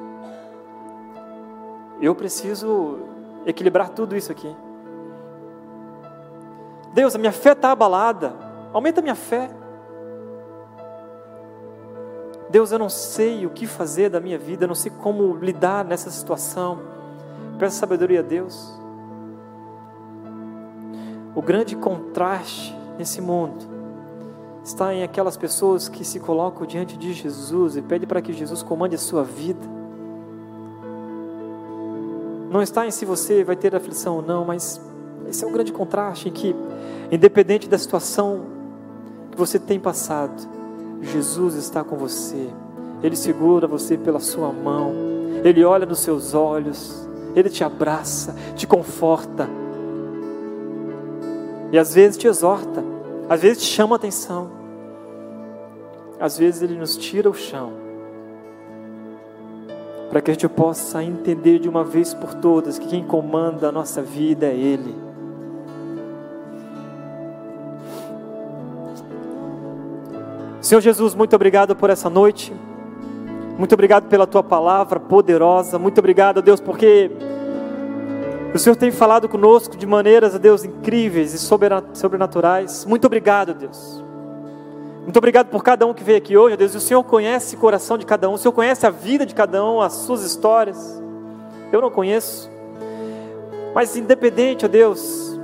Eu 2.00 2.14
preciso 2.14 3.00
equilibrar 3.46 3.89
tudo 3.89 4.16
isso 4.16 4.32
aqui. 4.32 4.56
Deus, 6.94 7.16
a 7.16 7.18
minha 7.18 7.32
fé 7.32 7.54
está 7.54 7.72
abalada, 7.72 8.34
aumenta 8.72 9.00
a 9.00 9.04
minha 9.04 9.16
fé. 9.16 9.50
Deus, 12.50 12.72
eu 12.72 12.78
não 12.78 12.89
sei 12.89 13.46
o 13.46 13.50
que 13.50 13.66
fazer 13.66 14.10
da 14.10 14.20
minha 14.20 14.38
vida, 14.38 14.66
eu 14.66 14.68
não 14.68 14.76
sei 14.76 14.92
como 14.92 15.36
lidar 15.36 15.84
nessa 15.84 16.12
situação. 16.12 16.80
Peço 17.58 17.78
sabedoria 17.78 18.20
a 18.20 18.24
Deus. 18.24 18.80
O 21.34 21.42
grande 21.42 21.76
contraste 21.76 22.78
nesse 23.00 23.20
mundo 23.20 23.80
está 24.64 24.93
em 24.93 25.03
aquelas 25.03 25.36
pessoas 25.38 25.89
que 25.89 26.05
se 26.05 26.20
colocam 26.20 26.66
diante 26.66 26.97
de 26.97 27.14
Jesus 27.14 27.76
e 27.78 27.82
pedem 27.82 28.07
para 28.07 28.22
que 28.22 28.32
Jesus 28.32 28.62
comande 28.62 28.95
a 28.95 28.99
sua 28.99 29.24
vida. 29.24 29.82
Não 32.51 32.62
está 32.62 32.86
em 32.86 32.91
se 32.91 33.05
você 33.05 33.43
vai 33.43 33.55
ter 33.55 33.76
aflição 33.76 34.18
ou 34.18 34.22
não, 34.22 34.45
mas 34.45 34.80
Esse 35.28 35.45
é 35.45 35.47
o 35.47 35.51
grande 35.51 35.72
contraste 35.72 36.28
em 36.28 36.32
que, 36.32 36.53
independente 37.09 37.70
da 37.70 37.78
situação 37.78 38.41
que 39.32 39.38
você 39.38 39.57
tem 39.57 39.80
passado, 39.80 40.34
Jesus 41.01 41.55
está 41.55 41.84
com 41.84 41.95
você. 41.95 42.49
Ele 43.01 43.16
segura 43.16 43.68
você 43.68 43.97
pela 43.97 44.20
sua 44.20 44.51
mão. 44.51 44.93
Ele 45.43 45.64
olha 45.64 45.86
nos 45.86 45.99
seus 45.99 46.34
olhos. 46.34 47.07
Ele 47.34 47.49
te 47.49 47.64
abraça, 47.64 48.36
te 48.55 48.68
conforta. 48.68 49.49
E 51.72 51.80
às 51.80 51.93
vezes 51.93 52.18
te 52.18 52.28
exorta, 52.28 52.84
às 53.32 53.41
vezes 53.41 53.63
chama 53.63 53.95
atenção. 53.95 54.51
Às 56.19 56.38
vezes 56.38 56.63
ele 56.63 56.77
nos 56.77 56.97
tira 56.97 57.29
o 57.29 57.34
chão. 57.34 57.71
Para 60.09 60.19
que 60.19 60.32
a 60.32 60.34
gente 60.34 60.49
possa 60.49 61.01
entender 61.01 61.57
de 61.57 61.69
uma 61.69 61.82
vez 61.82 62.13
por 62.13 62.34
todas 62.34 62.77
que 62.77 62.89
quem 62.89 63.05
comanda 63.05 63.69
a 63.69 63.71
nossa 63.71 64.01
vida 64.01 64.47
é 64.47 64.53
Ele. 64.53 64.93
Senhor 70.59 70.82
Jesus, 70.82 71.15
muito 71.15 71.34
obrigado 71.34 71.73
por 71.73 71.89
essa 71.89 72.09
noite. 72.09 72.53
Muito 73.57 73.71
obrigado 73.71 74.09
pela 74.09 74.27
tua 74.27 74.43
palavra 74.43 74.99
poderosa. 74.99 75.79
Muito 75.79 75.99
obrigado, 75.99 76.41
Deus, 76.41 76.59
porque 76.59 77.09
o 78.54 78.60
Senhor 78.60 78.76
tem 78.76 78.91
falado 78.91 79.30
conosco 79.30 79.78
de 79.78 79.86
maneiras, 79.86 80.38
Deus, 80.38 80.64
incríveis 80.64 81.34
e 81.34 81.39
sobrenaturais. 81.39 82.86
Muito 82.86 83.06
obrigado, 83.06 83.54
Deus. 83.54 84.04
Muito 85.04 85.18
obrigado 85.18 85.47
por 85.47 85.64
cada 85.64 85.86
um 85.86 85.93
que 85.93 86.04
veio 86.04 86.18
aqui 86.18 86.36
hoje, 86.38 86.58
Deus. 86.58 86.74
E 86.74 86.78
o 86.78 86.82
Senhor 86.82 87.04
conhece 87.04 87.56
o 87.56 87.58
coração 87.58 87.97
de 87.97 88.06
cada 88.06 88.30
um, 88.30 88.34
o 88.34 88.38
Senhor 88.38 88.52
conhece 88.52 88.86
a 88.86 88.89
vida 88.89 89.26
de 89.26 89.34
cada 89.34 89.64
um, 89.66 89.82
as 89.82 89.93
suas 89.93 90.24
histórias. 90.24 91.02
Eu 91.72 91.82
não 91.82 91.89
conheço. 91.89 92.49
Mas 93.74 93.95
independente, 93.95 94.66
ó 94.66 94.68
Deus, 94.68 95.39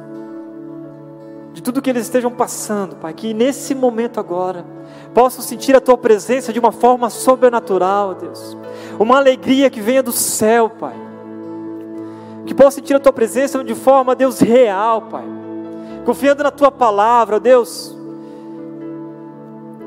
de 1.53 1.63
tudo 1.63 1.81
que 1.81 1.89
eles 1.89 2.03
estejam 2.03 2.29
passando, 2.29 2.97
Pai, 2.97 3.13
que 3.13 3.33
nesse 3.33 3.73
momento 3.73 4.19
agora, 4.19 4.65
possam 5.13 5.41
sentir 5.41 5.75
a 5.75 5.81
tua 5.81 5.97
presença 5.97 6.51
de 6.51 6.59
uma 6.59 6.73
forma 6.73 7.09
sobrenatural, 7.09 8.13
Deus. 8.15 8.57
Uma 8.99 9.17
alegria 9.17 9.69
que 9.69 9.79
venha 9.79 10.03
do 10.03 10.11
céu, 10.11 10.69
Pai. 10.69 11.06
Que 12.47 12.53
possam 12.53 12.71
sentir 12.71 12.95
a 12.95 12.99
tua 12.99 13.13
presença 13.13 13.63
de 13.63 13.75
forma, 13.75 14.15
Deus, 14.15 14.39
real, 14.39 15.03
Pai. 15.03 15.25
Confiando 16.05 16.41
na 16.43 16.49
tua 16.49 16.71
palavra, 16.71 17.39
Deus. 17.39 17.95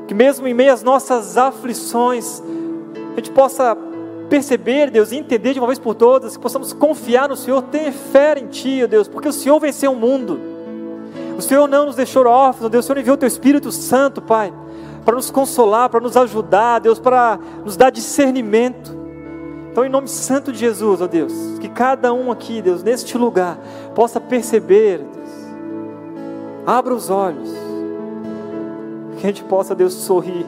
Que 0.07 0.13
mesmo 0.13 0.47
em 0.47 0.53
meio 0.53 0.71
às 0.71 0.83
nossas 0.83 1.37
aflições, 1.37 2.41
a 3.13 3.15
gente 3.15 3.31
possa 3.31 3.75
perceber, 4.29 4.89
Deus, 4.89 5.11
e 5.11 5.17
entender 5.17 5.53
de 5.53 5.59
uma 5.59 5.67
vez 5.67 5.79
por 5.79 5.95
todas, 5.95 6.37
que 6.37 6.41
possamos 6.41 6.71
confiar 6.71 7.27
no 7.27 7.35
Senhor, 7.35 7.63
ter 7.63 7.91
fé 7.91 8.39
em 8.39 8.47
Ti, 8.47 8.87
Deus, 8.87 9.07
porque 9.07 9.27
o 9.27 9.33
Senhor 9.33 9.59
venceu 9.59 9.91
o 9.91 9.95
mundo. 9.95 10.39
O 11.37 11.41
Senhor 11.41 11.67
não 11.67 11.87
nos 11.87 11.95
deixou 11.95 12.25
órfãos, 12.25 12.69
Deus, 12.69 12.85
o 12.85 12.87
Senhor 12.87 12.99
enviou 12.99 13.15
o 13.15 13.17
Teu 13.17 13.27
Espírito 13.27 13.71
Santo, 13.71 14.21
Pai 14.21 14.53
para 15.03 15.15
nos 15.15 15.31
consolar, 15.31 15.89
para 15.89 15.99
nos 15.99 16.15
ajudar, 16.15 16.79
Deus, 16.79 16.99
para 16.99 17.39
nos 17.63 17.75
dar 17.75 17.89
discernimento. 17.89 19.00
Então, 19.71 19.85
em 19.85 19.89
nome 19.89 20.09
santo 20.09 20.51
de 20.51 20.59
Jesus, 20.59 21.01
ó 21.01 21.07
Deus, 21.07 21.31
que 21.61 21.69
cada 21.69 22.13
um 22.13 22.29
aqui, 22.29 22.61
Deus, 22.61 22.83
neste 22.83 23.17
lugar, 23.17 23.57
possa 23.95 24.19
perceber, 24.19 24.97
Deus, 24.97 25.29
abra 26.65 26.93
os 26.93 27.09
olhos, 27.09 27.49
que 29.17 29.25
a 29.25 29.29
gente 29.29 29.45
possa, 29.45 29.73
Deus, 29.73 29.93
sorrir 29.93 30.45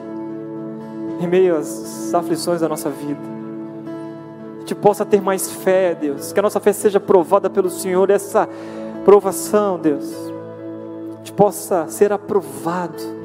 em 1.18 1.26
meio 1.26 1.56
às 1.56 2.12
aflições 2.12 2.60
da 2.60 2.68
nossa 2.68 2.90
vida. 2.90 3.20
A 4.56 4.60
gente 4.60 4.74
possa 4.74 5.06
ter 5.06 5.22
mais 5.22 5.50
fé, 5.50 5.94
Deus, 5.94 6.30
que 6.30 6.38
a 6.38 6.42
nossa 6.42 6.60
fé 6.60 6.74
seja 6.74 7.00
provada 7.00 7.48
pelo 7.48 7.70
Senhor, 7.70 8.10
essa 8.10 8.46
provação, 9.06 9.78
Deus, 9.78 10.04
a 11.14 11.16
gente 11.16 11.32
possa 11.32 11.88
ser 11.88 12.12
aprovado 12.12 13.23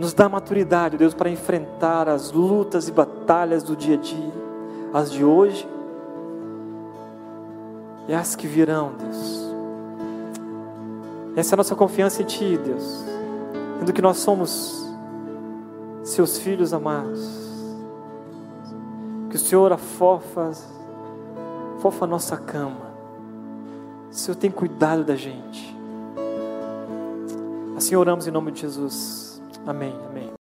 nos 0.00 0.14
dá 0.14 0.30
maturidade, 0.30 0.96
Deus, 0.96 1.12
para 1.12 1.28
enfrentar 1.28 2.08
as 2.08 2.32
lutas 2.32 2.88
e 2.88 2.90
batalhas 2.90 3.62
do 3.62 3.76
dia 3.76 3.96
a 3.96 3.98
dia, 3.98 4.32
as 4.94 5.12
de 5.12 5.22
hoje 5.22 5.68
e 8.08 8.14
as 8.14 8.34
que 8.34 8.46
virão, 8.46 8.92
Deus. 8.98 9.50
Essa 11.36 11.52
é 11.52 11.54
a 11.54 11.58
nossa 11.58 11.76
confiança 11.76 12.22
em 12.22 12.24
Ti, 12.24 12.58
Deus, 12.64 13.04
tendo 13.78 13.92
que 13.92 14.00
nós 14.00 14.16
somos 14.16 14.88
Seus 16.02 16.38
filhos 16.38 16.72
amados. 16.72 17.38
Que 19.28 19.36
o 19.36 19.38
Senhor 19.38 19.70
afofa, 19.70 20.50
afofa 21.76 22.04
a 22.06 22.08
nossa 22.08 22.38
cama. 22.38 22.90
O 24.10 24.14
Senhor 24.14 24.34
tem 24.34 24.50
cuidado 24.50 25.04
da 25.04 25.14
gente. 25.14 25.76
Assim 27.76 27.94
oramos 27.94 28.26
em 28.26 28.30
nome 28.30 28.50
de 28.50 28.62
Jesus. 28.62 29.19
Amém, 29.66 29.92
amém. 30.06 30.39